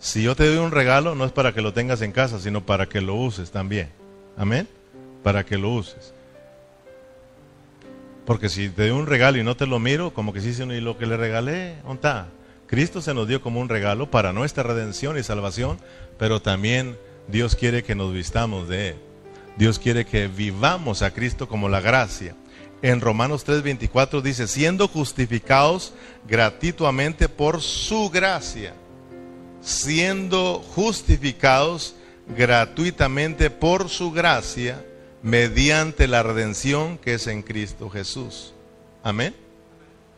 Si 0.00 0.24
yo 0.24 0.34
te 0.34 0.46
doy 0.48 0.56
un 0.56 0.72
regalo, 0.72 1.14
no 1.14 1.24
es 1.24 1.30
para 1.30 1.54
que 1.54 1.62
lo 1.62 1.72
tengas 1.72 2.02
en 2.02 2.10
casa, 2.10 2.40
sino 2.40 2.66
para 2.66 2.88
que 2.88 3.00
lo 3.00 3.14
uses 3.14 3.52
también. 3.52 3.90
Amén. 4.36 4.68
Para 5.22 5.46
que 5.46 5.56
lo 5.56 5.70
uses. 5.70 6.12
Porque 8.26 8.48
si 8.48 8.68
te 8.68 8.88
doy 8.88 8.98
un 8.98 9.06
regalo 9.06 9.38
y 9.38 9.44
no 9.44 9.56
te 9.56 9.66
lo 9.66 9.78
miro, 9.78 10.12
como 10.12 10.32
que 10.32 10.40
sí, 10.40 10.60
y 10.60 10.80
lo 10.80 10.98
que 10.98 11.06
le 11.06 11.16
regalé, 11.16 11.76
¿dónde? 11.84 12.24
Cristo 12.66 13.02
se 13.02 13.14
nos 13.14 13.28
dio 13.28 13.42
como 13.42 13.60
un 13.60 13.68
regalo 13.68 14.10
para 14.10 14.32
nuestra 14.32 14.62
redención 14.62 15.18
y 15.18 15.22
salvación, 15.22 15.78
pero 16.18 16.40
también 16.40 16.96
Dios 17.28 17.56
quiere 17.56 17.82
que 17.82 17.94
nos 17.94 18.12
vistamos 18.12 18.68
de 18.68 18.90
Él. 18.90 18.96
Dios 19.56 19.78
quiere 19.78 20.06
que 20.06 20.28
vivamos 20.28 21.02
a 21.02 21.12
Cristo 21.12 21.48
como 21.48 21.68
la 21.68 21.80
gracia. 21.80 22.34
En 22.82 23.00
Romanos 23.00 23.44
3:24 23.46 24.22
dice, 24.22 24.48
siendo 24.48 24.88
justificados 24.88 25.94
gratuitamente 26.26 27.28
por 27.28 27.60
su 27.60 28.10
gracia, 28.10 28.74
siendo 29.60 30.60
justificados 30.74 31.94
gratuitamente 32.36 33.50
por 33.50 33.88
su 33.88 34.10
gracia, 34.10 34.84
mediante 35.22 36.08
la 36.08 36.22
redención 36.22 36.98
que 36.98 37.14
es 37.14 37.26
en 37.28 37.42
Cristo 37.42 37.88
Jesús. 37.88 38.52
Amén. 39.04 39.34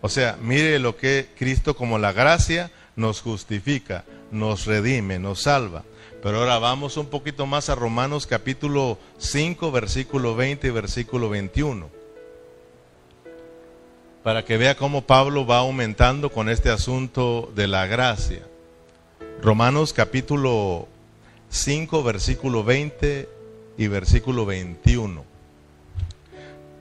O 0.01 0.09
sea, 0.09 0.39
mire 0.41 0.79
lo 0.79 0.97
que 0.97 1.29
Cristo 1.37 1.77
como 1.77 1.99
la 1.99 2.13
gracia 2.13 2.71
nos 2.97 3.21
justifica, 3.21 4.05
nos 4.31 4.67
redime, 4.67 5.19
nos 5.19 5.43
salva. 5.43 5.85
Pero 6.25 6.39
ahora 6.39 6.59
vamos 6.59 6.97
un 6.97 7.05
poquito 7.05 7.45
más 7.45 7.69
a 7.69 7.75
Romanos 7.75 8.27
capítulo 8.27 8.97
5, 9.19 9.71
versículo 9.71 10.35
20 10.35 10.69
y 10.69 10.71
versículo 10.71 11.29
21. 11.29 11.91
Para 14.23 14.43
que 14.43 14.57
vea 14.57 14.75
cómo 14.75 15.03
Pablo 15.03 15.45
va 15.45 15.59
aumentando 15.59 16.33
con 16.33 16.49
este 16.49 16.71
asunto 16.71 17.53
de 17.55 17.67
la 17.67 17.87
gracia. 17.87 18.41
Romanos 19.43 19.93
capítulo 19.93 20.89
5, 21.51 22.03
versículo 22.03 22.65
20 22.65 23.29
y 23.77 23.87
versículo 23.89 24.47
21. 24.47 25.23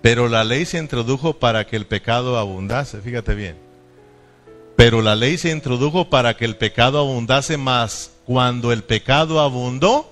Pero 0.01 0.29
la 0.29 0.45
ley 0.45 0.63
se 0.63 0.77
introdujo 0.77 1.33
para 1.33 1.67
que 1.67 1.75
el 1.75 1.85
pecado 1.85 2.37
abundase, 2.37 3.01
fíjate 3.01 3.35
bien. 3.35 3.57
Pero 4.77 5.01
la 5.01 5.17
ley 5.17 5.37
se 5.37 5.51
introdujo 5.51 6.09
para 6.09 6.37
que 6.37 6.45
el 6.45 6.55
pecado 6.55 6.97
abundase 6.97 7.57
más. 7.57 8.12
Cuando 8.25 8.71
el 8.71 8.83
pecado 8.83 9.39
abundó, 9.41 10.11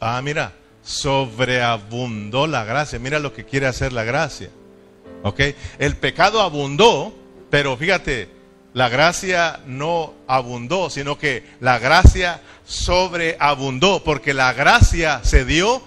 ah, 0.00 0.20
mira, 0.22 0.52
sobreabundó 0.82 2.46
la 2.46 2.64
gracia. 2.64 2.98
Mira 2.98 3.18
lo 3.18 3.32
que 3.32 3.44
quiere 3.44 3.66
hacer 3.66 3.92
la 3.92 4.04
gracia. 4.04 4.50
¿Ok? 5.22 5.40
El 5.78 5.96
pecado 5.96 6.40
abundó, 6.40 7.14
pero 7.50 7.76
fíjate, 7.76 8.28
la 8.72 8.88
gracia 8.88 9.60
no 9.66 10.14
abundó, 10.26 10.90
sino 10.90 11.18
que 11.18 11.44
la 11.60 11.78
gracia 11.78 12.40
sobreabundó, 12.64 14.02
porque 14.04 14.32
la 14.32 14.52
gracia 14.52 15.20
se 15.24 15.44
dio, 15.44 15.82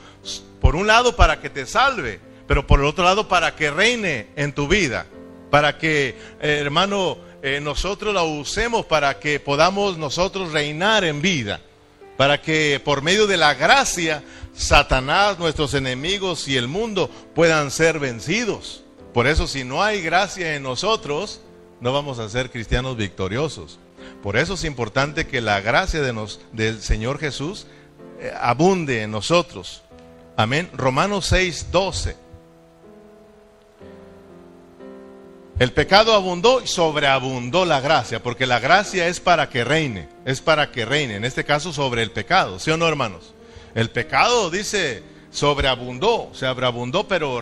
por 0.60 0.76
un 0.76 0.88
lado, 0.88 1.16
para 1.16 1.40
que 1.40 1.50
te 1.50 1.66
salve, 1.66 2.20
pero 2.48 2.68
por 2.68 2.80
el 2.80 2.86
otro 2.86 3.04
lado, 3.04 3.28
para 3.28 3.56
que 3.56 3.72
reine 3.72 4.28
en 4.36 4.54
tu 4.54 4.68
vida, 4.68 5.06
para 5.50 5.78
que, 5.78 6.10
eh, 6.42 6.60
hermano, 6.62 7.18
eh, 7.44 7.60
nosotros 7.60 8.14
la 8.14 8.24
usemos 8.24 8.86
para 8.86 9.20
que 9.20 9.38
podamos 9.38 9.98
nosotros 9.98 10.54
reinar 10.54 11.04
en 11.04 11.22
vida, 11.22 11.60
para 12.16 12.42
que 12.42 12.82
por 12.84 13.02
medio 13.02 13.28
de 13.28 13.36
la 13.36 13.54
gracia, 13.54 14.24
Satanás, 14.56 15.38
nuestros 15.40 15.74
enemigos 15.74 16.48
y 16.48 16.56
el 16.56 16.70
mundo 16.70 17.10
puedan 17.36 17.70
ser 17.70 18.00
vencidos. 18.00 18.86
Por 19.14 19.28
eso, 19.28 19.46
si 19.46 19.66
no 19.66 19.84
hay 19.84 20.02
gracia 20.02 20.56
en 20.56 20.64
nosotros, 20.64 21.42
no 21.82 21.92
vamos 21.92 22.18
a 22.18 22.30
ser 22.30 22.50
cristianos 22.50 22.96
victoriosos. 22.96 23.78
Por 24.24 24.38
eso 24.38 24.54
es 24.54 24.64
importante 24.64 25.28
que 25.28 25.42
la 25.42 25.60
gracia 25.60 26.02
de 26.02 26.14
nos, 26.14 26.40
del 26.54 26.82
Señor 26.82 27.20
Jesús 27.20 27.68
eh, 28.22 28.32
abunde 28.40 29.02
en 29.02 29.12
nosotros. 29.12 29.84
Amén. 30.38 30.70
Romanos 30.74 31.26
6, 31.26 31.68
12. 31.74 32.23
El 35.60 35.72
pecado 35.72 36.14
abundó 36.14 36.62
y 36.62 36.68
sobreabundó 36.68 37.64
la 37.66 37.80
gracia, 37.80 38.24
porque 38.24 38.48
la 38.48 38.60
gracia 38.60 39.08
es 39.08 39.20
para 39.20 39.50
que 39.50 39.64
reine, 39.64 40.10
es 40.26 40.42
para 40.42 40.72
que 40.72 40.84
reine, 40.84 41.16
en 41.16 41.26
este 41.26 41.46
caso 41.46 41.72
sobre 41.72 42.02
el 42.02 42.12
pecado, 42.12 42.58
¿sí 42.58 42.72
o 42.72 42.78
no, 42.78 42.88
hermanos? 42.88 43.34
El 43.76 43.92
pecado, 43.92 44.50
dice, 44.50 45.04
sobreabundó, 45.32 46.30
sobreabundó, 46.34 47.08
pero 47.08 47.40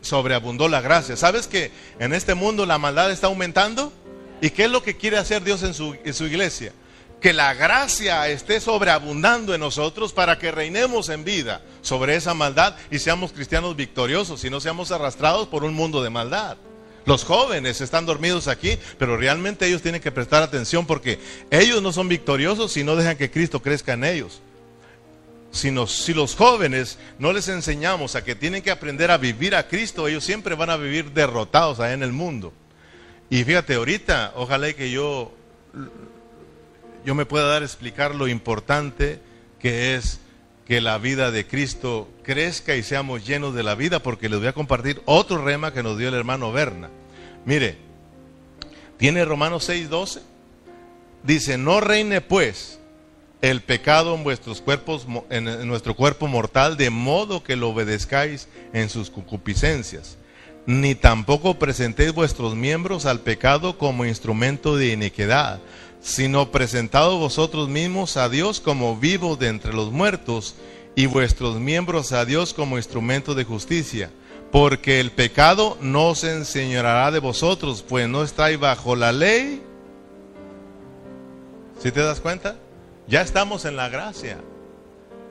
sobreabundó 0.00 0.68
la 0.68 0.80
gracia. 0.80 1.16
¿Sabes 1.16 1.46
que 1.46 1.70
en 1.98 2.14
este 2.14 2.34
mundo 2.34 2.64
la 2.64 2.78
maldad 2.78 3.10
está 3.10 3.26
aumentando? 3.26 3.92
¿Y 4.40 4.50
qué 4.50 4.64
es 4.64 4.70
lo 4.70 4.82
que 4.82 4.96
quiere 4.96 5.18
hacer 5.18 5.44
Dios 5.44 5.62
en 5.62 5.74
su, 5.74 5.96
en 6.02 6.14
su 6.14 6.26
iglesia? 6.26 6.72
Que 7.20 7.34
la 7.34 7.54
gracia 7.54 8.28
esté 8.28 8.60
sobreabundando 8.60 9.54
en 9.54 9.60
nosotros 9.60 10.12
para 10.12 10.38
que 10.38 10.50
reinemos 10.50 11.10
en 11.10 11.24
vida 11.24 11.62
sobre 11.82 12.16
esa 12.16 12.34
maldad 12.34 12.74
y 12.90 12.98
seamos 12.98 13.32
cristianos 13.32 13.76
victoriosos 13.76 14.44
y 14.44 14.50
no 14.50 14.60
seamos 14.60 14.92
arrastrados 14.92 15.48
por 15.48 15.64
un 15.64 15.74
mundo 15.74 16.02
de 16.02 16.10
maldad. 16.10 16.56
Los 17.06 17.24
jóvenes 17.24 17.80
están 17.80 18.06
dormidos 18.06 18.48
aquí, 18.48 18.78
pero 18.98 19.16
realmente 19.16 19.66
ellos 19.66 19.82
tienen 19.82 20.00
que 20.00 20.12
prestar 20.12 20.42
atención 20.42 20.86
porque 20.86 21.18
ellos 21.50 21.82
no 21.82 21.92
son 21.92 22.08
victoriosos 22.08 22.72
si 22.72 22.84
no 22.84 22.96
dejan 22.96 23.16
que 23.16 23.30
Cristo 23.30 23.60
crezca 23.60 23.92
en 23.92 24.04
ellos 24.04 24.40
si, 25.54 25.70
los 26.14 26.34
jóvenes 26.34 26.98
no 27.18 27.32
les 27.32 27.48
enseñamos 27.48 28.16
a 28.16 28.24
que 28.24 28.34
tienen 28.34 28.62
que 28.62 28.72
aprender 28.72 29.10
a 29.10 29.18
vivir 29.18 29.54
a 29.54 29.68
Cristo, 29.68 30.08
ellos 30.08 30.24
siempre 30.24 30.56
van 30.56 30.70
a 30.70 30.76
vivir 30.76 31.12
derrotados 31.12 31.78
allá 31.78 31.92
en 31.92 32.02
el 32.02 32.12
mundo. 32.12 32.52
Y 33.30 33.44
fíjate, 33.44 33.74
ahorita, 33.74 34.32
ojalá 34.34 34.72
que 34.72 34.90
yo, 34.90 35.32
yo 37.04 37.14
me 37.14 37.24
pueda 37.24 37.46
dar 37.46 37.62
a 37.62 37.64
explicar 37.64 38.14
lo 38.14 38.26
importante 38.26 39.20
que 39.60 39.94
es 39.94 40.18
que 40.66 40.80
la 40.80 40.98
vida 40.98 41.30
de 41.30 41.46
Cristo 41.46 42.08
crezca 42.22 42.74
y 42.74 42.82
seamos 42.82 43.26
llenos 43.26 43.54
de 43.54 43.62
la 43.62 43.74
vida, 43.74 44.00
porque 44.00 44.28
les 44.28 44.38
voy 44.38 44.48
a 44.48 44.54
compartir 44.54 45.02
otro 45.04 45.44
rema 45.44 45.72
que 45.72 45.82
nos 45.82 45.98
dio 45.98 46.08
el 46.08 46.14
hermano 46.14 46.52
Berna. 46.52 46.90
Mire, 47.44 47.76
tiene 48.96 49.24
Romanos 49.24 49.68
6:12. 49.68 50.20
Dice, 51.22 51.58
no 51.58 51.80
reine 51.80 52.20
pues 52.20 52.78
el 53.40 53.60
pecado 53.60 54.14
en 54.14 54.24
vuestros 54.24 54.60
cuerpos, 54.60 55.06
en 55.30 55.66
nuestro 55.66 55.94
cuerpo 55.94 56.26
mortal, 56.28 56.76
de 56.76 56.90
modo 56.90 57.42
que 57.42 57.56
lo 57.56 57.70
obedezcáis 57.70 58.48
en 58.72 58.88
sus 58.88 59.10
concupiscencias. 59.10 60.16
Ni 60.66 60.94
tampoco 60.94 61.58
presentéis 61.58 62.12
vuestros 62.12 62.54
miembros 62.54 63.04
al 63.04 63.20
pecado 63.20 63.76
como 63.76 64.06
instrumento 64.06 64.76
de 64.76 64.92
iniquidad, 64.92 65.60
sino 66.04 66.50
presentados 66.50 67.18
vosotros 67.18 67.70
mismos 67.70 68.18
a 68.18 68.28
Dios 68.28 68.60
como 68.60 68.96
vivos 68.96 69.38
de 69.38 69.48
entre 69.48 69.72
los 69.72 69.90
muertos, 69.90 70.54
y 70.94 71.06
vuestros 71.06 71.58
miembros 71.58 72.12
a 72.12 72.24
Dios 72.24 72.52
como 72.54 72.76
instrumento 72.76 73.34
de 73.34 73.44
justicia. 73.44 74.10
Porque 74.52 75.00
el 75.00 75.10
pecado 75.10 75.76
no 75.80 76.14
se 76.14 76.32
enseñará 76.32 77.10
de 77.10 77.18
vosotros, 77.18 77.82
pues 77.82 78.06
no 78.06 78.22
estáis 78.22 78.60
bajo 78.60 78.94
la 78.94 79.10
ley. 79.10 79.62
¿Sí 81.82 81.90
te 81.90 82.00
das 82.00 82.20
cuenta? 82.20 82.56
Ya 83.08 83.22
estamos 83.22 83.64
en 83.64 83.76
la 83.76 83.88
gracia. 83.88 84.38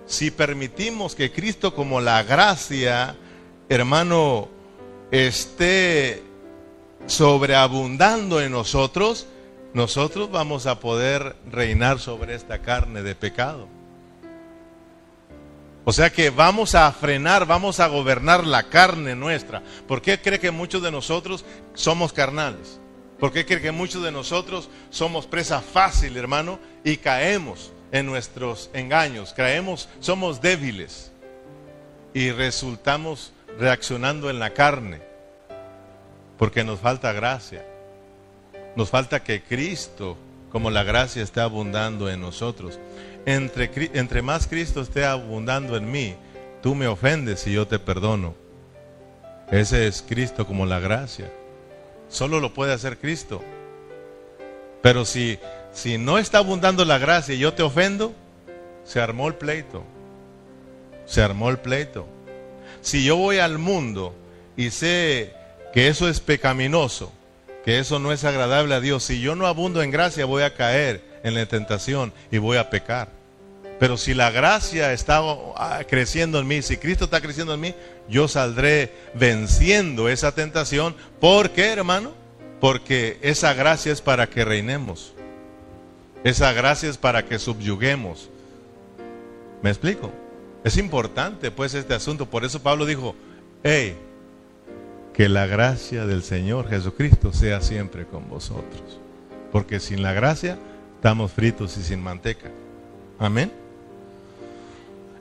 Si 0.05 0.31
permitimos 0.31 1.15
que 1.15 1.31
Cristo 1.31 1.73
como 1.73 2.01
la 2.01 2.23
gracia, 2.23 3.15
hermano, 3.69 4.49
esté 5.11 6.23
sobreabundando 7.05 8.41
en 8.41 8.51
nosotros, 8.51 9.27
nosotros 9.73 10.29
vamos 10.29 10.67
a 10.67 10.79
poder 10.79 11.35
reinar 11.49 11.99
sobre 11.99 12.35
esta 12.35 12.59
carne 12.59 13.01
de 13.01 13.15
pecado. 13.15 13.67
O 15.85 15.91
sea 15.91 16.11
que 16.11 16.29
vamos 16.29 16.75
a 16.75 16.91
frenar, 16.91 17.45
vamos 17.45 17.79
a 17.79 17.87
gobernar 17.87 18.45
la 18.47 18.63
carne 18.63 19.15
nuestra. 19.15 19.61
¿Por 19.87 20.01
qué 20.01 20.21
cree 20.21 20.39
que 20.39 20.51
muchos 20.51 20.81
de 20.81 20.91
nosotros 20.91 21.43
somos 21.73 22.13
carnales? 22.13 22.79
¿Por 23.19 23.33
qué 23.33 23.45
cree 23.45 23.61
que 23.61 23.71
muchos 23.71 24.03
de 24.03 24.11
nosotros 24.11 24.69
somos 24.89 25.27
presa 25.27 25.61
fácil, 25.61 26.15
hermano, 26.17 26.59
y 26.83 26.97
caemos 26.97 27.73
en 27.91 28.05
nuestros 28.05 28.69
engaños? 28.73 29.33
Caemos, 29.33 29.89
somos 29.99 30.41
débiles 30.41 31.11
y 32.13 32.31
resultamos 32.31 33.33
reaccionando 33.59 34.29
en 34.29 34.39
la 34.39 34.51
carne 34.51 35.01
porque 36.37 36.63
nos 36.63 36.79
falta 36.79 37.11
gracia. 37.11 37.65
Nos 38.75 38.89
falta 38.89 39.23
que 39.23 39.43
Cristo, 39.43 40.17
como 40.51 40.71
la 40.71 40.83
gracia, 40.83 41.21
esté 41.21 41.41
abundando 41.41 42.09
en 42.09 42.21
nosotros. 42.21 42.79
Entre, 43.25 44.21
más 44.21 44.47
Cristo 44.47 44.81
esté 44.81 45.05
abundando 45.05 45.77
en 45.77 45.91
mí, 45.91 46.15
tú 46.61 46.75
me 46.75 46.87
ofendes 46.87 47.45
y 47.47 47.53
yo 47.53 47.67
te 47.67 47.79
perdono. 47.79 48.35
Ese 49.51 49.87
es 49.87 50.01
Cristo 50.01 50.47
como 50.47 50.65
la 50.65 50.79
gracia. 50.79 51.31
Solo 52.09 52.39
lo 52.39 52.53
puede 52.53 52.73
hacer 52.73 52.97
Cristo. 52.97 53.41
Pero 54.81 55.05
si, 55.05 55.39
si 55.71 55.97
no 55.97 56.17
está 56.17 56.39
abundando 56.39 56.83
la 56.83 56.97
gracia 56.97 57.35
y 57.35 57.39
yo 57.39 57.53
te 57.53 57.63
ofendo, 57.63 58.13
se 58.83 58.99
armó 58.99 59.27
el 59.27 59.35
pleito. 59.35 59.83
Se 61.05 61.21
armó 61.21 61.49
el 61.49 61.59
pleito. 61.59 62.07
Si 62.81 63.03
yo 63.05 63.15
voy 63.15 63.37
al 63.37 63.57
mundo 63.57 64.13
y 64.57 64.71
sé 64.71 65.33
que 65.73 65.87
eso 65.87 66.09
es 66.09 66.19
pecaminoso, 66.19 67.11
que 67.63 67.79
eso 67.79 67.99
no 67.99 68.11
es 68.11 68.23
agradable 68.23 68.75
a 68.75 68.81
Dios, 68.81 69.03
si 69.03 69.21
yo 69.21 69.35
no 69.35 69.47
abundo 69.47 69.81
en 69.81 69.91
gracia 69.91 70.25
voy 70.25 70.43
a 70.43 70.53
caer 70.53 71.01
en 71.23 71.33
la 71.33 71.45
tentación 71.45 72.13
y 72.31 72.37
voy 72.37 72.57
a 72.57 72.69
pecar. 72.69 73.09
Pero 73.79 73.97
si 73.97 74.13
la 74.13 74.31
gracia 74.31 74.93
está 74.93 75.19
ah, 75.55 75.81
creciendo 75.87 76.39
en 76.39 76.47
mí, 76.47 76.61
si 76.61 76.77
Cristo 76.77 77.05
está 77.05 77.21
creciendo 77.21 77.53
en 77.53 77.59
mí, 77.59 77.75
yo 78.07 78.27
saldré 78.27 78.93
venciendo 79.13 80.09
esa 80.09 80.33
tentación. 80.33 80.95
¿Por 81.19 81.49
qué, 81.51 81.71
hermano? 81.71 82.11
Porque 82.59 83.17
esa 83.21 83.53
gracia 83.53 83.91
es 83.91 84.01
para 84.01 84.29
que 84.29 84.45
reinemos. 84.45 85.13
Esa 86.23 86.53
gracia 86.53 86.89
es 86.89 86.97
para 86.97 87.25
que 87.25 87.39
subyuguemos. 87.39 88.29
¿Me 89.61 89.69
explico? 89.69 90.11
Es 90.63 90.77
importante 90.77 91.51
pues 91.51 91.73
este 91.73 91.93
asunto. 91.93 92.25
Por 92.25 92.45
eso 92.45 92.61
Pablo 92.61 92.85
dijo, 92.85 93.15
hey, 93.63 93.97
que 95.13 95.29
la 95.29 95.45
gracia 95.45 96.05
del 96.05 96.23
Señor 96.23 96.69
Jesucristo 96.69 97.31
sea 97.33 97.61
siempre 97.61 98.05
con 98.05 98.27
vosotros. 98.29 98.99
Porque 99.51 99.79
sin 99.79 100.01
la 100.01 100.13
gracia 100.13 100.57
estamos 100.95 101.31
fritos 101.31 101.77
y 101.77 101.83
sin 101.83 102.01
manteca. 102.01 102.49
Amén. 103.19 103.51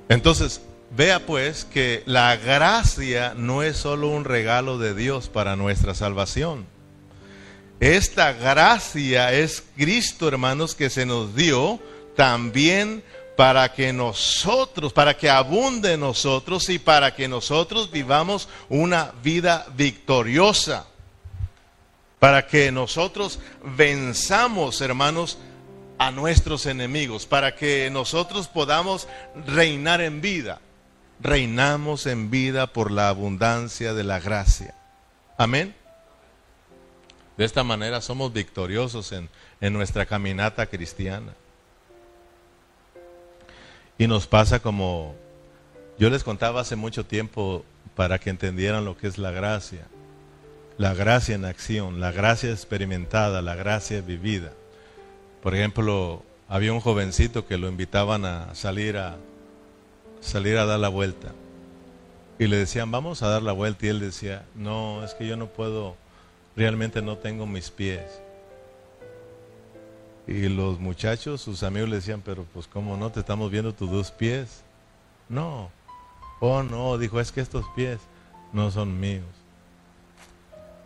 Entonces, 0.09 0.63
vea 0.97 1.21
pues 1.27 1.65
que 1.65 2.03
la 2.07 2.37
gracia 2.37 3.35
no 3.37 3.63
es 3.63 3.77
solo 3.77 4.09
un 4.09 4.25
regalo 4.25 4.79
de 4.79 4.95
Dios 4.95 5.29
para 5.29 5.57
nuestra 5.57 5.95
salvación. 5.95 6.67
Esta 7.81 8.33
gracia 8.33 9.33
es 9.33 9.63
Cristo, 9.77 10.29
hermanos, 10.29 10.75
que 10.75 10.89
se 10.89 11.05
nos 11.05 11.35
dio 11.35 11.81
también 12.17 13.03
para 13.43 13.73
que 13.73 13.93
nosotros, 13.93 14.93
para 14.93 15.17
que 15.17 15.29
abunde 15.29 15.97
nosotros 15.97 16.69
y 16.69 16.79
para 16.79 17.13
que 17.13 17.27
nosotros 17.27 17.91
vivamos 17.91 18.49
una 18.69 19.11
vida 19.21 19.67
victoriosa. 19.75 20.87
Para 22.21 22.47
que 22.47 22.71
nosotros 22.71 23.41
venzamos, 23.77 24.81
hermanos, 24.81 25.39
a 25.99 26.13
nuestros 26.13 26.67
enemigos, 26.67 27.27
para 27.27 27.57
que 27.57 27.91
nosotros 27.91 28.47
podamos 28.47 29.09
reinar 29.45 30.01
en 30.03 30.21
vida. 30.21 30.61
Reinamos 31.19 32.07
en 32.07 32.31
vida 32.31 32.69
por 32.69 32.93
la 32.93 33.09
abundancia 33.09 33.93
de 33.93 34.05
la 34.05 34.21
gracia. 34.21 34.77
Amén. 35.37 35.75
De 37.37 37.45
esta 37.45 37.65
manera 37.65 38.03
somos 38.03 38.33
victoriosos 38.33 39.11
en, 39.11 39.29
en 39.61 39.73
nuestra 39.73 40.07
caminata 40.07 40.67
cristiana. 40.67 41.35
Y 44.03 44.09
nos 44.09 44.27
pasa 44.27 44.59
como 44.59 45.15
yo 45.97 46.11
les 46.11 46.25
contaba 46.25 46.63
hace 46.63 46.75
mucho 46.75 47.07
tiempo 47.07 47.65
para 47.95 48.19
que 48.19 48.31
entendieran 48.31 48.85
lo 48.85 48.97
que 48.97 49.07
es 49.07 49.17
la 49.17 49.31
gracia. 49.31 49.87
La 50.77 50.93
gracia 50.93 51.37
en 51.37 51.45
acción, 51.45 52.01
la 52.01 52.11
gracia 52.11 52.51
experimentada, 52.51 53.43
la 53.43 53.55
gracia 53.55 54.01
vivida. 54.01 54.55
Por 55.41 55.55
ejemplo, 55.55 56.25
había 56.49 56.73
un 56.73 56.81
jovencito 56.81 57.47
que 57.47 57.59
lo 57.59 57.69
invitaban 57.69 58.25
a 58.25 58.53
salir 58.57 58.97
a 58.97 59.19
salir 60.21 60.59
a 60.59 60.67
dar 60.67 60.81
la 60.81 60.89
vuelta. 60.89 61.29
Y 62.41 62.49
le 62.49 62.57
decían, 62.57 62.91
"Vamos 62.91 63.23
a 63.23 63.29
dar 63.29 63.45
la 63.45 63.53
vuelta." 63.53 63.87
Y 63.87 63.91
él 63.91 64.01
decía, 64.01 64.45
"No, 64.57 65.05
es 65.05 65.15
que 65.15 65.29
yo 65.29 65.37
no 65.37 65.47
puedo, 65.47 65.95
realmente 66.57 67.03
no 67.03 67.19
tengo 67.19 67.47
mis 67.47 67.71
pies." 67.71 68.03
Y 70.27 70.49
los 70.49 70.79
muchachos, 70.79 71.41
sus 71.41 71.63
amigos 71.63 71.89
le 71.89 71.97
decían, 71.97 72.23
"Pero 72.25 72.45
pues 72.53 72.67
cómo 72.67 72.97
no 72.97 73.11
te 73.11 73.21
estamos 73.21 73.51
viendo 73.51 73.75
tus 73.75 73.91
dos 73.91 74.11
pies?" 74.11 74.63
No. 75.29 75.71
Oh, 76.41 76.63
no, 76.63 76.99
dijo, 76.99 77.21
"Es 77.21 77.33
que 77.33 77.41
estos 77.41 77.65
pies 77.75 77.99
no 78.53 78.71
son 78.71 78.99
míos." 79.01 79.25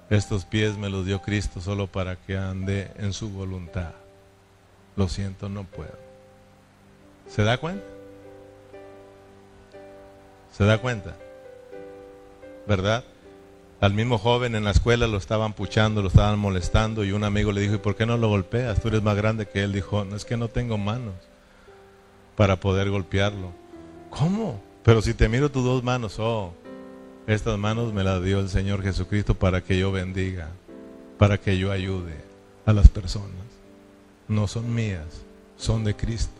Estos 0.08 0.44
pies 0.44 0.78
me 0.78 0.88
los 0.88 1.04
dio 1.04 1.20
Cristo 1.20 1.60
solo 1.60 1.86
para 1.86 2.16
que 2.16 2.36
ande 2.36 2.92
en 2.96 3.12
su 3.12 3.28
voluntad 3.28 3.92
lo 4.96 5.08
siento, 5.08 5.48
no 5.48 5.64
puedo. 5.64 5.98
¿Se 7.28 7.42
da 7.42 7.58
cuenta? 7.58 7.84
¿Se 10.52 10.64
da 10.64 10.78
cuenta? 10.78 11.14
¿Verdad? 12.66 13.04
Al 13.80 13.92
mismo 13.92 14.18
joven 14.18 14.54
en 14.54 14.64
la 14.64 14.70
escuela 14.70 15.06
lo 15.06 15.18
estaban 15.18 15.52
puchando, 15.52 16.02
lo 16.02 16.08
estaban 16.08 16.38
molestando 16.38 17.04
y 17.04 17.12
un 17.12 17.24
amigo 17.24 17.52
le 17.52 17.60
dijo, 17.60 17.74
¿y 17.74 17.78
por 17.78 17.94
qué 17.94 18.06
no 18.06 18.16
lo 18.16 18.28
golpeas? 18.28 18.80
Tú 18.80 18.88
eres 18.88 19.02
más 19.02 19.16
grande 19.16 19.46
que 19.46 19.62
él. 19.62 19.72
Dijo, 19.72 20.04
no 20.04 20.16
es 20.16 20.24
que 20.24 20.36
no 20.36 20.48
tengo 20.48 20.78
manos 20.78 21.14
para 22.36 22.58
poder 22.58 22.90
golpearlo. 22.90 23.52
¿Cómo? 24.10 24.62
Pero 24.82 25.02
si 25.02 25.14
te 25.14 25.28
miro 25.28 25.50
tus 25.50 25.64
dos 25.64 25.82
manos, 25.82 26.18
oh, 26.18 26.54
estas 27.26 27.58
manos 27.58 27.92
me 27.92 28.04
las 28.04 28.22
dio 28.22 28.40
el 28.40 28.48
Señor 28.48 28.82
Jesucristo 28.82 29.34
para 29.34 29.62
que 29.62 29.78
yo 29.78 29.92
bendiga, 29.92 30.48
para 31.18 31.38
que 31.38 31.58
yo 31.58 31.70
ayude 31.70 32.14
a 32.64 32.72
las 32.72 32.88
personas 32.88 33.46
no 34.28 34.46
son 34.46 34.74
mías, 34.74 35.06
son 35.56 35.84
de 35.84 35.94
Cristo. 35.94 36.32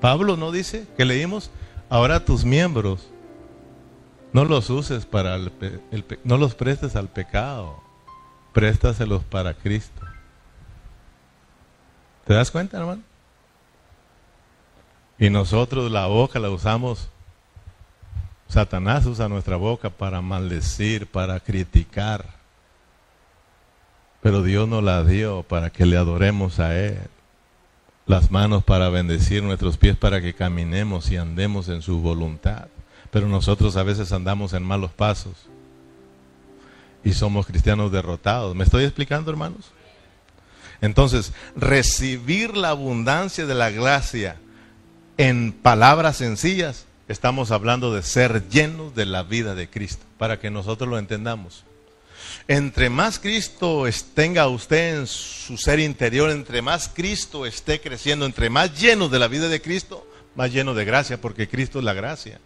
Pablo 0.00 0.36
no 0.36 0.52
dice 0.52 0.86
que 0.96 1.04
leímos, 1.04 1.50
ahora 1.88 2.24
tus 2.24 2.44
miembros 2.44 3.08
no 4.34 4.44
los 4.44 4.68
uses 4.68 5.06
para 5.06 5.36
el, 5.36 5.50
no 6.24 6.36
los 6.36 6.54
prestes 6.54 6.94
al 6.96 7.08
pecado, 7.08 7.82
préstaselos 8.52 9.24
para 9.24 9.54
Cristo. 9.54 10.02
¿Te 12.26 12.34
das 12.34 12.50
cuenta, 12.50 12.76
hermano? 12.76 13.02
Y 15.18 15.30
nosotros 15.30 15.90
la 15.90 16.06
boca 16.06 16.38
la 16.38 16.50
usamos 16.50 17.08
Satanás 18.48 19.06
usa 19.06 19.28
nuestra 19.28 19.56
boca 19.56 19.90
para 19.90 20.20
maldecir, 20.20 21.06
para 21.06 21.40
criticar. 21.40 22.26
Pero 24.20 24.42
Dios 24.42 24.68
nos 24.68 24.82
la 24.82 25.02
dio 25.02 25.42
para 25.42 25.70
que 25.70 25.86
le 25.86 25.96
adoremos 25.96 26.60
a 26.60 26.78
Él 26.78 26.98
las 28.06 28.30
manos 28.30 28.62
para 28.62 28.90
bendecir 28.90 29.42
nuestros 29.42 29.78
pies 29.78 29.96
para 29.96 30.20
que 30.20 30.34
caminemos 30.34 31.10
y 31.10 31.16
andemos 31.16 31.68
en 31.68 31.82
su 31.82 32.00
voluntad. 32.00 32.68
Pero 33.14 33.28
nosotros 33.28 33.76
a 33.76 33.84
veces 33.84 34.10
andamos 34.10 34.54
en 34.54 34.64
malos 34.64 34.90
pasos 34.90 35.34
y 37.04 37.12
somos 37.12 37.46
cristianos 37.46 37.92
derrotados. 37.92 38.56
¿Me 38.56 38.64
estoy 38.64 38.82
explicando, 38.82 39.30
hermanos? 39.30 39.66
Entonces, 40.80 41.32
recibir 41.54 42.56
la 42.56 42.70
abundancia 42.70 43.46
de 43.46 43.54
la 43.54 43.70
gracia 43.70 44.34
en 45.16 45.52
palabras 45.52 46.16
sencillas, 46.16 46.86
estamos 47.06 47.52
hablando 47.52 47.94
de 47.94 48.02
ser 48.02 48.48
llenos 48.48 48.96
de 48.96 49.06
la 49.06 49.22
vida 49.22 49.54
de 49.54 49.70
Cristo, 49.70 50.04
para 50.18 50.40
que 50.40 50.50
nosotros 50.50 50.90
lo 50.90 50.98
entendamos. 50.98 51.62
Entre 52.48 52.90
más 52.90 53.20
Cristo 53.20 53.84
tenga 54.14 54.48
usted 54.48 54.98
en 54.98 55.06
su 55.06 55.56
ser 55.56 55.78
interior, 55.78 56.30
entre 56.30 56.62
más 56.62 56.90
Cristo 56.92 57.46
esté 57.46 57.80
creciendo, 57.80 58.26
entre 58.26 58.50
más 58.50 58.76
lleno 58.80 59.08
de 59.08 59.20
la 59.20 59.28
vida 59.28 59.48
de 59.48 59.62
Cristo, 59.62 60.04
más 60.34 60.52
lleno 60.52 60.74
de 60.74 60.84
gracia, 60.84 61.20
porque 61.20 61.48
Cristo 61.48 61.78
es 61.78 61.84
la 61.84 61.94
gracia. 61.94 62.40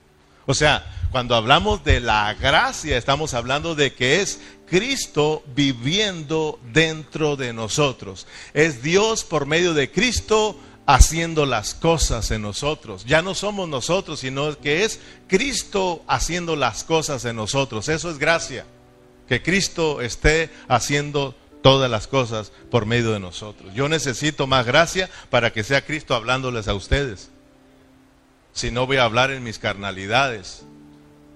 O 0.50 0.54
sea, 0.54 0.82
cuando 1.10 1.34
hablamos 1.34 1.84
de 1.84 2.00
la 2.00 2.32
gracia, 2.32 2.96
estamos 2.96 3.34
hablando 3.34 3.74
de 3.74 3.92
que 3.92 4.22
es 4.22 4.40
Cristo 4.64 5.42
viviendo 5.54 6.58
dentro 6.72 7.36
de 7.36 7.52
nosotros. 7.52 8.26
Es 8.54 8.82
Dios 8.82 9.24
por 9.24 9.44
medio 9.44 9.74
de 9.74 9.90
Cristo 9.90 10.58
haciendo 10.86 11.44
las 11.44 11.74
cosas 11.74 12.30
en 12.30 12.40
nosotros. 12.40 13.04
Ya 13.04 13.20
no 13.20 13.34
somos 13.34 13.68
nosotros, 13.68 14.20
sino 14.20 14.58
que 14.58 14.86
es 14.86 15.00
Cristo 15.26 16.02
haciendo 16.08 16.56
las 16.56 16.82
cosas 16.82 17.26
en 17.26 17.36
nosotros. 17.36 17.90
Eso 17.90 18.10
es 18.10 18.16
gracia 18.16 18.64
que 19.28 19.42
Cristo 19.42 20.00
esté 20.00 20.48
haciendo 20.66 21.34
todas 21.62 21.90
las 21.90 22.06
cosas 22.06 22.52
por 22.70 22.86
medio 22.86 23.12
de 23.12 23.20
nosotros. 23.20 23.74
Yo 23.74 23.90
necesito 23.90 24.46
más 24.46 24.64
gracia 24.64 25.10
para 25.28 25.52
que 25.52 25.62
sea 25.62 25.84
Cristo 25.84 26.14
hablándoles 26.14 26.68
a 26.68 26.74
ustedes. 26.74 27.28
Si 28.58 28.72
no 28.72 28.88
voy 28.88 28.96
a 28.96 29.04
hablar 29.04 29.30
en 29.30 29.44
mis 29.44 29.60
carnalidades. 29.60 30.64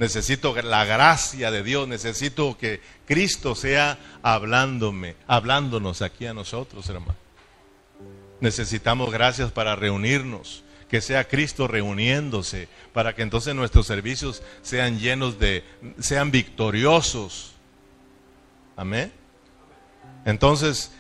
Necesito 0.01 0.61
la 0.61 0.85
gracia 0.85 1.53
de 1.53 1.63
Dios, 1.63 1.87
necesito 1.87 2.59
que 2.59 2.81
Cristo 3.07 3.55
sea 3.55 3.97
hablándome, 4.25 5.15
hablándonos 5.29 6.03
aquí 6.03 6.27
a 6.27 6.35
nosotros, 6.35 6.89
hermano. 6.89 7.15
Necesitamos 8.41 9.13
gracias 9.13 9.53
para 9.53 9.77
reunirnos, 9.77 10.65
que 10.89 11.01
sea 11.01 11.29
Cristo 11.29 11.69
reuniéndose, 11.69 12.67
para 12.93 13.15
que 13.15 13.23
entonces 13.23 13.55
nuestros 13.55 13.87
servicios 13.87 14.43
sean 14.63 14.99
llenos 14.99 15.39
de, 15.39 15.63
sean 16.01 16.33
victoriosos 16.33 17.53
Amén. 18.75 19.13
Entonces, 20.25 20.91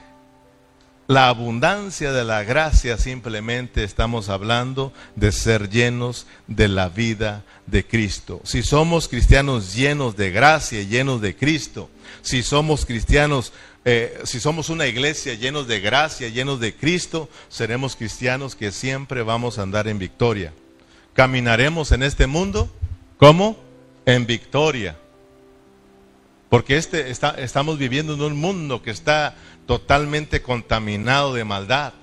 La 1.08 1.28
abundancia 1.28 2.12
de 2.12 2.24
la 2.24 2.44
gracia 2.44 2.96
simplemente 2.96 3.82
estamos 3.82 4.28
hablando 4.28 4.92
de 5.16 5.32
ser 5.32 5.68
llenos 5.68 6.26
de 6.46 6.68
la 6.68 6.88
vida 6.88 7.42
de 7.66 7.84
Cristo. 7.84 8.40
Si 8.44 8.62
somos 8.62 9.08
cristianos 9.08 9.74
llenos 9.74 10.16
de 10.16 10.30
gracia, 10.30 10.80
llenos 10.82 11.20
de 11.20 11.34
Cristo, 11.34 11.90
si 12.22 12.44
somos 12.44 12.86
cristianos, 12.86 13.52
eh, 13.84 14.20
si 14.22 14.38
somos 14.38 14.68
una 14.68 14.86
iglesia 14.86 15.34
llenos 15.34 15.66
de 15.66 15.80
gracia, 15.80 16.28
llenos 16.28 16.60
de 16.60 16.72
Cristo, 16.74 17.28
seremos 17.48 17.96
cristianos 17.96 18.54
que 18.54 18.70
siempre 18.70 19.22
vamos 19.22 19.58
a 19.58 19.62
andar 19.62 19.88
en 19.88 19.98
victoria. 19.98 20.52
Caminaremos 21.14 21.90
en 21.90 22.04
este 22.04 22.28
mundo 22.28 22.70
como 23.18 23.56
en 24.06 24.24
victoria. 24.24 24.96
Porque 26.48 26.76
este, 26.76 27.10
está, 27.10 27.30
estamos 27.30 27.78
viviendo 27.78 28.14
en 28.14 28.20
un 28.20 28.36
mundo 28.36 28.82
que 28.82 28.90
está 28.90 29.34
totalmente 29.72 30.42
contaminado 30.42 31.32
de 31.32 31.44
maldad. 31.44 31.94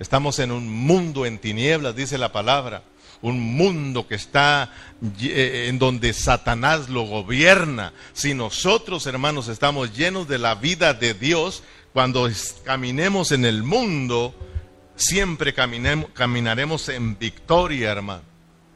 Estamos 0.00 0.40
en 0.40 0.50
un 0.50 0.68
mundo 0.68 1.24
en 1.24 1.38
tinieblas, 1.38 1.94
dice 1.94 2.18
la 2.18 2.32
palabra. 2.32 2.82
Un 3.22 3.38
mundo 3.38 4.08
que 4.08 4.16
está 4.16 4.72
eh, 5.20 5.66
en 5.68 5.78
donde 5.78 6.12
Satanás 6.12 6.88
lo 6.88 7.02
gobierna. 7.02 7.92
Si 8.12 8.34
nosotros, 8.34 9.06
hermanos, 9.06 9.46
estamos 9.46 9.96
llenos 9.96 10.26
de 10.26 10.38
la 10.38 10.56
vida 10.56 10.92
de 10.92 11.14
Dios, 11.14 11.62
cuando 11.92 12.28
caminemos 12.64 13.30
en 13.30 13.44
el 13.44 13.62
mundo, 13.62 14.34
siempre 14.96 15.54
caminaremos 15.54 16.88
en 16.88 17.16
victoria, 17.16 17.92
hermano. 17.92 18.22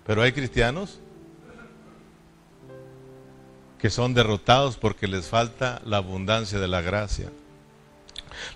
Pero 0.06 0.22
hay 0.22 0.30
cristianos 0.30 1.00
que 3.80 3.90
son 3.90 4.14
derrotados 4.14 4.76
porque 4.76 5.08
les 5.08 5.26
falta 5.26 5.82
la 5.84 5.96
abundancia 5.96 6.60
de 6.60 6.68
la 6.68 6.80
gracia. 6.80 7.32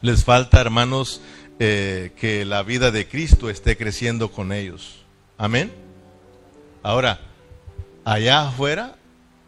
Les 0.01 0.24
falta, 0.24 0.61
hermanos, 0.61 1.20
eh, 1.59 2.12
que 2.16 2.45
la 2.45 2.62
vida 2.62 2.91
de 2.91 3.09
Cristo 3.09 3.51
esté 3.51 3.76
creciendo 3.76 4.31
con 4.31 4.53
ellos. 4.53 5.05
Amén. 5.37 5.72
Ahora, 6.83 7.20
allá 8.05 8.49
afuera 8.49 8.97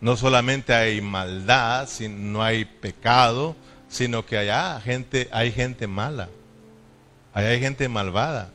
no 0.00 0.16
solamente 0.16 0.72
hay 0.72 1.00
maldad, 1.00 1.88
no 2.08 2.42
hay 2.42 2.64
pecado, 2.64 3.54
sino 3.88 4.24
que 4.24 4.38
allá 4.38 4.80
gente, 4.80 5.28
hay 5.32 5.52
gente 5.52 5.86
mala. 5.86 6.28
Allá 7.32 7.48
hay 7.48 7.60
gente 7.60 7.88
malvada. 7.88 8.50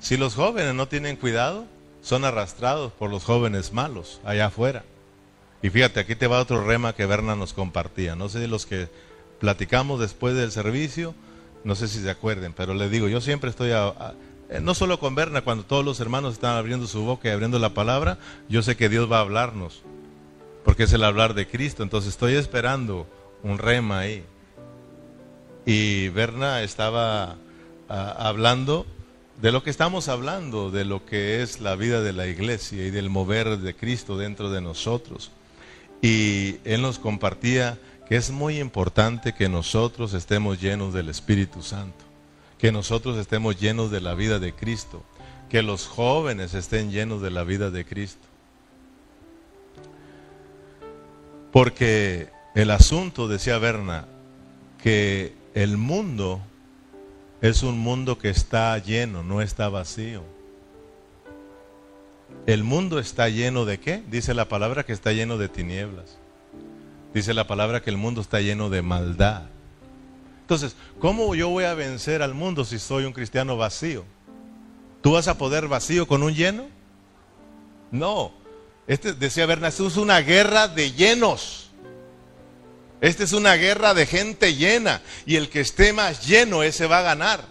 Si 0.00 0.16
los 0.16 0.34
jóvenes 0.34 0.74
no 0.74 0.88
tienen 0.88 1.16
cuidado, 1.16 1.66
son 2.02 2.24
arrastrados 2.24 2.92
por 2.92 3.10
los 3.10 3.24
jóvenes 3.24 3.72
malos 3.72 4.20
allá 4.24 4.46
afuera. 4.46 4.84
Y 5.62 5.70
fíjate, 5.70 6.00
aquí 6.00 6.14
te 6.14 6.28
va 6.28 6.40
otro 6.40 6.64
rema 6.64 6.94
que 6.94 7.06
Berna 7.06 7.34
nos 7.34 7.52
compartía. 7.52 8.14
No 8.14 8.28
sé 8.28 8.38
de 8.38 8.46
los 8.46 8.66
que 8.66 8.88
platicamos 9.38 10.00
después 10.00 10.34
del 10.34 10.50
servicio, 10.50 11.14
no 11.64 11.74
sé 11.74 11.88
si 11.88 12.00
se 12.00 12.10
acuerden, 12.10 12.52
pero 12.52 12.74
le 12.74 12.88
digo, 12.88 13.08
yo 13.08 13.20
siempre 13.20 13.50
estoy, 13.50 13.70
eh, 13.70 14.60
no 14.60 14.74
solo 14.74 15.00
con 15.00 15.14
Berna, 15.14 15.42
cuando 15.42 15.64
todos 15.64 15.84
los 15.84 16.00
hermanos 16.00 16.34
están 16.34 16.56
abriendo 16.56 16.86
su 16.86 17.02
boca 17.02 17.28
y 17.28 17.32
abriendo 17.32 17.58
la 17.58 17.74
palabra, 17.74 18.18
yo 18.48 18.62
sé 18.62 18.76
que 18.76 18.88
Dios 18.88 19.10
va 19.10 19.18
a 19.18 19.22
hablarnos, 19.22 19.82
porque 20.64 20.84
es 20.84 20.92
el 20.92 21.04
hablar 21.04 21.34
de 21.34 21.46
Cristo, 21.46 21.82
entonces 21.82 22.10
estoy 22.10 22.34
esperando 22.34 23.06
un 23.42 23.58
rema 23.58 24.00
ahí. 24.00 24.24
Y 25.64 26.08
Berna 26.10 26.62
estaba 26.62 27.36
hablando 27.88 28.86
de 29.40 29.52
lo 29.52 29.62
que 29.62 29.70
estamos 29.70 30.08
hablando, 30.08 30.70
de 30.70 30.84
lo 30.84 31.04
que 31.04 31.42
es 31.42 31.60
la 31.60 31.76
vida 31.76 32.00
de 32.00 32.12
la 32.12 32.26
iglesia 32.26 32.86
y 32.86 32.90
del 32.90 33.10
mover 33.10 33.58
de 33.58 33.74
Cristo 33.74 34.16
dentro 34.16 34.50
de 34.50 34.60
nosotros. 34.60 35.30
Y 36.00 36.58
él 36.64 36.82
nos 36.82 36.98
compartía 36.98 37.78
que 38.08 38.16
es 38.16 38.30
muy 38.30 38.60
importante 38.60 39.34
que 39.34 39.48
nosotros 39.48 40.14
estemos 40.14 40.60
llenos 40.60 40.94
del 40.94 41.08
Espíritu 41.08 41.62
Santo, 41.62 42.04
que 42.58 42.70
nosotros 42.70 43.16
estemos 43.16 43.60
llenos 43.60 43.90
de 43.90 44.00
la 44.00 44.14
vida 44.14 44.38
de 44.38 44.52
Cristo, 44.52 45.02
que 45.48 45.62
los 45.62 45.86
jóvenes 45.86 46.54
estén 46.54 46.90
llenos 46.90 47.20
de 47.20 47.30
la 47.30 47.42
vida 47.42 47.70
de 47.70 47.84
Cristo. 47.84 48.26
Porque 51.52 52.28
el 52.54 52.70
asunto, 52.70 53.28
decía 53.28 53.58
Berna, 53.58 54.06
que 54.82 55.34
el 55.54 55.76
mundo 55.76 56.40
es 57.40 57.62
un 57.62 57.78
mundo 57.78 58.18
que 58.18 58.30
está 58.30 58.78
lleno, 58.78 59.22
no 59.22 59.42
está 59.42 59.68
vacío. 59.68 60.22
El 62.46 62.62
mundo 62.62 62.98
está 63.00 63.28
lleno 63.28 63.64
de 63.64 63.78
qué? 63.80 64.02
Dice 64.08 64.32
la 64.32 64.48
palabra 64.48 64.84
que 64.84 64.92
está 64.92 65.12
lleno 65.12 65.38
de 65.38 65.48
tinieblas. 65.48 66.18
Dice 67.16 67.32
la 67.32 67.46
palabra 67.46 67.80
que 67.80 67.88
el 67.88 67.96
mundo 67.96 68.20
está 68.20 68.42
lleno 68.42 68.68
de 68.68 68.82
maldad. 68.82 69.44
Entonces, 70.42 70.76
¿cómo 70.98 71.34
yo 71.34 71.48
voy 71.48 71.64
a 71.64 71.72
vencer 71.72 72.20
al 72.20 72.34
mundo 72.34 72.62
si 72.62 72.78
soy 72.78 73.06
un 73.06 73.14
cristiano 73.14 73.56
vacío? 73.56 74.04
¿Tú 75.00 75.12
vas 75.12 75.26
a 75.26 75.38
poder 75.38 75.66
vacío 75.66 76.06
con 76.06 76.22
un 76.22 76.34
lleno? 76.34 76.66
No. 77.90 78.34
Este 78.86 79.14
decía 79.14 79.46
Berna, 79.46 79.68
esto 79.68 79.86
es 79.86 79.96
una 79.96 80.20
guerra 80.20 80.68
de 80.68 80.92
llenos. 80.92 81.70
Esta 83.00 83.24
es 83.24 83.32
una 83.32 83.54
guerra 83.54 83.94
de 83.94 84.04
gente 84.04 84.54
llena 84.54 85.00
y 85.24 85.36
el 85.36 85.48
que 85.48 85.60
esté 85.60 85.94
más 85.94 86.26
lleno 86.26 86.62
ese 86.62 86.84
va 86.84 86.98
a 86.98 87.02
ganar. 87.02 87.46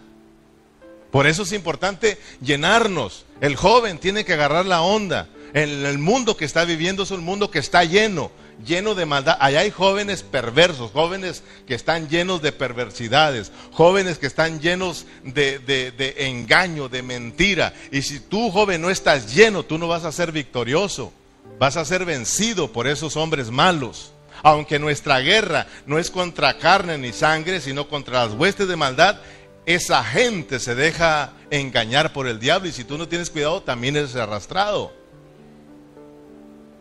Por 1.10 1.26
eso 1.26 1.42
es 1.42 1.52
importante 1.54 2.20
llenarnos. 2.40 3.26
El 3.42 3.56
joven 3.56 3.98
tiene 3.98 4.26
que 4.26 4.34
agarrar 4.34 4.68
la 4.68 4.82
onda. 4.82 5.28
El 5.54 5.98
mundo 5.98 6.38
que 6.38 6.46
está 6.46 6.66
viviendo 6.66 7.02
es 7.02 7.10
un 7.10 7.24
mundo 7.24 7.50
que 7.50 7.58
está 7.58 7.84
lleno 7.84 8.30
lleno 8.64 8.96
de 8.96 9.06
maldad. 9.06 9.38
Allá 9.40 9.62
hay 9.62 9.72
jóvenes 9.72 10.24
perversos, 10.24 10.92
jóvenes 10.92 11.44
que 11.68 11.76
están 11.76 12.10
llenos 12.10 12.42
de 12.42 12.52
perversidades, 12.52 13.52
jóvenes 13.72 14.18
que 14.18 14.28
están 14.28 14.60
llenos 14.60 15.06
de, 15.24 15.60
de, 15.60 16.14
engaño, 16.28 16.90
de 16.90 17.02
mentira. 17.02 17.74
Y 17.92 18.02
si 18.02 18.20
tú, 18.20 18.52
joven, 18.52 18.82
no 18.82 18.90
estás 18.90 19.34
lleno, 19.34 19.64
tú 19.64 19.78
no 19.78 19.88
vas 19.88 20.06
a 20.06 20.12
ser 20.12 20.32
victorioso. 20.32 21.12
Vas 21.60 21.78
a 21.78 21.86
ser 21.86 22.06
vencido 22.06 22.72
por 22.72 22.88
esos 22.88 23.16
hombres 23.16 23.50
malos. 23.50 24.12
Aunque 24.44 24.80
nuestra 24.80 25.20
guerra 25.20 25.68
no 25.86 25.98
es 25.98 26.12
contra 26.12 26.58
carne 26.58 26.98
ni 26.98 27.14
sangre, 27.14 27.62
sino 27.62 27.88
contra 27.88 28.26
las 28.26 28.34
huestes 28.34 28.68
de 28.68 28.76
maldad, 28.76 29.18
esa 29.66 30.04
gente 30.04 30.60
se 30.60 30.76
deja 30.76 31.34
engañar 31.50 32.14
por 32.14 32.28
el 32.28 32.40
diablo 32.40 32.68
y 32.70 32.72
si 32.72 32.84
tú 32.84 32.98
no 32.98 33.08
tienes 33.08 33.30
cuidado 33.30 33.64
también 33.64 33.96
eres 33.96 34.16
arrastrado. 34.16 34.94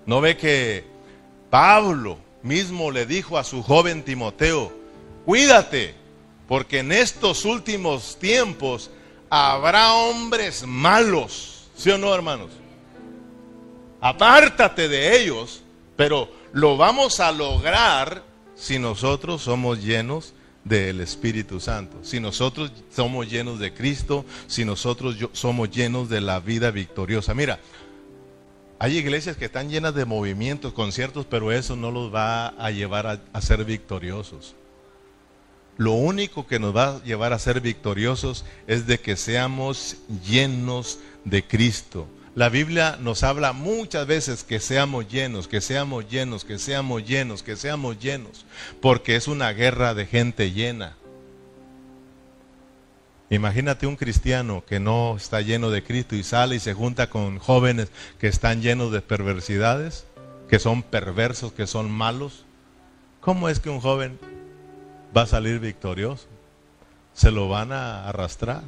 ¿No 0.06 0.20
ve 0.20 0.36
que 0.36 0.84
Pablo 1.54 2.18
mismo 2.42 2.90
le 2.90 3.06
dijo 3.06 3.38
a 3.38 3.44
su 3.44 3.62
joven 3.62 4.02
Timoteo, 4.02 4.72
cuídate, 5.24 5.94
porque 6.48 6.80
en 6.80 6.90
estos 6.90 7.44
últimos 7.44 8.18
tiempos 8.18 8.90
habrá 9.30 9.92
hombres 9.92 10.66
malos, 10.66 11.68
¿sí 11.76 11.90
o 11.90 11.96
no, 11.96 12.12
hermanos? 12.12 12.50
Apártate 14.00 14.88
de 14.88 15.22
ellos, 15.22 15.62
pero 15.94 16.28
lo 16.52 16.76
vamos 16.76 17.20
a 17.20 17.30
lograr 17.30 18.24
si 18.56 18.80
nosotros 18.80 19.40
somos 19.42 19.80
llenos 19.80 20.34
del 20.64 21.00
Espíritu 21.00 21.60
Santo, 21.60 21.98
si 22.02 22.18
nosotros 22.18 22.72
somos 22.92 23.30
llenos 23.30 23.60
de 23.60 23.72
Cristo, 23.72 24.24
si 24.48 24.64
nosotros 24.64 25.14
somos 25.34 25.70
llenos 25.70 26.08
de 26.08 26.20
la 26.20 26.40
vida 26.40 26.72
victoriosa. 26.72 27.32
Mira, 27.32 27.60
hay 28.84 28.98
iglesias 28.98 29.38
que 29.38 29.46
están 29.46 29.70
llenas 29.70 29.94
de 29.94 30.04
movimientos, 30.04 30.74
conciertos, 30.74 31.24
pero 31.24 31.52
eso 31.52 31.74
no 31.74 31.90
los 31.90 32.14
va 32.14 32.48
a 32.48 32.70
llevar 32.70 33.06
a, 33.32 33.40
ser 33.40 33.64
victoriosos. 33.64 34.54
Lo 35.78 35.92
único 35.92 36.46
que 36.46 36.58
nos 36.58 36.76
va 36.76 36.88
a 36.88 37.02
llevar 37.02 37.32
a 37.32 37.38
ser 37.38 37.62
victoriosos 37.62 38.44
es 38.66 38.86
de 38.86 39.00
que 39.00 39.16
seamos 39.16 39.96
llenos 40.22 40.98
de 41.24 41.46
Cristo. 41.46 42.06
La 42.34 42.50
Biblia 42.50 42.98
nos 43.00 43.22
habla 43.22 43.54
muchas 43.54 44.06
veces 44.06 44.44
que 44.44 44.60
seamos 44.60 45.08
llenos, 45.08 45.48
que 45.48 45.62
seamos 45.62 46.06
llenos, 46.10 46.44
que 46.44 46.58
seamos 46.58 47.06
llenos, 47.06 47.42
que 47.42 47.56
seamos 47.56 47.98
llenos, 47.98 48.44
porque 48.82 49.16
es 49.16 49.28
una 49.28 49.50
guerra 49.54 49.94
de 49.94 50.04
gente 50.04 50.52
llena. 50.52 50.94
Imagínate 53.30 53.86
un 53.86 53.96
cristiano 53.96 54.64
que 54.66 54.80
no 54.80 55.16
está 55.16 55.40
lleno 55.40 55.70
de 55.70 55.82
Cristo 55.82 56.14
y 56.14 56.22
sale 56.22 56.56
y 56.56 56.60
se 56.60 56.74
junta 56.74 57.08
con 57.08 57.38
jóvenes 57.38 57.90
que 58.18 58.28
están 58.28 58.60
llenos 58.60 58.92
de 58.92 59.00
perversidades, 59.00 60.06
que 60.48 60.58
son 60.58 60.82
perversos, 60.82 61.52
que 61.52 61.66
son 61.66 61.90
malos. 61.90 62.44
¿Cómo 63.20 63.48
es 63.48 63.60
que 63.60 63.70
un 63.70 63.80
joven 63.80 64.18
va 65.16 65.22
a 65.22 65.26
salir 65.26 65.58
victorioso? 65.58 66.26
Se 67.14 67.30
lo 67.30 67.48
van 67.48 67.72
a 67.72 68.08
arrastrar. 68.08 68.62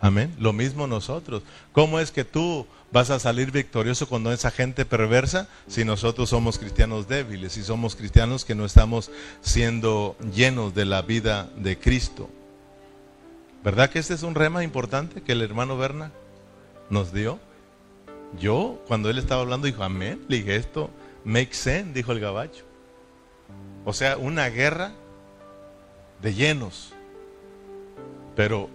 Amén. 0.00 0.34
Lo 0.38 0.52
mismo 0.52 0.86
nosotros. 0.86 1.42
¿Cómo 1.72 1.98
es 1.98 2.10
que 2.10 2.24
tú 2.24 2.66
vas 2.92 3.10
a 3.10 3.18
salir 3.18 3.50
victorioso 3.50 4.08
cuando 4.08 4.32
esa 4.32 4.50
gente 4.50 4.84
perversa 4.84 5.48
si 5.66 5.84
nosotros 5.84 6.30
somos 6.30 6.58
cristianos 6.58 7.08
débiles, 7.08 7.52
si 7.52 7.62
somos 7.62 7.96
cristianos 7.96 8.44
que 8.44 8.54
no 8.54 8.64
estamos 8.64 9.10
siendo 9.40 10.16
llenos 10.34 10.74
de 10.74 10.84
la 10.84 11.02
vida 11.02 11.48
de 11.56 11.78
Cristo? 11.78 12.30
¿Verdad 13.64 13.90
que 13.90 13.98
este 13.98 14.14
es 14.14 14.22
un 14.22 14.34
rema 14.34 14.64
importante 14.64 15.22
que 15.22 15.32
el 15.32 15.42
hermano 15.42 15.76
Berna 15.76 16.12
nos 16.90 17.12
dio? 17.12 17.38
Yo, 18.38 18.82
cuando 18.86 19.10
él 19.10 19.18
estaba 19.18 19.42
hablando, 19.42 19.66
dijo, 19.66 19.82
amén. 19.82 20.24
Le 20.28 20.38
dije, 20.38 20.56
esto 20.56 20.90
makes 21.24 21.56
sense, 21.56 21.92
dijo 21.92 22.12
el 22.12 22.20
gabacho. 22.20 22.64
O 23.84 23.92
sea, 23.92 24.16
una 24.16 24.48
guerra 24.48 24.92
de 26.22 26.34
llenos. 26.34 26.92
Pero 28.36 28.68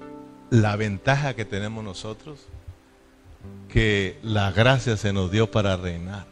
la 0.50 0.76
ventaja 0.76 1.36
que 1.36 1.46
tenemos 1.46 1.84
nosotros, 1.84 2.48
que 3.74 4.20
la 4.22 4.52
gracia 4.52 4.98
se 4.98 5.12
nos 5.14 5.32
dio 5.32 5.50
para 5.50 5.76
reinar. 5.76 6.26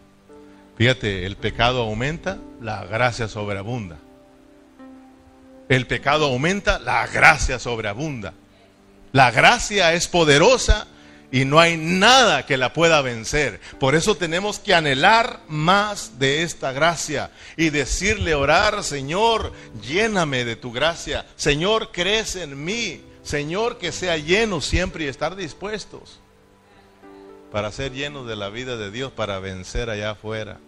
Fíjate, 0.78 1.26
el 1.26 1.38
pecado 1.38 1.82
aumenta, 1.82 2.38
la 2.62 2.86
gracia 2.86 3.28
sobreabunda. 3.28 3.98
El 5.68 5.88
pecado 5.88 6.26
aumenta, 6.26 6.78
la 6.78 7.08
gracia 7.08 7.58
sobreabunda. 7.58 8.34
La 9.12 9.32
gracia 9.32 9.94
es 9.94 10.08
poderosa 10.08 10.86
y 11.32 11.46
no 11.46 11.60
hay 11.60 11.78
nada 11.78 12.46
que 12.46 12.58
la 12.58 12.74
pueda 12.74 13.02
vencer. 13.02 13.60
Por 13.80 13.96
eso 13.96 14.16
tenemos 14.16 14.60
que 14.60 14.76
anhelar 14.76 15.40
más 15.48 16.20
de 16.20 16.44
esta 16.44 16.72
gracia 16.72 17.32
y 17.58 17.72
decirle, 17.72 18.36
orar, 18.36 18.84
Señor, 18.84 19.52
lléname 19.82 20.46
de 20.46 20.56
tu 20.56 20.72
gracia. 20.72 21.26
Señor, 21.36 21.92
crece 21.92 22.44
en 22.44 22.64
mí. 22.64 23.02
Señor, 23.24 23.78
que 23.80 23.92
sea 23.92 24.18
lleno 24.18 24.62
siempre 24.62 25.06
y 25.06 25.08
estar 25.08 25.36
dispuestos 25.36 26.22
para 27.52 27.72
ser 27.72 27.92
llenos 27.92 28.28
de 28.28 28.36
la 28.36 28.50
vida 28.50 28.78
de 28.78 28.92
Dios, 28.92 29.12
para 29.12 29.40
vencer 29.40 29.90
allá 29.90 30.12
afuera 30.12 30.60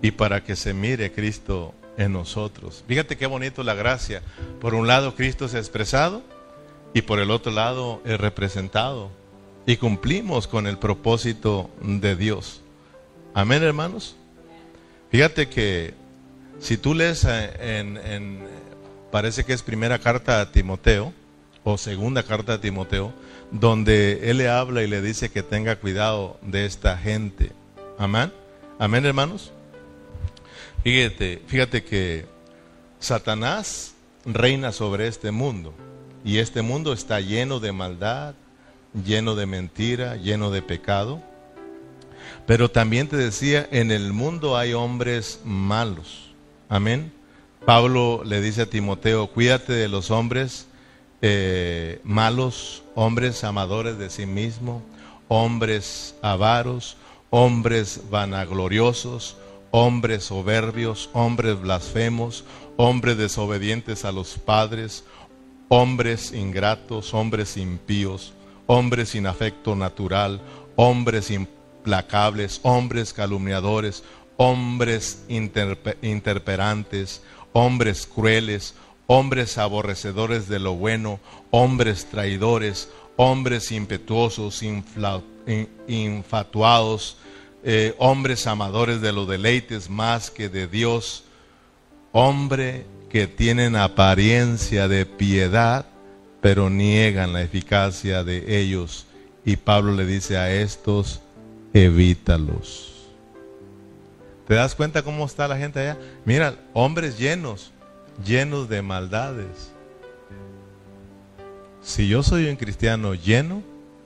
y 0.00 0.12
para 0.12 0.42
que 0.44 0.56
se 0.56 0.74
mire 0.74 1.12
Cristo 1.12 1.74
en 1.96 2.12
nosotros. 2.12 2.84
Fíjate 2.86 3.16
qué 3.16 3.26
bonito 3.26 3.62
la 3.62 3.74
gracia. 3.74 4.22
Por 4.60 4.74
un 4.74 4.86
lado 4.86 5.14
Cristo 5.14 5.46
es 5.46 5.54
expresado 5.54 6.22
y 6.94 7.02
por 7.02 7.18
el 7.18 7.30
otro 7.30 7.52
lado 7.52 8.00
es 8.04 8.20
representado. 8.20 9.10
Y 9.66 9.76
cumplimos 9.76 10.48
con 10.48 10.66
el 10.66 10.78
propósito 10.78 11.70
de 11.80 12.16
Dios. 12.16 12.62
Amén, 13.34 13.62
hermanos. 13.62 14.16
Fíjate 15.10 15.48
que 15.48 15.94
si 16.58 16.76
tú 16.76 16.94
lees 16.94 17.24
en, 17.24 17.96
en, 17.96 18.40
parece 19.10 19.44
que 19.44 19.52
es 19.52 19.62
primera 19.62 19.98
carta 19.98 20.40
a 20.40 20.50
Timoteo, 20.50 21.12
o 21.64 21.78
segunda 21.78 22.24
carta 22.24 22.54
a 22.54 22.60
Timoteo, 22.60 23.12
donde 23.52 24.30
él 24.30 24.38
le 24.38 24.48
habla 24.48 24.82
y 24.82 24.88
le 24.88 25.02
dice 25.02 25.30
que 25.30 25.42
tenga 25.42 25.76
cuidado 25.76 26.38
de 26.42 26.64
esta 26.64 26.96
gente. 26.96 27.52
Amén. 27.98 28.32
Amén, 28.78 29.04
hermanos. 29.04 29.52
Fíjate, 30.82 31.42
fíjate 31.46 31.84
que 31.84 32.26
Satanás 32.98 33.94
reina 34.24 34.72
sobre 34.72 35.06
este 35.06 35.30
mundo. 35.30 35.74
Y 36.24 36.38
este 36.38 36.62
mundo 36.62 36.92
está 36.92 37.20
lleno 37.20 37.60
de 37.60 37.72
maldad, 37.72 38.34
lleno 39.04 39.34
de 39.34 39.46
mentira, 39.46 40.16
lleno 40.16 40.50
de 40.50 40.62
pecado. 40.62 41.22
Pero 42.46 42.70
también 42.70 43.08
te 43.08 43.16
decía, 43.16 43.68
en 43.70 43.90
el 43.90 44.12
mundo 44.12 44.56
hay 44.56 44.72
hombres 44.72 45.40
malos. 45.44 46.32
Amén. 46.68 47.12
Pablo 47.66 48.22
le 48.24 48.40
dice 48.40 48.62
a 48.62 48.66
Timoteo, 48.66 49.28
cuídate 49.28 49.72
de 49.72 49.88
los 49.88 50.10
hombres 50.10 50.66
eh, 51.22 52.00
malos, 52.02 52.82
hombres 52.94 53.44
amadores 53.44 53.96
de 53.96 54.10
sí 54.10 54.26
mismo, 54.26 54.82
hombres 55.28 56.14
avaros, 56.20 56.96
hombres 57.30 58.02
vanagloriosos, 58.10 59.36
hombres 59.70 60.24
soberbios, 60.24 61.08
hombres 61.14 61.60
blasfemos, 61.60 62.44
hombres 62.76 63.16
desobedientes 63.16 64.04
a 64.04 64.12
los 64.12 64.36
padres, 64.38 65.04
hombres 65.68 66.32
ingratos, 66.32 67.14
hombres 67.14 67.56
impíos, 67.56 68.34
hombres 68.66 69.10
sin 69.10 69.26
afecto 69.26 69.74
natural, 69.74 70.40
hombres 70.76 71.30
implacables, 71.30 72.60
hombres 72.64 73.12
calumniadores, 73.12 74.04
hombres 74.36 75.24
interperantes, 75.28 77.22
hombres 77.52 78.06
crueles, 78.06 78.74
hombres 79.06 79.58
aborrecedores 79.58 80.48
de 80.48 80.58
lo 80.58 80.74
bueno, 80.74 81.20
hombres 81.50 82.06
traidores, 82.06 82.88
hombres 83.16 83.72
impetuosos, 83.72 84.62
infatuados, 85.86 87.16
eh, 87.64 87.94
hombres 87.98 88.46
amadores 88.46 89.00
de 89.00 89.12
los 89.12 89.28
deleites 89.28 89.88
más 89.90 90.30
que 90.30 90.48
de 90.48 90.66
Dios, 90.66 91.24
hombre 92.12 92.86
que 93.08 93.26
tienen 93.26 93.76
apariencia 93.76 94.88
de 94.88 95.06
piedad, 95.06 95.86
pero 96.40 96.70
niegan 96.70 97.32
la 97.32 97.42
eficacia 97.42 98.24
de 98.24 98.60
ellos. 98.60 99.06
Y 99.44 99.56
Pablo 99.56 99.92
le 99.92 100.06
dice 100.06 100.38
a 100.38 100.52
estos, 100.52 101.20
evítalos. 101.72 102.88
¿Te 104.46 104.54
das 104.54 104.74
cuenta 104.74 105.02
cómo 105.02 105.24
está 105.24 105.46
la 105.46 105.56
gente 105.56 105.80
allá? 105.80 105.98
Mira, 106.24 106.56
hombres 106.72 107.18
llenos, 107.18 107.70
llenos 108.24 108.68
de 108.68 108.82
maldades. 108.82 109.72
Si 111.82 112.08
yo 112.08 112.22
soy 112.22 112.48
un 112.48 112.56
cristiano 112.56 113.14
lleno, 113.14 113.62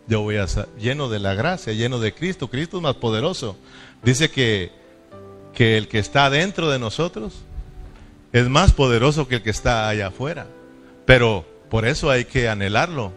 yo 0.08 0.22
voy 0.22 0.36
a 0.36 0.46
ser 0.46 0.68
lleno 0.78 1.08
de 1.08 1.18
la 1.18 1.34
gracia, 1.34 1.72
lleno 1.72 1.98
de 1.98 2.14
Cristo. 2.14 2.48
Cristo 2.48 2.78
es 2.78 2.82
más 2.82 2.96
poderoso. 2.96 3.56
Dice 4.02 4.30
que, 4.30 4.70
que 5.52 5.76
el 5.76 5.88
que 5.88 5.98
está 5.98 6.30
dentro 6.30 6.70
de 6.70 6.78
nosotros 6.78 7.34
es 8.32 8.48
más 8.48 8.72
poderoso 8.72 9.28
que 9.28 9.36
el 9.36 9.42
que 9.42 9.50
está 9.50 9.88
allá 9.88 10.08
afuera. 10.08 10.46
Pero 11.04 11.44
por 11.70 11.86
eso 11.86 12.10
hay 12.10 12.24
que 12.24 12.48
anhelarlo. 12.48 13.12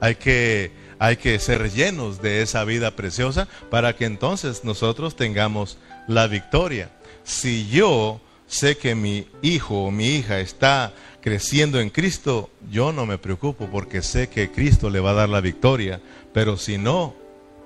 Hay 0.00 0.16
que, 0.16 0.72
hay 0.98 1.16
que 1.16 1.38
ser 1.38 1.70
llenos 1.72 2.20
de 2.20 2.42
esa 2.42 2.64
vida 2.64 2.92
preciosa 2.92 3.48
para 3.70 3.96
que 3.96 4.04
entonces 4.04 4.62
nosotros 4.64 5.16
tengamos 5.16 5.78
la 6.06 6.26
victoria. 6.26 6.90
Si 7.24 7.66
yo 7.68 8.20
sé 8.46 8.76
que 8.76 8.94
mi 8.94 9.26
hijo 9.42 9.84
o 9.84 9.90
mi 9.90 10.16
hija 10.16 10.40
está 10.40 10.92
creciendo 11.20 11.80
en 11.80 11.90
Cristo, 11.90 12.50
yo 12.70 12.92
no 12.92 13.04
me 13.04 13.18
preocupo 13.18 13.66
porque 13.66 14.02
sé 14.02 14.28
que 14.28 14.50
Cristo 14.50 14.90
le 14.90 15.00
va 15.00 15.10
a 15.10 15.14
dar 15.14 15.28
la 15.28 15.40
victoria. 15.40 16.00
Pero 16.32 16.56
si 16.56 16.78
no, 16.78 17.14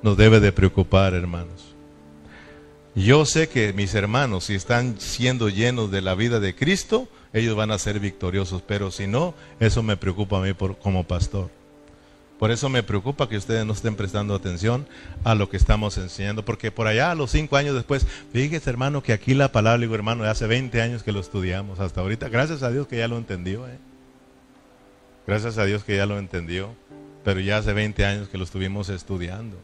nos 0.02 0.16
debe 0.16 0.40
de 0.40 0.52
preocupar, 0.52 1.14
hermanos. 1.14 1.74
Yo 2.94 3.24
sé 3.24 3.48
que 3.48 3.72
mis 3.72 3.94
hermanos, 3.94 4.44
si 4.44 4.54
están 4.54 4.98
siendo 4.98 5.48
llenos 5.48 5.90
de 5.90 6.00
la 6.00 6.14
vida 6.14 6.40
de 6.40 6.54
Cristo, 6.54 7.08
ellos 7.32 7.54
van 7.54 7.70
a 7.70 7.78
ser 7.78 8.00
victoriosos. 8.00 8.62
Pero 8.62 8.90
si 8.90 9.06
no, 9.06 9.34
eso 9.60 9.82
me 9.82 9.96
preocupa 9.96 10.38
a 10.38 10.42
mí 10.42 10.54
como 10.82 11.04
pastor. 11.04 11.50
Por 12.40 12.50
eso 12.50 12.68
me 12.68 12.82
preocupa 12.82 13.28
que 13.28 13.36
ustedes 13.36 13.64
no 13.64 13.74
estén 13.74 13.94
prestando 13.94 14.34
atención 14.34 14.88
a 15.22 15.36
lo 15.36 15.48
que 15.48 15.56
estamos 15.56 15.96
enseñando, 15.96 16.44
porque 16.44 16.72
por 16.72 16.88
allá 16.88 17.12
a 17.12 17.14
los 17.14 17.30
cinco 17.30 17.56
años 17.56 17.76
después, 17.76 18.04
fíjese 18.32 18.68
hermano 18.68 19.04
que 19.04 19.12
aquí 19.12 19.34
la 19.34 19.52
palabra, 19.52 19.78
digo 19.78 19.94
hermano, 19.94 20.24
hace 20.24 20.48
20 20.48 20.82
años 20.82 21.04
que 21.04 21.12
lo 21.12 21.20
estudiamos 21.20 21.78
hasta 21.78 22.00
ahorita, 22.00 22.28
gracias 22.28 22.64
a 22.64 22.70
Dios 22.70 22.88
que 22.88 22.98
ya 22.98 23.06
lo 23.06 23.18
entendió, 23.18 23.68
¿eh? 23.68 23.78
gracias 25.24 25.58
a 25.58 25.64
Dios 25.64 25.84
que 25.84 25.96
ya 25.96 26.06
lo 26.06 26.18
entendió 26.18 26.74
pero 27.24 27.40
ya 27.40 27.58
hace 27.58 27.72
20 27.72 28.04
años 28.04 28.28
que 28.28 28.38
lo 28.38 28.44
estuvimos 28.44 28.88
estudiando. 28.88 29.56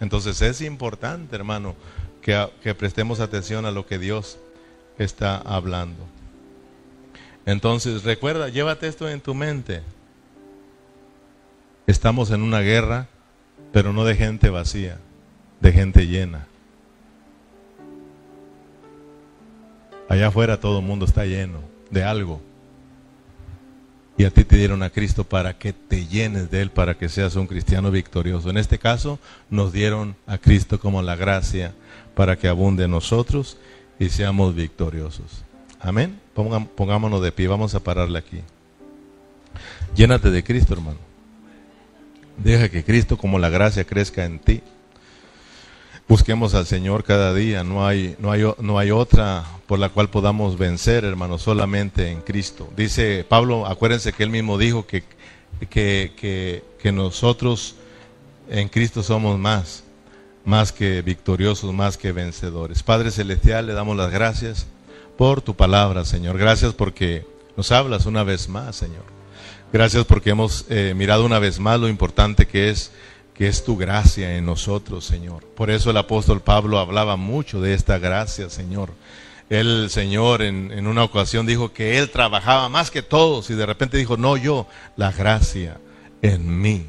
Entonces 0.00 0.40
es 0.42 0.60
importante, 0.60 1.34
hermano, 1.36 1.74
que, 2.20 2.48
que 2.62 2.74
prestemos 2.74 3.20
atención 3.20 3.66
a 3.66 3.70
lo 3.70 3.86
que 3.86 3.98
Dios 3.98 4.38
está 4.98 5.36
hablando. 5.36 6.06
Entonces, 7.44 8.04
recuerda, 8.04 8.48
llévate 8.48 8.86
esto 8.86 9.08
en 9.08 9.20
tu 9.20 9.34
mente. 9.34 9.82
Estamos 11.86 12.30
en 12.30 12.42
una 12.42 12.60
guerra, 12.60 13.08
pero 13.72 13.92
no 13.92 14.04
de 14.04 14.14
gente 14.14 14.50
vacía, 14.50 14.98
de 15.60 15.72
gente 15.72 16.06
llena. 16.06 16.46
Allá 20.08 20.28
afuera 20.28 20.60
todo 20.60 20.80
el 20.80 20.84
mundo 20.84 21.06
está 21.06 21.24
lleno 21.24 21.60
de 21.90 22.04
algo. 22.04 22.40
Y 24.18 24.24
a 24.24 24.30
ti 24.30 24.44
te 24.44 24.56
dieron 24.56 24.82
a 24.82 24.90
Cristo 24.90 25.24
para 25.24 25.58
que 25.58 25.72
te 25.72 26.06
llenes 26.06 26.50
de 26.50 26.60
Él, 26.60 26.70
para 26.70 26.98
que 26.98 27.08
seas 27.08 27.34
un 27.34 27.46
cristiano 27.46 27.90
victorioso. 27.90 28.50
En 28.50 28.58
este 28.58 28.78
caso, 28.78 29.18
nos 29.48 29.72
dieron 29.72 30.16
a 30.26 30.38
Cristo 30.38 30.78
como 30.78 31.02
la 31.02 31.16
gracia 31.16 31.74
para 32.14 32.36
que 32.36 32.46
abunde 32.46 32.84
en 32.84 32.90
nosotros 32.90 33.56
y 33.98 34.10
seamos 34.10 34.54
victoriosos. 34.54 35.44
Amén. 35.80 36.20
Pongámonos 36.34 37.22
de 37.22 37.32
pie, 37.32 37.48
vamos 37.48 37.74
a 37.74 37.80
pararle 37.80 38.18
aquí. 38.18 38.40
Llénate 39.96 40.30
de 40.30 40.44
Cristo, 40.44 40.74
hermano. 40.74 41.11
Deja 42.36 42.68
que 42.68 42.84
Cristo 42.84 43.16
como 43.16 43.38
la 43.38 43.50
gracia 43.50 43.84
crezca 43.84 44.24
en 44.24 44.38
ti. 44.38 44.62
Busquemos 46.08 46.54
al 46.54 46.66
Señor 46.66 47.04
cada 47.04 47.32
día, 47.32 47.64
no 47.64 47.86
hay, 47.86 48.16
no 48.18 48.32
hay, 48.32 48.42
no 48.58 48.78
hay 48.78 48.90
otra 48.90 49.44
por 49.66 49.78
la 49.78 49.88
cual 49.88 50.10
podamos 50.10 50.58
vencer, 50.58 51.04
hermano, 51.04 51.38
solamente 51.38 52.10
en 52.10 52.20
Cristo. 52.20 52.68
Dice 52.76 53.24
Pablo, 53.26 53.66
acuérdense 53.66 54.12
que 54.12 54.22
él 54.22 54.30
mismo 54.30 54.58
dijo 54.58 54.86
que, 54.86 55.04
que, 55.70 56.62
que, 56.78 56.92
nosotros 56.92 57.76
en 58.50 58.68
Cristo 58.68 59.02
somos 59.02 59.38
más, 59.38 59.84
más 60.44 60.72
que 60.72 61.00
victoriosos, 61.00 61.72
más 61.72 61.96
que 61.96 62.12
vencedores. 62.12 62.82
Padre 62.82 63.10
Celestial, 63.10 63.66
le 63.66 63.72
damos 63.72 63.96
las 63.96 64.10
gracias 64.10 64.66
por 65.16 65.40
tu 65.40 65.54
palabra, 65.54 66.04
Señor. 66.04 66.36
Gracias 66.36 66.74
porque 66.74 67.24
nos 67.56 67.72
hablas 67.72 68.04
una 68.04 68.24
vez 68.24 68.48
más, 68.48 68.76
Señor. 68.76 69.21
Gracias 69.72 70.04
porque 70.04 70.30
hemos 70.30 70.66
eh, 70.68 70.92
mirado 70.94 71.24
una 71.24 71.38
vez 71.38 71.58
más 71.58 71.80
lo 71.80 71.88
importante 71.88 72.46
que 72.46 72.68
es 72.68 72.92
que 73.32 73.48
es 73.48 73.64
tu 73.64 73.78
gracia 73.78 74.36
en 74.36 74.44
nosotros, 74.44 75.06
Señor. 75.06 75.44
Por 75.44 75.70
eso 75.70 75.90
el 75.90 75.96
apóstol 75.96 76.42
Pablo 76.42 76.78
hablaba 76.78 77.16
mucho 77.16 77.62
de 77.62 77.72
esta 77.72 77.98
gracia, 77.98 78.50
Señor. 78.50 78.90
El 79.48 79.88
Señor 79.88 80.42
en, 80.42 80.86
una 80.86 81.04
ocasión 81.04 81.46
dijo 81.46 81.72
que 81.72 81.98
Él 81.98 82.10
trabajaba 82.10 82.68
más 82.68 82.90
que 82.90 83.00
todos 83.00 83.48
y 83.48 83.54
de 83.54 83.64
repente 83.64 83.96
dijo, 83.96 84.18
no 84.18 84.36
yo, 84.36 84.66
la 84.96 85.10
gracia 85.10 85.80
en 86.20 86.60
mí. 86.60 86.86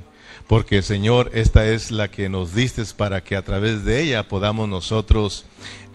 Porque 0.47 0.81
Señor, 0.81 1.31
esta 1.33 1.65
es 1.65 1.89
la 1.89 2.09
que 2.09 2.27
nos 2.27 2.53
diste 2.53 2.83
para 2.97 3.23
que 3.23 3.37
a 3.37 3.43
través 3.43 3.85
de 3.85 4.01
ella 4.01 4.27
podamos 4.27 4.67
nosotros 4.67 5.45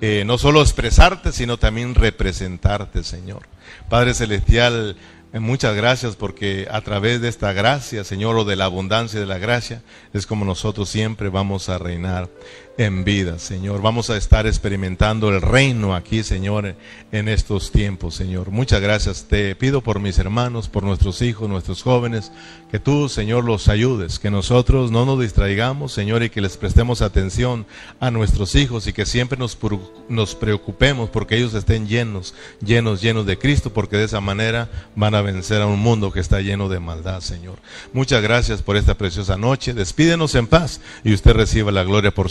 eh, 0.01 0.22
no 0.24 0.39
solo 0.39 0.62
expresarte, 0.62 1.32
sino 1.32 1.59
también 1.59 1.95
representarte, 1.95 3.05
Señor. 3.05 3.43
Padre 3.89 4.14
Celestial, 4.14 4.97
muchas 5.33 5.76
gracias 5.76 6.16
porque 6.16 6.66
a 6.70 6.81
través 6.81 7.20
de 7.20 7.29
esta 7.29 7.53
gracia, 7.53 8.05
Señor, 8.05 8.37
o 8.37 8.45
de 8.45 8.57
la 8.57 8.64
abundancia 8.64 9.20
de 9.20 9.26
la 9.26 9.39
gracia, 9.39 9.83
es 10.12 10.26
como 10.26 10.45
nosotros 10.45 10.89
siempre 10.89 11.29
vamos 11.29 11.68
a 11.68 11.79
reinar 11.79 12.29
en 12.79 13.03
vida, 13.03 13.41
Señor. 13.41 13.83
Vamos 13.83 14.09
a 14.09 14.16
estar 14.16 14.47
experimentando 14.47 15.29
el 15.31 15.43
reino 15.43 15.97
aquí, 15.97 16.22
Señor, 16.22 16.76
en 17.11 17.29
estos 17.29 17.72
tiempos, 17.72 18.14
Señor. 18.14 18.53
Muchas 18.53 18.81
gracias. 18.81 19.24
Te 19.29 19.57
pido 19.57 19.83
por 19.83 19.99
mis 19.99 20.18
hermanos, 20.18 20.68
por 20.68 20.85
nuestros 20.85 21.20
hijos, 21.20 21.49
nuestros 21.49 21.83
jóvenes, 21.83 22.31
que 22.70 22.79
tú, 22.79 23.09
Señor, 23.09 23.45
los 23.45 23.68
ayudes, 23.68 24.20
que 24.20 24.31
nosotros 24.31 24.93
no 24.93 25.05
nos 25.05 25.20
distraigamos, 25.20 25.93
Señor, 25.93 26.22
y 26.22 26.31
que 26.31 26.41
les 26.41 26.57
prestemos 26.57 27.03
atención 27.03 27.66
a 27.99 28.12
nuestros 28.12 28.55
hijos 28.55 28.87
y 28.87 28.93
que 28.93 29.07
siempre 29.07 29.39
nos, 29.39 30.35
preocupemos 30.37 31.11
porque 31.11 31.37
ellos 31.37 31.55
estén 31.55 31.89
llenos, 31.89 32.35
llenos, 32.64 33.03
llenos 33.03 33.26
de 33.26 33.39
Cristo, 33.39 33.72
porque 33.72 33.97
de 33.97 34.05
esa 34.05 34.20
manera 34.20 34.70
van 34.95 35.16
a 35.16 35.22
vencer 35.22 35.62
a 35.62 35.66
un 35.66 35.81
mundo 35.81 36.12
que 36.12 36.20
está 36.20 36.41
lleno 36.43 36.68
de 36.68 36.79
maldad, 36.79 37.22
Señor. 37.22 37.57
Muchas 37.93 38.22
gracias 38.22 38.62
por 38.62 38.76
esta 38.76 38.95
preciosa 38.95 39.37
noche. 39.37 39.74
Despídenos 39.74 40.37
en 40.37 40.47
paz 40.47 40.81
y 41.03 41.12
usted 41.12 41.33
reciba 41.33 41.72
la 41.72 41.83
gloria 41.83 42.14
por 42.14 42.31